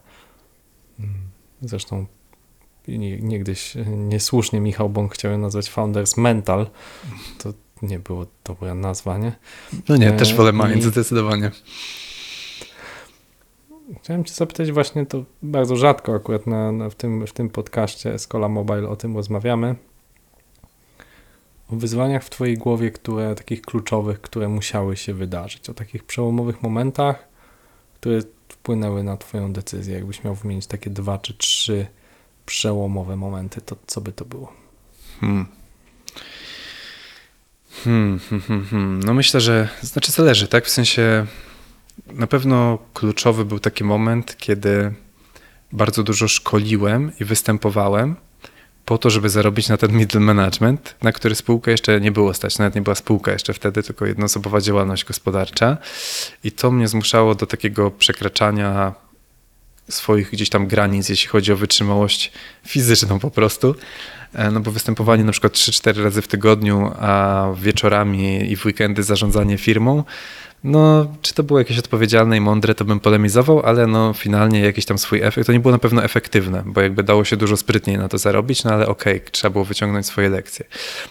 Mm, 1.01 1.15
Zresztą 1.63 2.07
nie- 2.89 3.19
niegdyś 3.21 3.77
e, 3.77 3.85
niesłusznie 3.85 4.61
Michał 4.61 4.89
Bąk 4.89 5.15
chciał 5.15 5.33
ją 5.33 5.39
nazwać 5.39 5.71
Founders 5.71 6.17
Mental. 6.17 6.67
To 7.39 7.53
nie 7.83 7.99
było 7.99 8.27
dobra 8.45 8.75
nazwa, 8.75 9.19
nie? 9.19 9.33
No 9.89 9.97
nie, 9.97 10.09
E, 10.09 10.17
też 10.17 10.35
wolę 10.35 10.51
i- 10.51 10.69
Mind, 10.69 10.83
zdecydowanie. 10.85 11.51
Chciałem 14.03 14.25
Cię 14.25 14.35
zapytać 14.35 14.73
właśnie, 14.73 15.07
to 15.07 15.25
bardzo 15.43 15.77
rzadko 15.77 16.15
akurat 16.15 16.47
na, 16.47 16.73
na, 16.73 16.91
w, 16.91 16.95
tym, 16.95 17.27
w 17.27 17.33
tym 17.33 17.51
podcaście 17.51 18.15
Escola 18.15 18.49
Mobile 18.49 18.89
o 18.89 18.97
tym 18.97 19.17
rozmawiamy. 19.17 19.75
O 21.73 21.77
wyzwaniach 21.77 22.25
w 22.25 22.31
Twojej 22.31 22.59
głowie, 22.59 22.91
które 22.91 23.35
takich 23.35 23.63
kluczowych, 23.63 24.21
które 24.21 24.49
musiały 24.49 24.97
się 24.97 25.15
wydarzyć, 25.15 25.71
o 25.71 25.75
takich 25.75 26.05
przełomowych 26.05 26.63
momentach, 26.63 27.29
które 28.01 28.21
wpłynęły 28.49 29.03
na 29.03 29.17
Twoją 29.17 29.53
decyzję. 29.53 29.95
Jakbyś 29.95 30.25
miał 30.25 30.35
wymienić 30.35 30.67
takie 30.67 30.91
dwa 30.91 31.19
czy 31.19 31.35
trzy 31.35 31.87
przełomowe 32.47 33.17
momenty, 33.17 33.61
to 33.61 33.77
co 33.87 34.01
by 34.01 34.13
to 34.13 34.25
było? 34.25 34.53
Hmm. 35.21 35.47
Hmm, 37.85 38.19
hmm, 38.19 38.43
hmm, 38.43 38.67
hmm. 38.67 39.01
No 39.01 39.15
myślę, 39.15 39.41
że 39.41 39.69
znaczy 39.83 40.13
zależy, 40.13 40.49
tak? 40.49 40.65
W 40.65 40.71
sensie 40.71 41.27
na 42.07 42.27
pewno 42.27 42.79
kluczowy 42.95 43.45
był 43.45 43.59
taki 43.59 43.85
moment, 43.85 44.37
kiedy 44.37 44.95
bardzo 45.73 46.03
dużo 46.03 46.29
szkoliłem 46.29 47.13
i 47.21 47.25
występowałem 47.25 48.17
po 48.89 48.99
to, 48.99 49.11
żeby 49.11 49.29
zarobić 49.29 49.69
na 49.69 49.77
ten 49.77 49.93
middle 49.93 50.21
management, 50.21 50.95
na 51.03 51.13
który 51.13 51.35
spółka 51.35 51.71
jeszcze 51.71 52.01
nie 52.01 52.13
było 52.13 52.35
stać. 52.35 52.59
Nawet 52.59 52.75
nie 52.75 52.83
była 52.83 52.95
spółka 52.95 53.33
jeszcze 53.33 53.55
wtedy, 53.55 53.83
tylko 53.83 54.07
jednoosobowa 54.07 54.61
działalność 54.61 55.05
gospodarcza. 55.05 55.77
I 56.45 56.53
to 56.53 56.71
mnie 56.71 56.89
zmuszało 56.89 57.35
do 57.35 57.47
takiego 57.47 57.91
przekraczania 57.91 58.95
swoich 59.89 60.31
gdzieś 60.31 60.49
tam 60.49 60.67
granic, 60.67 61.09
jeśli 61.09 61.29
chodzi 61.29 61.53
o 61.53 61.57
wytrzymałość 61.57 62.33
fizyczną 62.67 63.19
po 63.19 63.31
prostu. 63.31 63.75
E, 64.35 64.51
No 64.51 64.61
bo 64.61 64.71
występowanie 64.71 65.25
na 65.25 65.33
przykład 65.33 65.53
3-4 65.53 66.03
razy 66.03 66.23
w 66.23 66.29
tygodniu, 66.29 66.93
a 66.99 67.47
wieczorami 67.57 68.53
i 68.53 68.57
w 68.57 68.67
weekendy 68.67 69.03
zarządzanie 69.03 69.59
firmą, 69.59 70.05
no 70.65 71.07
czy 71.23 71.35
to 71.35 71.43
było 71.43 71.59
jakieś 71.59 71.79
odpowiedzialne 71.79 72.37
i 72.37 72.41
mądre, 72.41 72.75
to 72.75 72.85
bym 72.85 73.01
polemizował, 73.01 73.63
ale 73.63 73.87
no 73.87 74.13
finalnie 74.13 74.61
jakiś 74.61 74.85
tam 74.85 74.99
swój 74.99 75.23
efekt, 75.23 75.47
to 75.47 75.53
nie 75.53 75.61
było 75.61 75.73
na 75.73 75.79
pewno 75.79 76.05
efektywne, 76.05 76.63
bo 76.67 76.81
jakby 76.81 77.03
dało 77.03 77.25
się 77.25 77.37
dużo 77.37 77.57
sprytniej 77.57 77.99
na 77.99 78.09
to 78.09 78.19
zarobić, 78.19 78.65
no 78.65 78.71
ale 78.71 78.87
okej, 78.87 79.21
trzeba 79.31 79.53
było 79.53 79.65
wyciągnąć 79.65 80.07
swoje 80.07 80.29
lekcje. 80.29 80.65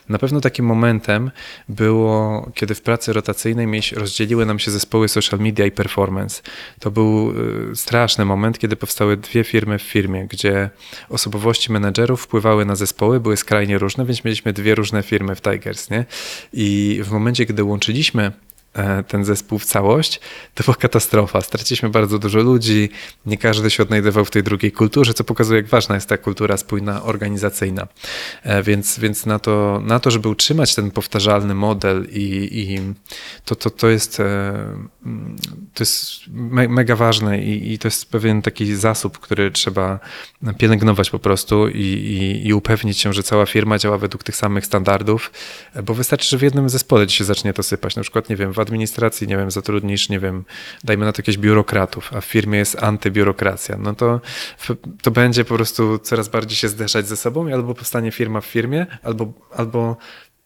Na 0.09 0.17
pewno 0.17 0.41
takim 0.41 0.65
momentem 0.65 1.31
było, 1.69 2.45
kiedy 2.53 2.75
w 2.75 2.81
pracy 2.81 3.13
rotacyjnej 3.13 3.81
rozdzieliły 3.95 4.45
nam 4.45 4.59
się 4.59 4.71
zespoły 4.71 5.07
social 5.07 5.39
media 5.39 5.65
i 5.65 5.71
performance. 5.71 6.41
To 6.79 6.91
był 6.91 7.33
y, 7.71 7.75
straszny 7.75 8.25
moment, 8.25 8.59
kiedy 8.59 8.75
powstały 8.75 9.17
dwie 9.17 9.43
firmy 9.43 9.79
w 9.79 9.81
firmie, 9.81 10.27
gdzie 10.27 10.69
osobowości 11.09 11.71
menedżerów 11.71 12.21
wpływały 12.21 12.65
na 12.65 12.75
zespoły, 12.75 13.19
były 13.19 13.37
skrajnie 13.37 13.77
różne, 13.77 14.05
więc 14.05 14.23
mieliśmy 14.23 14.53
dwie 14.53 14.75
różne 14.75 15.03
firmy 15.03 15.35
w 15.35 15.41
Tigers, 15.41 15.89
nie? 15.89 16.05
I 16.53 16.99
w 17.03 17.11
momencie, 17.11 17.45
gdy 17.45 17.63
łączyliśmy 17.63 18.31
ten 19.07 19.25
zespół 19.25 19.59
w 19.59 19.65
całość, 19.65 20.19
to 20.55 20.63
była 20.63 20.75
katastrofa. 20.75 21.41
Straciliśmy 21.41 21.89
bardzo 21.89 22.19
dużo 22.19 22.39
ludzi, 22.39 22.89
nie 23.25 23.37
każdy 23.37 23.69
się 23.69 23.83
odnajdywał 23.83 24.25
w 24.25 24.31
tej 24.31 24.43
drugiej 24.43 24.71
kulturze, 24.71 25.13
co 25.13 25.23
pokazuje, 25.23 25.59
jak 25.61 25.69
ważna 25.69 25.95
jest 25.95 26.09
ta 26.09 26.17
kultura 26.17 26.57
spójna, 26.57 27.03
organizacyjna. 27.03 27.87
E, 28.43 28.63
Więc, 28.63 28.99
więc 28.99 29.25
na, 29.25 29.39
to, 29.39 29.81
na 29.83 29.99
to, 29.99 30.11
żeby 30.11 30.29
utrzymać 30.29 30.75
ten 30.75 30.91
powtarzalny 30.91 31.55
model 31.55 32.07
i, 32.11 32.49
i 32.51 32.79
to, 33.45 33.55
to, 33.55 33.69
to 33.69 33.89
jest, 33.89 34.19
e, 34.19 34.53
to 35.73 35.83
jest 35.83 36.27
me, 36.27 36.67
mega 36.67 36.95
ważne 36.95 37.39
i, 37.39 37.73
i 37.73 37.79
to 37.79 37.87
jest 37.87 38.11
pewien 38.11 38.41
taki 38.41 38.75
zasób, 38.75 39.19
który 39.19 39.51
trzeba 39.51 39.99
pielęgnować 40.57 41.09
po 41.09 41.19
prostu 41.19 41.67
i, 41.67 41.81
i, 41.81 42.47
i 42.47 42.53
upewnić 42.53 42.99
się, 42.99 43.13
że 43.13 43.23
cała 43.23 43.45
firma 43.45 43.77
działa 43.77 43.97
według 43.97 44.23
tych 44.23 44.35
samych 44.35 44.65
standardów, 44.65 45.31
bo 45.83 45.93
wystarczy, 45.93 46.29
że 46.29 46.37
w 46.37 46.41
jednym 46.41 46.69
zespole 46.69 47.07
ci 47.07 47.17
się 47.17 47.23
zacznie 47.23 47.53
to 47.53 47.63
sypać. 47.63 47.95
Na 47.95 48.01
przykład, 48.01 48.29
nie 48.29 48.35
wiem, 48.35 48.53
w 48.53 48.59
administracji, 48.67 49.27
nie 49.27 49.37
wiem, 49.37 49.51
zatrudnisz, 49.51 50.09
nie 50.09 50.19
wiem, 50.19 50.45
dajmy 50.83 51.05
na 51.05 51.11
to 51.11 51.19
jakieś 51.19 51.37
biurokratów, 51.37 52.13
a 52.13 52.21
w 52.21 52.25
firmie 52.25 52.59
jest 52.59 52.83
antybiurokracja, 52.83 53.77
no 53.77 53.95
to, 53.95 54.21
to 55.01 55.11
będzie 55.11 55.45
po 55.45 55.55
prostu 55.55 55.99
coraz 55.99 56.29
bardziej 56.29 56.57
się 56.57 56.67
zderzać 56.67 57.07
ze 57.07 57.17
sobą 57.17 57.47
i 57.47 57.53
albo 57.53 57.73
powstanie 57.73 58.11
firma 58.11 58.41
w 58.41 58.45
firmie, 58.45 58.85
albo, 59.03 59.33
albo 59.55 59.97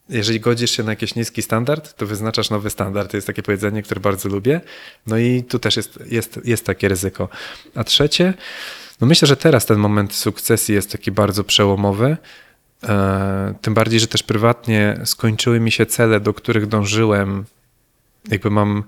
jeżeli 0.08 0.40
godzisz 0.40 0.70
się 0.70 0.82
na 0.82 0.92
jakiś 0.92 1.14
niski 1.14 1.42
standard, 1.42 1.96
to 1.96 2.06
wyznaczasz 2.06 2.50
nowy 2.50 2.70
standard. 2.70 3.10
To 3.10 3.16
jest 3.16 3.26
takie 3.26 3.42
powiedzenie, 3.42 3.82
które 3.82 4.00
bardzo 4.00 4.28
lubię. 4.28 4.60
No 5.06 5.18
i 5.18 5.42
tu 5.42 5.58
też 5.58 5.76
jest, 5.76 5.98
jest, 6.10 6.40
jest 6.44 6.66
takie 6.66 6.88
ryzyko. 6.88 7.28
A 7.74 7.84
trzecie, 7.84 8.34
no 9.00 9.06
myślę, 9.06 9.28
że 9.28 9.36
teraz 9.36 9.66
ten 9.66 9.78
moment 9.78 10.14
sukcesji 10.14 10.74
jest 10.74 10.92
taki 10.92 11.12
bardzo 11.12 11.44
przełomowy. 11.44 12.16
E, 12.84 13.54
tym 13.62 13.74
bardziej, 13.74 14.00
że 14.00 14.06
też 14.06 14.22
prywatnie 14.22 15.00
skończyły 15.04 15.60
mi 15.60 15.70
się 15.70 15.86
cele, 15.86 16.20
do 16.20 16.34
których 16.34 16.66
dążyłem. 16.66 17.44
Jakby 18.30 18.50
mam 18.50 18.84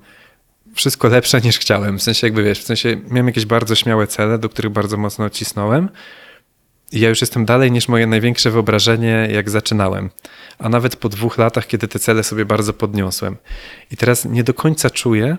wszystko 0.74 1.09
lepsze 1.09 1.41
niż 1.41 1.59
chciałem. 1.59 1.99
W 1.99 2.03
sensie, 2.03 2.26
jakby 2.26 2.43
wiesz, 2.43 2.61
w 2.61 2.64
sensie 2.64 2.97
miałem 3.11 3.26
jakieś 3.26 3.47
bardzo 3.47 3.74
śmiałe 3.74 4.07
cele, 4.07 4.39
do 4.39 4.49
których 4.49 4.72
bardzo 4.72 4.97
mocno 4.97 5.30
cisnąłem. 5.30 5.89
I 6.93 7.01
ja 7.01 7.09
już 7.09 7.20
jestem 7.20 7.45
dalej 7.45 7.72
niż 7.72 7.89
moje 7.89 8.07
największe 8.07 8.51
wyobrażenie, 8.51 9.28
jak 9.32 9.51
zaczynałem. 9.51 10.11
A 10.59 10.68
nawet 10.68 10.97
po 10.97 11.09
dwóch 11.09 11.39
latach, 11.39 11.66
kiedy 11.66 11.89
te 11.89 11.99
cele 11.99 12.22
sobie 12.22 12.45
bardzo 12.45 12.72
podniosłem. 12.72 13.37
I 13.91 13.97
teraz 13.97 14.24
nie 14.24 14.45
do 14.45 14.55
końca 14.55 14.91
czuję, 14.91 15.37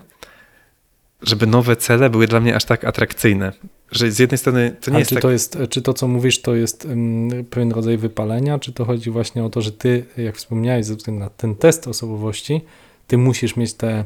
żeby 1.22 1.46
nowe 1.46 1.76
cele 1.76 2.10
były 2.10 2.26
dla 2.26 2.40
mnie 2.40 2.56
aż 2.56 2.64
tak 2.64 2.84
atrakcyjne. 2.84 3.52
Że 3.90 4.10
z 4.10 4.18
jednej 4.18 4.38
strony 4.38 4.76
to 4.80 4.90
nie 4.90 4.96
A 4.96 4.98
jest 4.98 5.08
czy, 5.08 5.14
tak... 5.14 5.22
to 5.22 5.30
jest, 5.30 5.58
czy 5.70 5.82
to, 5.82 5.94
co 5.94 6.08
mówisz, 6.08 6.42
to 6.42 6.54
jest 6.54 6.84
ym, 6.84 7.30
pewien 7.50 7.72
rodzaj 7.72 7.98
wypalenia, 7.98 8.58
czy 8.58 8.72
to 8.72 8.84
chodzi 8.84 9.10
właśnie 9.10 9.44
o 9.44 9.50
to, 9.50 9.62
że 9.62 9.72
ty, 9.72 10.04
jak 10.16 10.36
wspomniałeś, 10.36 10.86
ze 10.86 10.96
względu 10.96 11.20
na 11.20 11.30
ten 11.30 11.54
test 11.54 11.88
osobowości, 11.88 12.60
ty 13.06 13.18
musisz 13.18 13.56
mieć 13.56 13.74
te 13.74 14.04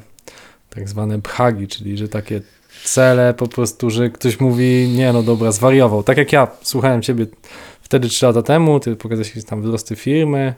tak 0.71 0.89
zwane 0.89 1.19
bhagi, 1.19 1.69
czyli 1.69 1.99
że 1.99 2.09
takie 2.09 2.41
cele 2.85 3.35
po 3.35 3.49
prostu, 3.49 3.91
że 3.91 4.11
ktoś 4.11 4.41
mówi, 4.41 4.89
nie 4.97 5.13
no 5.13 5.23
dobra, 5.23 5.53
zwariował. 5.53 6.03
Tak 6.03 6.17
jak 6.17 6.33
ja 6.33 6.49
słuchałem 6.63 7.03
ciebie 7.03 7.27
wtedy 7.83 8.09
trzy 8.09 8.27
lata 8.27 8.43
temu, 8.43 8.81
ty 8.81 8.97
pokazałeś 8.97 9.29
jakieś 9.29 9.45
tam 9.45 9.63
wzrosty 9.63 9.97
firmy, 9.97 10.55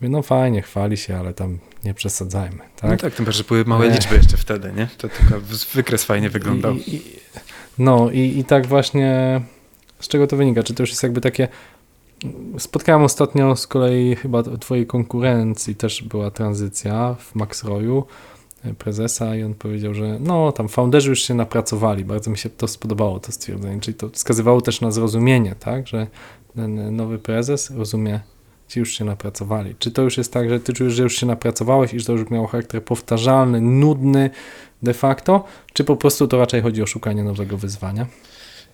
mówię, 0.00 0.08
no 0.08 0.22
fajnie, 0.22 0.62
chwali 0.62 0.96
się, 0.96 1.16
ale 1.16 1.34
tam 1.34 1.58
nie 1.84 1.94
przesadzajmy, 1.94 2.58
tak? 2.76 2.90
No 2.90 2.96
tak, 2.96 3.14
tym 3.14 3.24
bardziej, 3.24 3.38
że 3.38 3.48
były 3.48 3.64
małe 3.64 3.88
Nie. 3.88 3.94
liczby 3.94 4.16
jeszcze 4.16 4.36
wtedy, 4.36 4.72
nie? 4.76 4.88
To 4.98 5.08
tylko 5.08 5.40
wykres 5.74 6.04
fajnie 6.04 6.30
wyglądał. 6.30 6.74
I, 6.74 6.94
i, 6.94 7.02
no 7.78 8.10
i, 8.10 8.38
i 8.38 8.44
tak 8.44 8.66
właśnie 8.66 9.40
z 10.00 10.08
czego 10.08 10.26
to 10.26 10.36
wynika? 10.36 10.62
Czy 10.62 10.74
to 10.74 10.82
już 10.82 10.90
jest 10.90 11.02
jakby 11.02 11.20
takie. 11.20 11.48
Spotkałem 12.58 13.02
ostatnio 13.02 13.56
z 13.56 13.66
kolei 13.66 14.16
chyba 14.16 14.42
twojej 14.42 14.86
konkurencji 14.86 15.74
też 15.74 16.02
była 16.02 16.30
tranzycja 16.30 17.14
w 17.18 17.34
Maxroju 17.34 18.04
e, 18.64 18.74
prezesa 18.74 19.36
i 19.36 19.42
on 19.42 19.54
powiedział, 19.54 19.94
że 19.94 20.18
no 20.20 20.52
tam 20.52 20.68
founderzy 20.68 21.10
już 21.10 21.22
się 21.22 21.34
napracowali. 21.34 22.04
Bardzo 22.04 22.30
mi 22.30 22.38
się 22.38 22.50
to 22.50 22.68
spodobało 22.68 23.20
to 23.20 23.32
stwierdzenie, 23.32 23.80
czyli 23.80 23.94
to 23.94 24.08
wskazywało 24.08 24.60
też 24.60 24.80
na 24.80 24.90
zrozumienie, 24.90 25.54
tak, 25.54 25.88
że 25.88 26.06
ten 26.54 26.96
nowy 26.96 27.18
prezes 27.18 27.70
rozumie 27.70 28.20
ci 28.68 28.80
już 28.80 28.92
się 28.92 29.04
napracowali. 29.04 29.74
Czy 29.78 29.90
to 29.90 30.02
już 30.02 30.18
jest 30.18 30.32
tak, 30.32 30.48
że 30.48 30.60
ty 30.60 30.72
czujesz, 30.72 30.92
że 30.92 31.02
już 31.02 31.16
się 31.16 31.26
napracowałeś 31.26 31.94
i 31.94 32.00
że 32.00 32.06
to 32.06 32.12
już 32.12 32.30
miało 32.30 32.46
charakter 32.46 32.84
powtarzalny, 32.84 33.60
nudny 33.60 34.30
de 34.82 34.94
facto, 34.94 35.44
czy 35.72 35.84
po 35.84 35.96
prostu 35.96 36.28
to 36.28 36.38
raczej 36.38 36.62
chodzi 36.62 36.82
o 36.82 36.86
szukanie 36.86 37.24
nowego 37.24 37.56
wyzwania? 37.56 38.06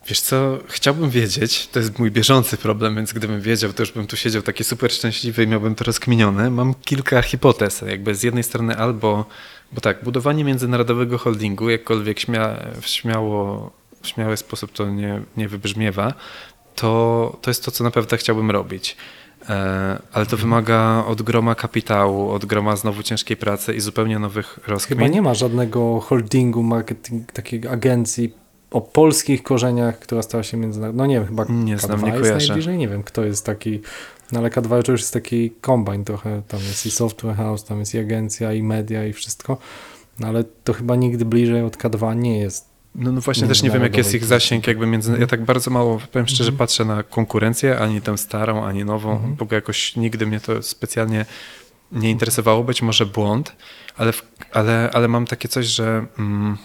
Wiesz 0.09 0.21
co, 0.21 0.59
chciałbym 0.69 1.11
wiedzieć, 1.11 1.67
to 1.67 1.79
jest 1.79 1.99
mój 1.99 2.11
bieżący 2.11 2.57
problem, 2.57 2.95
więc 2.95 3.13
gdybym 3.13 3.41
wiedział, 3.41 3.73
to 3.73 3.83
już 3.83 3.93
bym 3.93 4.07
tu 4.07 4.17
siedział 4.17 4.43
taki 4.43 4.65
super 4.65 4.93
szczęśliwy 4.93 5.43
i 5.43 5.47
miałbym 5.47 5.75
to 5.75 5.85
rozkminione. 5.85 6.51
Mam 6.51 6.75
kilka 6.75 7.23
hipotez, 7.23 7.81
jakby 7.81 8.15
z 8.15 8.23
jednej 8.23 8.43
strony 8.45 8.77
albo, 8.77 9.25
bo 9.73 9.81
tak, 9.81 10.05
budowanie 10.05 10.45
międzynarodowego 10.45 11.19
holdingu, 11.19 11.71
jakkolwiek 11.71 12.21
śmia, 12.21 12.57
śmiało, 12.81 13.71
w 14.03 14.09
śmiały 14.09 14.37
sposób 14.37 14.73
to 14.73 14.91
nie, 14.91 15.23
nie 15.37 15.49
wybrzmiewa, 15.49 16.15
to, 16.75 17.39
to 17.43 17.51
jest 17.51 17.65
to, 17.65 17.71
co 17.71 17.85
naprawdę 17.85 18.17
chciałbym 18.17 18.51
robić. 18.51 18.97
E, 19.49 19.99
Ale 20.13 20.27
to 20.27 20.37
wymaga 20.37 21.05
od 21.07 21.23
groma 21.23 21.55
kapitału, 21.55 22.31
od 22.31 22.45
groma 22.45 22.77
znowu 22.77 23.03
ciężkiej 23.03 23.37
pracy 23.37 23.75
i 23.75 23.81
zupełnie 23.81 24.19
nowych 24.19 24.59
rozkmin. 24.67 24.99
Chyba 24.99 25.11
nie 25.11 25.23
ma 25.23 25.35
żadnego 25.35 26.01
holdingu, 26.01 26.63
marketing, 26.63 27.33
takiej 27.33 27.69
agencji 27.69 28.48
o 28.71 28.81
polskich 28.81 29.43
korzeniach, 29.43 29.99
która 29.99 30.23
stała 30.23 30.43
się 30.43 30.57
międzynarodową. 30.57 30.99
No 30.99 31.07
nie 31.07 31.15
wiem, 31.15 31.27
chyba 31.27 31.45
Nie 31.49 31.79
znam, 31.79 32.01
K2 32.01 32.03
nie 32.05 32.09
jest 32.11 32.23
kojarzę. 32.23 32.47
najbliżej, 32.49 32.79
nie 32.79 32.89
wiem 32.89 33.03
kto 33.03 33.25
jest 33.25 33.47
taki, 33.47 33.81
no 34.33 34.39
ale 34.39 34.51
K2 34.51 34.83
to 34.83 34.93
już 34.93 35.01
jest 35.01 35.13
taki 35.13 35.51
kombine 35.51 36.05
trochę, 36.05 36.43
tam 36.49 36.61
jest 36.61 36.87
i 36.87 36.91
software 36.91 37.37
house, 37.37 37.65
tam 37.65 37.79
jest 37.81 37.95
i 37.95 37.99
agencja, 37.99 38.53
i 38.53 38.63
media, 38.63 39.07
i 39.07 39.13
wszystko, 39.13 39.57
no 40.21 40.29
ale 40.29 40.45
to 40.65 40.73
chyba 40.73 40.97
nigdy 40.97 41.25
bliżej 41.25 41.63
od 41.63 41.77
K2 41.77 42.17
nie 42.17 42.39
jest. 42.39 42.69
No, 42.95 43.13
no 43.13 43.21
właśnie 43.21 43.49
też 43.49 43.63
nie 43.63 43.71
wiem, 43.71 43.83
jaki 43.83 43.99
jest 43.99 44.15
ich 44.15 44.25
zasięg 44.25 44.67
jakby 44.67 44.87
między... 44.87 45.17
Ja 45.21 45.27
tak 45.27 45.45
bardzo 45.45 45.71
mało, 45.71 46.01
powiem 46.13 46.27
szczerze, 46.29 46.51
Mhm. 46.51 46.59
patrzę 46.59 46.85
na 46.85 47.03
konkurencję, 47.03 47.79
ani 47.79 48.01
tę 48.01 48.19
starą, 48.19 48.65
ani 48.65 48.85
nową, 48.85 49.13
Mhm. 49.13 49.37
bo 49.37 49.47
jakoś 49.55 49.97
nigdy 49.97 50.27
mnie 50.27 50.41
to 50.41 50.63
specjalnie 50.63 51.27
nie 51.93 52.11
interesowało, 52.11 52.65
być 52.65 52.83
może 52.83 53.07
błąd, 53.07 53.53
ale, 53.97 54.13
w, 54.13 54.23
ale, 54.53 54.91
ale 54.93 55.09
mam 55.09 55.27
takie 55.27 55.49
coś, 55.49 55.67
że... 55.67 56.07
Mm, 56.19 56.57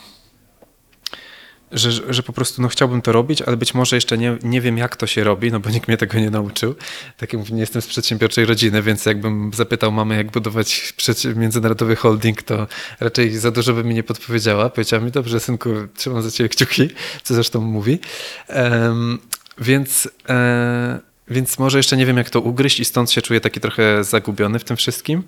że, 1.74 2.14
że 2.14 2.24
po 2.24 2.34
prostu 2.34 2.62
no, 2.62 2.68
chciałbym 2.68 3.02
to 3.02 3.12
robić, 3.12 3.42
ale 3.42 3.58
być 3.58 3.74
może 3.74 3.96
jeszcze 3.96 4.18
nie, 4.18 4.38
nie 4.44 4.62
wiem, 4.62 4.78
jak 4.78 4.96
to 4.96 5.08
się 5.08 5.24
robi, 5.24 5.52
no 5.52 5.60
bo 5.60 5.70
nikt 5.70 5.88
mnie 5.88 5.98
tego 5.98 6.20
nie 6.20 6.30
nauczył. 6.30 6.76
Tak 7.18 7.34
jak 7.34 7.40
mówię, 7.40 7.54
nie 7.54 7.62
jestem 7.62 7.82
z 7.82 7.88
przedsiębiorczej 7.88 8.46
rodziny, 8.46 8.82
więc 8.82 9.06
jakbym 9.06 9.52
zapytał 9.54 9.92
mamę, 9.92 10.16
jak 10.16 10.32
budować 10.32 10.94
międzynarodowy 11.36 11.96
holding, 11.96 12.44
to 12.44 12.68
raczej 13.00 13.38
za 13.38 13.52
dużo 13.52 13.74
by 13.74 13.84
mi 13.84 13.96
nie 13.96 14.04
podpowiedziała. 14.04 14.70
Powiedziała 14.70 15.04
mi, 15.04 15.12
dobrze, 15.12 15.40
synku, 15.40 15.70
trzymam 15.96 16.22
za 16.22 16.32
ciebie 16.32 16.50
kciuki, 16.50 16.90
co 17.24 17.34
zresztą 17.34 17.62
mówi. 17.62 18.00
Em, 18.48 19.20
więc, 19.58 20.10
e, 20.30 21.00
więc 21.28 21.60
może 21.60 21.80
jeszcze 21.80 21.98
nie 21.98 22.06
wiem, 22.06 22.18
jak 22.18 22.30
to 22.30 22.42
ugryźć 22.42 22.80
i 22.80 22.86
stąd 22.86 23.12
się 23.12 23.22
czuję 23.22 23.42
taki 23.42 23.60
trochę 23.60 24.04
zagubiony 24.04 24.60
w 24.60 24.64
tym 24.64 24.78
wszystkim. 24.78 25.24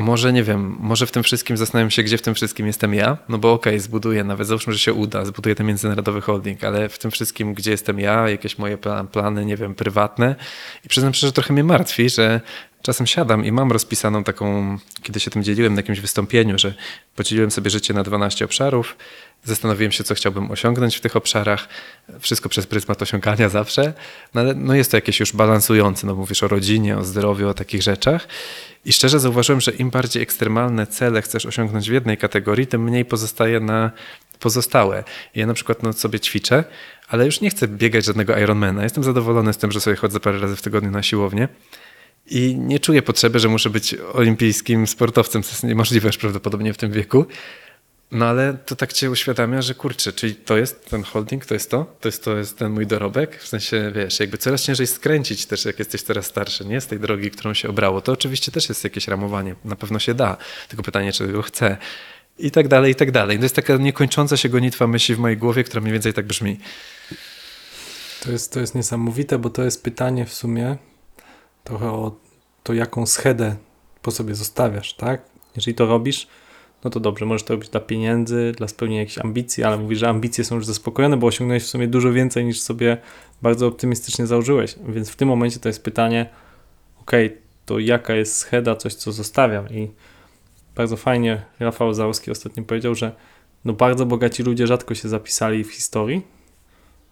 A 0.00 0.02
może 0.02 0.32
nie 0.32 0.42
wiem, 0.42 0.76
może 0.80 1.06
w 1.06 1.10
tym 1.12 1.22
wszystkim 1.22 1.56
zastanawiam 1.56 1.90
się, 1.90 2.02
gdzie 2.02 2.18
w 2.18 2.22
tym 2.22 2.34
wszystkim 2.34 2.66
jestem 2.66 2.94
ja. 2.94 3.18
No 3.28 3.38
bo 3.38 3.52
okej, 3.52 3.80
zbuduję 3.80 4.24
nawet, 4.24 4.46
załóżmy, 4.46 4.72
że 4.72 4.78
się 4.78 4.92
uda, 4.92 5.24
zbuduję 5.24 5.54
ten 5.54 5.66
międzynarodowy 5.66 6.20
holding, 6.20 6.64
ale 6.64 6.88
w 6.88 6.98
tym 6.98 7.10
wszystkim, 7.10 7.54
gdzie 7.54 7.70
jestem 7.70 8.00
ja, 8.00 8.28
jakieś 8.28 8.58
moje 8.58 8.76
pla- 8.78 9.06
plany, 9.06 9.44
nie 9.44 9.56
wiem, 9.56 9.74
prywatne. 9.74 10.34
I 10.84 10.88
przyznam 10.88 11.14
szczerze, 11.14 11.28
że 11.28 11.32
trochę 11.32 11.52
mnie 11.52 11.64
martwi, 11.64 12.10
że 12.10 12.40
czasem 12.82 13.06
siadam 13.06 13.44
i 13.44 13.52
mam 13.52 13.72
rozpisaną 13.72 14.24
taką, 14.24 14.78
kiedy 15.02 15.20
się 15.20 15.30
tym 15.30 15.44
dzieliłem 15.44 15.74
na 15.74 15.78
jakimś 15.78 16.00
wystąpieniu, 16.00 16.58
że 16.58 16.74
podzieliłem 17.16 17.50
sobie 17.50 17.70
życie 17.70 17.94
na 17.94 18.02
12 18.02 18.44
obszarów, 18.44 18.96
zastanowiłem 19.44 19.92
się, 19.92 20.04
co 20.04 20.14
chciałbym 20.14 20.50
osiągnąć 20.50 20.96
w 20.96 21.00
tych 21.00 21.16
obszarach, 21.16 21.68
wszystko 22.20 22.48
przez 22.48 22.66
pryzmat 22.66 23.02
osiągania 23.02 23.48
zawsze, 23.48 23.92
no 24.34 24.40
ale 24.40 24.54
no 24.54 24.74
jest 24.74 24.90
to 24.90 24.96
jakieś 24.96 25.20
już 25.20 25.32
balansujące, 25.32 26.06
no 26.06 26.14
mówisz 26.14 26.42
o 26.42 26.48
rodzinie, 26.48 26.98
o 26.98 27.04
zdrowiu, 27.04 27.48
o 27.48 27.54
takich 27.54 27.82
rzeczach. 27.82 28.28
I 28.84 28.92
szczerze 28.92 29.20
zauważyłem, 29.20 29.60
że 29.60 29.70
im 29.70 29.90
bardziej 29.90 30.22
ekstremalne 30.22 30.86
cele 30.86 31.22
chcesz 31.22 31.46
osiągnąć 31.46 31.90
w 31.90 31.92
jednej 31.92 32.16
kategorii, 32.16 32.66
tym 32.66 32.82
mniej 32.82 33.04
pozostaje 33.04 33.60
na 33.60 33.90
pozostałe. 34.40 35.04
Ja 35.34 35.46
na 35.46 35.54
przykład 35.54 35.82
no, 35.82 35.92
sobie 35.92 36.20
ćwiczę, 36.20 36.64
ale 37.08 37.26
już 37.26 37.40
nie 37.40 37.50
chcę 37.50 37.68
biegać 37.68 38.04
żadnego 38.04 38.38
Ironmana. 38.38 38.82
Jestem 38.82 39.04
zadowolony 39.04 39.52
z 39.52 39.58
tym, 39.58 39.72
że 39.72 39.80
sobie 39.80 39.96
chodzę 39.96 40.20
parę 40.20 40.38
razy 40.38 40.56
w 40.56 40.62
tygodniu 40.62 40.90
na 40.90 41.02
siłownię. 41.02 41.48
I 42.30 42.56
nie 42.58 42.80
czuję 42.80 43.02
potrzeby, 43.02 43.38
że 43.38 43.48
muszę 43.48 43.70
być 43.70 43.96
olimpijskim 44.12 44.86
sportowcem, 44.86 45.42
co 45.42 45.50
jest 45.50 45.64
niemożliwe 45.64 46.06
już 46.06 46.16
prawdopodobnie 46.16 46.72
w 46.72 46.76
tym 46.76 46.92
wieku. 46.92 47.26
No 48.10 48.26
ale 48.26 48.58
to 48.66 48.76
tak 48.76 48.92
cię 48.92 49.10
uświadamia, 49.10 49.62
że 49.62 49.74
kurczę, 49.74 50.12
czyli 50.12 50.34
to 50.34 50.56
jest 50.56 50.90
ten 50.90 51.02
holding, 51.02 51.46
to 51.46 51.54
jest 51.54 51.70
to? 51.70 51.96
To 52.00 52.08
jest, 52.08 52.24
to 52.24 52.36
jest 52.36 52.58
ten 52.58 52.72
mój 52.72 52.86
dorobek? 52.86 53.42
W 53.42 53.48
sensie, 53.48 53.92
wiesz, 53.94 54.20
jakby 54.20 54.38
coraz 54.38 54.62
ciężej 54.62 54.86
skręcić 54.86 55.46
też, 55.46 55.64
jak 55.64 55.78
jesteś 55.78 56.02
coraz 56.02 56.26
starszy, 56.26 56.64
nie? 56.64 56.80
Z 56.80 56.86
tej 56.86 57.00
drogi, 57.00 57.30
którą 57.30 57.54
się 57.54 57.68
obrało. 57.68 58.00
To 58.00 58.12
oczywiście 58.12 58.52
też 58.52 58.68
jest 58.68 58.84
jakieś 58.84 59.08
ramowanie. 59.08 59.54
Na 59.64 59.76
pewno 59.76 59.98
się 59.98 60.14
da. 60.14 60.36
Tylko 60.68 60.82
pytanie, 60.82 61.12
czy 61.12 61.28
go 61.28 61.42
chcę. 61.42 61.76
I 62.38 62.50
tak 62.50 62.68
dalej, 62.68 62.92
i 62.92 62.94
tak 62.94 63.10
dalej. 63.10 63.36
To 63.38 63.42
jest 63.42 63.56
taka 63.56 63.76
niekończąca 63.76 64.36
się 64.36 64.48
gonitwa 64.48 64.86
myśli 64.86 65.14
w 65.14 65.18
mojej 65.18 65.36
głowie, 65.36 65.64
która 65.64 65.80
mniej 65.80 65.92
więcej 65.92 66.12
tak 66.12 66.26
brzmi. 66.26 66.58
To 68.22 68.32
jest, 68.32 68.52
to 68.52 68.60
jest 68.60 68.74
niesamowite, 68.74 69.38
bo 69.38 69.50
to 69.50 69.62
jest 69.62 69.82
pytanie 69.82 70.26
w 70.26 70.34
sumie 70.34 70.76
trochę 71.64 71.90
o 71.90 72.16
to, 72.62 72.74
jaką 72.74 73.06
schedę 73.06 73.56
po 74.02 74.10
sobie 74.10 74.34
zostawiasz, 74.34 74.94
tak? 74.94 75.22
Jeżeli 75.56 75.74
to 75.74 75.86
robisz, 75.86 76.26
no 76.84 76.90
to 76.90 77.00
dobrze, 77.00 77.26
możesz 77.26 77.42
to 77.42 77.54
robić 77.54 77.70
dla 77.70 77.80
pieniędzy, 77.80 78.52
dla 78.56 78.68
spełnienia 78.68 79.00
jakichś 79.00 79.18
ambicji, 79.18 79.64
ale 79.64 79.78
mówisz, 79.78 79.98
że 79.98 80.08
ambicje 80.08 80.44
są 80.44 80.54
już 80.54 80.66
zaspokojone, 80.66 81.16
bo 81.16 81.26
osiągnąłeś 81.26 81.62
w 81.62 81.66
sumie 81.66 81.88
dużo 81.88 82.12
więcej 82.12 82.44
niż 82.44 82.60
sobie 82.60 82.96
bardzo 83.42 83.66
optymistycznie 83.66 84.26
założyłeś. 84.26 84.74
Więc 84.88 85.10
w 85.10 85.16
tym 85.16 85.28
momencie 85.28 85.60
to 85.60 85.68
jest 85.68 85.84
pytanie, 85.84 86.30
ok, 87.00 87.10
to 87.66 87.78
jaka 87.78 88.14
jest 88.14 88.36
scheda, 88.36 88.76
coś 88.76 88.94
co 88.94 89.12
zostawiam 89.12 89.68
i 89.68 89.90
bardzo 90.74 90.96
fajnie 90.96 91.42
Rafał 91.60 91.94
Załowski 91.94 92.30
ostatnio 92.30 92.62
powiedział, 92.62 92.94
że 92.94 93.12
no 93.64 93.72
bardzo 93.72 94.06
bogaci 94.06 94.42
ludzie 94.42 94.66
rzadko 94.66 94.94
się 94.94 95.08
zapisali 95.08 95.64
w 95.64 95.72
historii. 95.72 96.22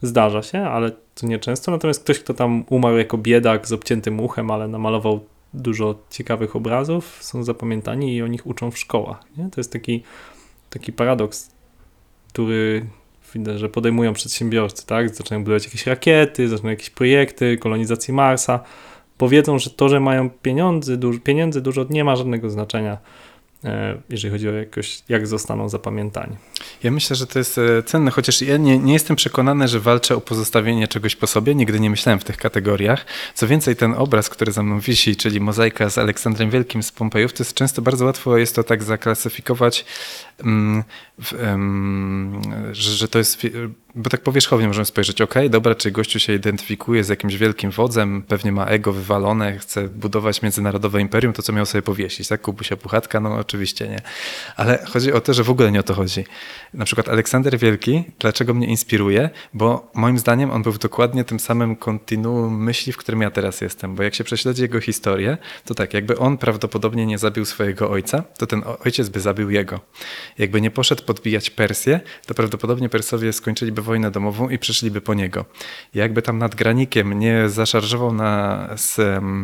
Zdarza 0.02 0.42
się, 0.42 0.60
ale 0.60 0.90
to 1.14 1.26
nieczęsto. 1.26 1.70
Natomiast 1.70 2.04
ktoś, 2.04 2.20
kto 2.20 2.34
tam 2.34 2.64
umarł 2.68 2.96
jako 2.96 3.18
biedak 3.18 3.68
z 3.68 3.72
obciętym 3.72 4.20
uchem, 4.20 4.50
ale 4.50 4.68
namalował 4.68 5.20
dużo 5.54 5.94
ciekawych 6.10 6.56
obrazów, 6.56 7.18
są 7.20 7.44
zapamiętani 7.44 8.16
i 8.16 8.22
o 8.22 8.26
nich 8.26 8.46
uczą 8.46 8.70
w 8.70 8.78
szkołach. 8.78 9.20
Nie? 9.36 9.50
To 9.50 9.60
jest 9.60 9.72
taki, 9.72 10.02
taki 10.70 10.92
paradoks, 10.92 11.50
który 12.32 12.86
że 13.56 13.68
podejmują 13.68 14.12
przedsiębiorcy, 14.12 14.86
tak? 14.86 15.14
Zaczynają 15.14 15.44
budować 15.44 15.64
jakieś 15.64 15.86
rakiety, 15.86 16.48
zaczynają 16.48 16.70
jakieś 16.70 16.90
projekty 16.90 17.58
kolonizacji 17.58 18.14
Marsa, 18.14 18.60
bo 19.18 19.28
wiedzą, 19.28 19.58
że 19.58 19.70
to, 19.70 19.88
że 19.88 20.00
mają 20.00 20.30
pieniądze, 20.30 20.96
dużo, 20.96 21.20
pieniędzy 21.20 21.60
dużo, 21.60 21.86
nie 21.90 22.04
ma 22.04 22.16
żadnego 22.16 22.50
znaczenia 22.50 22.98
jeżeli 24.10 24.32
chodzi 24.32 24.48
o 24.48 24.52
jakoś, 24.52 25.02
jak 25.08 25.26
zostaną 25.26 25.68
zapamiętani. 25.68 26.36
Ja 26.82 26.90
myślę, 26.90 27.16
że 27.16 27.26
to 27.26 27.38
jest 27.38 27.58
e, 27.58 27.82
cenne, 27.82 28.10
chociaż 28.10 28.42
ja 28.42 28.56
nie, 28.56 28.78
nie 28.78 28.92
jestem 28.92 29.16
przekonany, 29.16 29.68
że 29.68 29.80
walczę 29.80 30.16
o 30.16 30.20
pozostawienie 30.20 30.88
czegoś 30.88 31.16
po 31.16 31.26
sobie. 31.26 31.54
Nigdy 31.54 31.80
nie 31.80 31.90
myślałem 31.90 32.20
w 32.20 32.24
tych 32.24 32.36
kategoriach. 32.36 33.06
Co 33.34 33.46
więcej, 33.46 33.76
ten 33.76 33.94
obraz, 33.94 34.28
który 34.28 34.52
za 34.52 34.62
mną 34.62 34.80
wisi, 34.80 35.16
czyli 35.16 35.40
mozaika 35.40 35.90
z 35.90 35.98
Aleksandrem 35.98 36.50
Wielkim 36.50 36.82
z 36.82 36.92
Pompejów, 36.92 37.32
to 37.32 37.42
jest 37.42 37.54
często 37.54 37.82
bardzo 37.82 38.04
łatwo 38.04 38.38
jest 38.38 38.54
to 38.54 38.64
tak 38.64 38.82
zaklasyfikować, 38.82 39.84
że, 42.72 42.92
że 42.92 43.08
to 43.08 43.18
jest 43.18 43.42
bo 43.94 44.10
tak 44.10 44.22
powierzchownie 44.22 44.66
możemy 44.66 44.84
spojrzeć, 44.84 45.20
ok, 45.20 45.34
dobra, 45.50 45.74
czy 45.74 45.90
gościu 45.90 46.18
się 46.18 46.34
identyfikuje 46.34 47.04
z 47.04 47.08
jakimś 47.08 47.36
wielkim 47.36 47.70
wodzem, 47.70 48.22
pewnie 48.22 48.52
ma 48.52 48.66
ego 48.66 48.92
wywalone, 48.92 49.58
chce 49.58 49.88
budować 49.88 50.42
międzynarodowe 50.42 51.00
imperium, 51.00 51.32
to 51.32 51.42
co 51.42 51.52
miał 51.52 51.66
sobie 51.66 51.82
powiesić, 51.82 52.28
tak? 52.28 52.40
Kubusia 52.40 52.76
Puchatka? 52.76 53.20
No 53.20 53.34
oczywiście 53.34 53.88
nie. 53.88 54.00
Ale 54.56 54.84
chodzi 54.86 55.12
o 55.12 55.20
to, 55.20 55.34
że 55.34 55.44
w 55.44 55.50
ogóle 55.50 55.72
nie 55.72 55.80
o 55.80 55.82
to 55.82 55.94
chodzi. 55.94 56.24
Na 56.74 56.84
przykład 56.84 57.08
Aleksander 57.08 57.58
Wielki, 57.58 58.04
dlaczego 58.18 58.54
mnie 58.54 58.66
inspiruje? 58.66 59.30
Bo 59.54 59.90
moim 59.94 60.18
zdaniem 60.18 60.50
on 60.50 60.62
był 60.62 60.72
dokładnie 60.72 61.24
tym 61.24 61.40
samym 61.40 61.76
kontinuum 61.76 62.64
myśli, 62.64 62.92
w 62.92 62.96
którym 62.96 63.20
ja 63.20 63.30
teraz 63.30 63.60
jestem, 63.60 63.94
bo 63.94 64.02
jak 64.02 64.14
się 64.14 64.24
prześledzi 64.24 64.62
jego 64.62 64.80
historię, 64.80 65.38
to 65.64 65.74
tak, 65.74 65.94
jakby 65.94 66.18
on 66.18 66.38
prawdopodobnie 66.38 67.06
nie 67.06 67.18
zabił 67.18 67.44
swojego 67.44 67.90
ojca, 67.90 68.22
to 68.38 68.46
ten 68.46 68.62
ojciec 68.84 69.08
by 69.08 69.20
zabił 69.20 69.50
jego. 69.50 69.80
Jakby 70.38 70.60
nie 70.60 70.70
poszedł 70.70 71.02
podbijać 71.02 71.50
Persję, 71.50 72.00
to 72.26 72.34
prawdopodobnie 72.34 72.88
Persowie 72.88 73.32
skończyliby 73.32 73.82
wojnę 73.82 74.10
domową 74.10 74.48
i 74.48 74.58
przyszliby 74.58 75.00
po 75.00 75.14
niego. 75.14 75.44
Jakby 75.94 76.22
tam 76.22 76.38
nad 76.38 76.54
granikiem 76.54 77.18
nie 77.18 77.48
zaszarżował 77.48 78.12
na, 78.12 78.68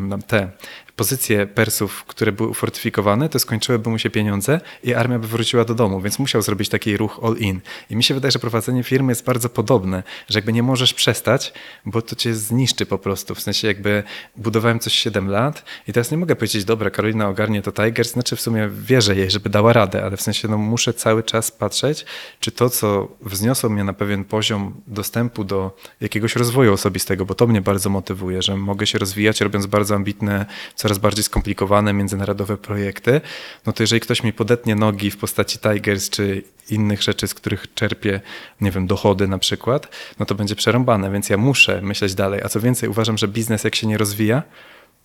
na 0.08 0.18
te 0.18 0.50
pozycje 0.96 1.46
Persów, 1.46 2.04
które 2.04 2.32
były 2.32 2.48
ufortyfikowane, 2.48 3.28
to 3.28 3.38
skończyłyby 3.38 3.90
mu 3.90 3.98
się 3.98 4.10
pieniądze 4.10 4.60
i 4.82 4.94
armia 4.94 5.18
by 5.18 5.28
wróciła 5.28 5.64
do 5.64 5.74
domu, 5.74 6.00
więc 6.00 6.18
musiał 6.18 6.42
zrobić 6.42 6.68
taki 6.68 6.96
ruch 6.96 7.20
all-in. 7.22 7.60
I 7.90 7.96
mi 7.96 8.04
się 8.04 8.14
wydaje, 8.14 8.30
że 8.32 8.38
prowadzenie 8.38 8.82
firmy 8.82 9.12
jest 9.12 9.24
bardzo 9.24 9.48
podobne, 9.48 10.02
że 10.28 10.38
jakby 10.38 10.52
nie 10.52 10.62
możesz 10.62 10.94
przestać, 10.94 11.52
bo 11.86 12.02
to 12.02 12.16
cię 12.16 12.34
zniszczy 12.34 12.86
po 12.86 12.98
prostu. 12.98 13.34
W 13.34 13.40
sensie 13.40 13.68
jakby 13.68 14.02
budowałem 14.36 14.78
coś 14.78 14.92
7 14.92 15.28
lat 15.30 15.64
i 15.88 15.92
teraz 15.92 16.10
nie 16.10 16.16
mogę 16.16 16.36
powiedzieć, 16.36 16.64
dobra, 16.64 16.90
Karolina 16.90 17.28
ogarnie 17.28 17.62
to 17.62 17.72
Tigers, 17.72 18.12
znaczy 18.12 18.36
w 18.36 18.40
sumie 18.40 18.68
wierzę 18.72 19.16
jej, 19.16 19.30
żeby 19.30 19.50
dała 19.50 19.72
radę, 19.72 20.04
ale 20.04 20.16
w 20.16 20.22
sensie 20.22 20.48
no, 20.48 20.58
muszę 20.58 20.94
cały 20.94 21.22
czas 21.22 21.50
patrzeć, 21.50 22.04
czy 22.40 22.50
to, 22.50 22.70
co 22.70 23.08
wzniosło 23.20 23.70
mnie 23.70 23.84
na 23.84 23.92
pewien 23.92 24.24
poziom 24.24 24.74
dostępu 24.86 25.44
do 25.44 25.76
jakiegoś 26.00 26.36
rozwoju 26.36 26.72
osobistego, 26.72 27.24
bo 27.24 27.34
to 27.34 27.46
mnie 27.46 27.60
bardzo 27.60 27.90
motywuje, 27.90 28.42
że 28.42 28.56
mogę 28.56 28.86
się 28.86 28.98
rozwijać, 28.98 29.40
robiąc 29.40 29.66
bardzo 29.66 29.94
ambitne 29.94 30.46
coraz 30.84 30.98
bardziej 30.98 31.24
skomplikowane 31.24 31.92
międzynarodowe 31.92 32.56
projekty, 32.56 33.20
no 33.66 33.72
to 33.72 33.82
jeżeli 33.82 34.00
ktoś 34.00 34.22
mi 34.22 34.32
podetnie 34.32 34.74
nogi 34.74 35.10
w 35.10 35.16
postaci 35.16 35.58
Tigers 35.58 36.10
czy 36.10 36.42
innych 36.70 37.02
rzeczy, 37.02 37.28
z 37.28 37.34
których 37.34 37.74
czerpię, 37.74 38.20
nie 38.60 38.70
wiem, 38.70 38.86
dochody 38.86 39.28
na 39.28 39.38
przykład, 39.38 39.88
no 40.18 40.26
to 40.26 40.34
będzie 40.34 40.56
przerąbane, 40.56 41.10
więc 41.10 41.28
ja 41.28 41.36
muszę 41.36 41.80
myśleć 41.82 42.14
dalej. 42.14 42.40
A 42.44 42.48
co 42.48 42.60
więcej, 42.60 42.88
uważam, 42.88 43.18
że 43.18 43.28
biznes 43.28 43.64
jak 43.64 43.74
się 43.74 43.86
nie 43.86 43.98
rozwija, 43.98 44.42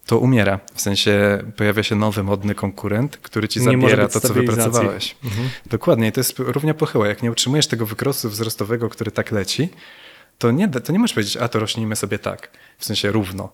to 0.05 0.17
umiera. 0.17 0.59
W 0.73 0.81
sensie 0.81 1.43
pojawia 1.57 1.83
się 1.83 1.95
nowy, 1.95 2.23
modny 2.23 2.55
konkurent, 2.55 3.17
który 3.17 3.47
ci 3.47 3.59
zabiera 3.59 4.07
to, 4.07 4.19
co 4.21 4.33
wypracowałeś. 4.33 5.15
Mhm. 5.23 5.49
Dokładnie. 5.65 6.07
I 6.07 6.11
to 6.11 6.19
jest 6.19 6.39
równia 6.39 6.73
pochyła. 6.73 7.07
Jak 7.07 7.23
nie 7.23 7.31
utrzymujesz 7.31 7.67
tego 7.67 7.85
wykrostu 7.85 8.29
wzrostowego, 8.29 8.89
który 8.89 9.11
tak 9.11 9.31
leci, 9.31 9.69
to 10.37 10.51
nie, 10.51 10.67
to 10.67 10.93
nie 10.93 10.99
możesz 10.99 11.13
powiedzieć, 11.13 11.37
a 11.37 11.47
to 11.47 11.59
rośnijmy 11.59 11.95
sobie 11.95 12.19
tak, 12.19 12.49
w 12.77 12.85
sensie 12.85 13.11
równo 13.11 13.53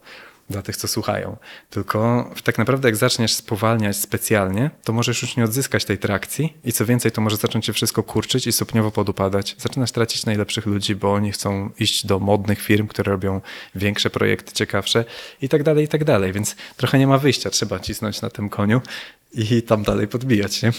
dla 0.50 0.62
tych, 0.62 0.78
co 0.78 0.88
słuchają. 0.88 1.38
Tylko 1.70 2.30
tak 2.44 2.58
naprawdę, 2.58 2.88
jak 2.88 2.96
zaczniesz 2.96 3.34
spowalniać 3.34 3.98
specjalnie, 3.98 4.72
to 4.84 4.94
możesz 4.94 5.22
już 5.22 5.38
nie 5.38 5.44
odzyskać 5.44 5.86
tej 5.86 5.98
trakcji 5.98 6.58
i 6.64 6.74
co 6.74 6.86
więcej, 6.86 7.12
to 7.12 7.22
może 7.22 7.38
zacząć 7.38 7.66
się 7.66 7.74
wszystko 7.74 8.04
kurczyć 8.04 8.48
i 8.48 8.52
stopniowo 8.52 8.92
podupadać. 8.92 9.56
Zaczynasz 9.60 9.92
tracić 9.92 10.26
najlepszych 10.26 10.66
ludzi, 10.66 10.96
bo 10.96 11.14
oni 11.14 11.32
chcą 11.32 11.70
iść 11.80 12.06
do 12.06 12.20
modnych 12.20 12.62
firm, 12.62 12.88
które 12.88 13.12
robią 13.12 13.42
większe 13.76 14.10
projekty, 14.10 14.54
ciekawsze 14.54 15.06
i 15.42 15.50
tak 15.50 15.64
dalej, 15.64 15.86
i 15.86 15.88
tak 15.88 16.04
dalej. 16.04 16.34
Więc 16.34 16.56
trochę 16.78 17.00
nie 17.00 17.08
ma 17.08 17.18
wyjścia, 17.18 17.50
trzeba 17.50 17.80
cisnąć 17.80 18.22
na 18.22 18.30
tym 18.30 18.50
koniu 18.50 18.82
i 19.34 19.62
tam 19.64 19.84
dalej 19.84 20.08
podbijać, 20.08 20.62
nie? 20.62 20.72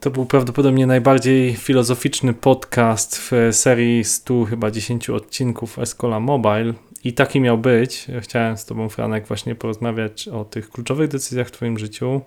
To 0.00 0.10
był 0.10 0.26
prawdopodobnie 0.26 0.86
najbardziej 0.86 1.56
filozoficzny 1.56 2.34
podcast 2.34 3.18
w 3.18 3.48
serii 3.52 4.04
100 4.04 4.44
chyba 4.44 4.70
10 4.70 5.10
odcinków 5.10 5.78
Escola 5.78 6.20
Mobile. 6.20 6.74
I 7.04 7.12
taki 7.12 7.40
miał 7.40 7.58
być. 7.58 8.06
Chciałem 8.20 8.56
z 8.56 8.64
Tobą, 8.64 8.88
Franek, 8.88 9.26
właśnie 9.26 9.54
porozmawiać 9.54 10.28
o 10.28 10.44
tych 10.44 10.70
kluczowych 10.70 11.08
decyzjach 11.08 11.48
w 11.48 11.50
Twoim 11.50 11.78
życiu, 11.78 12.20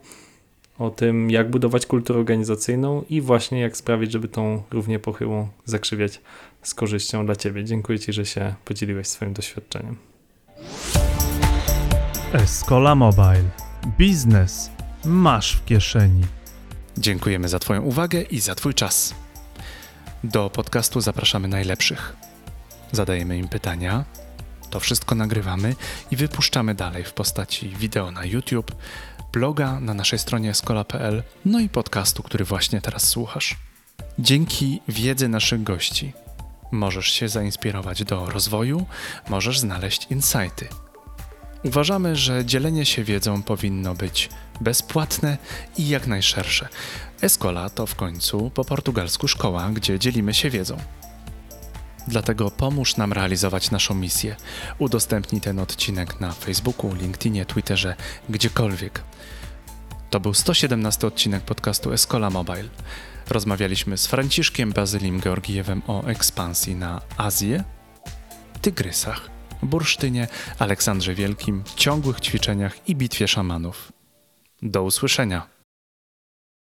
o 0.79 0.89
tym, 0.89 1.31
jak 1.31 1.49
budować 1.49 1.85
kulturę 1.85 2.19
organizacyjną 2.19 3.03
i 3.09 3.21
właśnie 3.21 3.59
jak 3.59 3.77
sprawić, 3.77 4.11
żeby 4.11 4.27
tą 4.27 4.63
równie 4.71 4.99
pochyłą 4.99 5.47
zakrzywiać 5.65 6.21
z 6.63 6.73
korzyścią 6.73 7.25
dla 7.25 7.35
Ciebie. 7.35 7.65
Dziękuję 7.65 7.99
Ci, 7.99 8.13
że 8.13 8.25
się 8.25 8.53
podzieliłeś 8.65 9.07
swoim 9.07 9.33
doświadczeniem. 9.33 9.97
Escola 12.33 12.95
Mobile. 12.95 13.49
Biznes 13.97 14.71
masz 15.05 15.55
w 15.55 15.65
kieszeni. 15.65 16.23
Dziękujemy 16.97 17.49
za 17.49 17.59
Twoją 17.59 17.81
uwagę 17.81 18.21
i 18.21 18.39
za 18.39 18.55
Twój 18.55 18.73
czas. 18.73 19.15
Do 20.23 20.49
podcastu 20.49 21.01
zapraszamy 21.01 21.47
najlepszych. 21.47 22.15
Zadajemy 22.91 23.37
im 23.37 23.47
pytania, 23.47 24.05
to 24.71 24.79
wszystko 24.79 25.15
nagrywamy 25.15 25.75
i 26.11 26.15
wypuszczamy 26.15 26.75
dalej 26.75 27.03
w 27.03 27.13
postaci 27.13 27.69
wideo 27.69 28.11
na 28.11 28.25
YouTube, 28.25 28.75
bloga 29.33 29.79
na 29.79 29.93
naszej 29.93 30.19
stronie 30.19 30.49
escola.pl, 30.49 31.23
no 31.45 31.59
i 31.59 31.69
podcastu, 31.69 32.23
który 32.23 32.45
właśnie 32.45 32.81
teraz 32.81 33.09
słuchasz. 33.09 33.57
Dzięki 34.19 34.81
wiedzy 34.87 35.27
naszych 35.27 35.63
gości 35.63 36.13
możesz 36.71 37.07
się 37.07 37.29
zainspirować 37.29 38.03
do 38.03 38.29
rozwoju, 38.29 38.85
możesz 39.29 39.59
znaleźć 39.59 40.07
insighty. 40.09 40.67
Uważamy, 41.63 42.15
że 42.15 42.45
dzielenie 42.45 42.85
się 42.85 43.03
wiedzą 43.03 43.43
powinno 43.43 43.95
być 43.95 44.29
bezpłatne 44.61 45.37
i 45.77 45.89
jak 45.89 46.07
najszersze. 46.07 46.67
Escola 47.21 47.69
to 47.69 47.85
w 47.85 47.95
końcu 47.95 48.51
po 48.53 48.65
portugalsku 48.65 49.27
szkoła, 49.27 49.69
gdzie 49.73 49.99
dzielimy 49.99 50.33
się 50.33 50.49
wiedzą. 50.49 50.77
Dlatego 52.07 52.51
pomóż 52.51 52.97
nam 52.97 53.13
realizować 53.13 53.71
naszą 53.71 53.95
misję. 53.95 54.35
Udostępnij 54.77 55.41
ten 55.41 55.59
odcinek 55.59 56.19
na 56.19 56.31
Facebooku, 56.31 56.93
LinkedInie, 56.93 57.45
Twitterze, 57.45 57.95
gdziekolwiek. 58.29 59.03
To 60.09 60.19
był 60.19 60.33
117 60.33 61.07
odcinek 61.07 61.43
podcastu 61.43 61.93
Escola 61.93 62.29
Mobile. 62.29 62.69
Rozmawialiśmy 63.29 63.97
z 63.97 64.07
Franciszkiem 64.07 64.71
Bazylim 64.71 65.21
Georgijewem 65.21 65.81
o 65.87 66.03
ekspansji 66.03 66.75
na 66.75 67.01
Azję, 67.17 67.63
tygrysach, 68.61 69.29
bursztynie, 69.63 70.27
Aleksandrze 70.59 71.15
Wielkim, 71.15 71.63
ciągłych 71.75 72.19
ćwiczeniach 72.19 72.89
i 72.89 72.95
bitwie 72.95 73.27
szamanów. 73.27 73.91
Do 74.61 74.83
usłyszenia. 74.83 75.60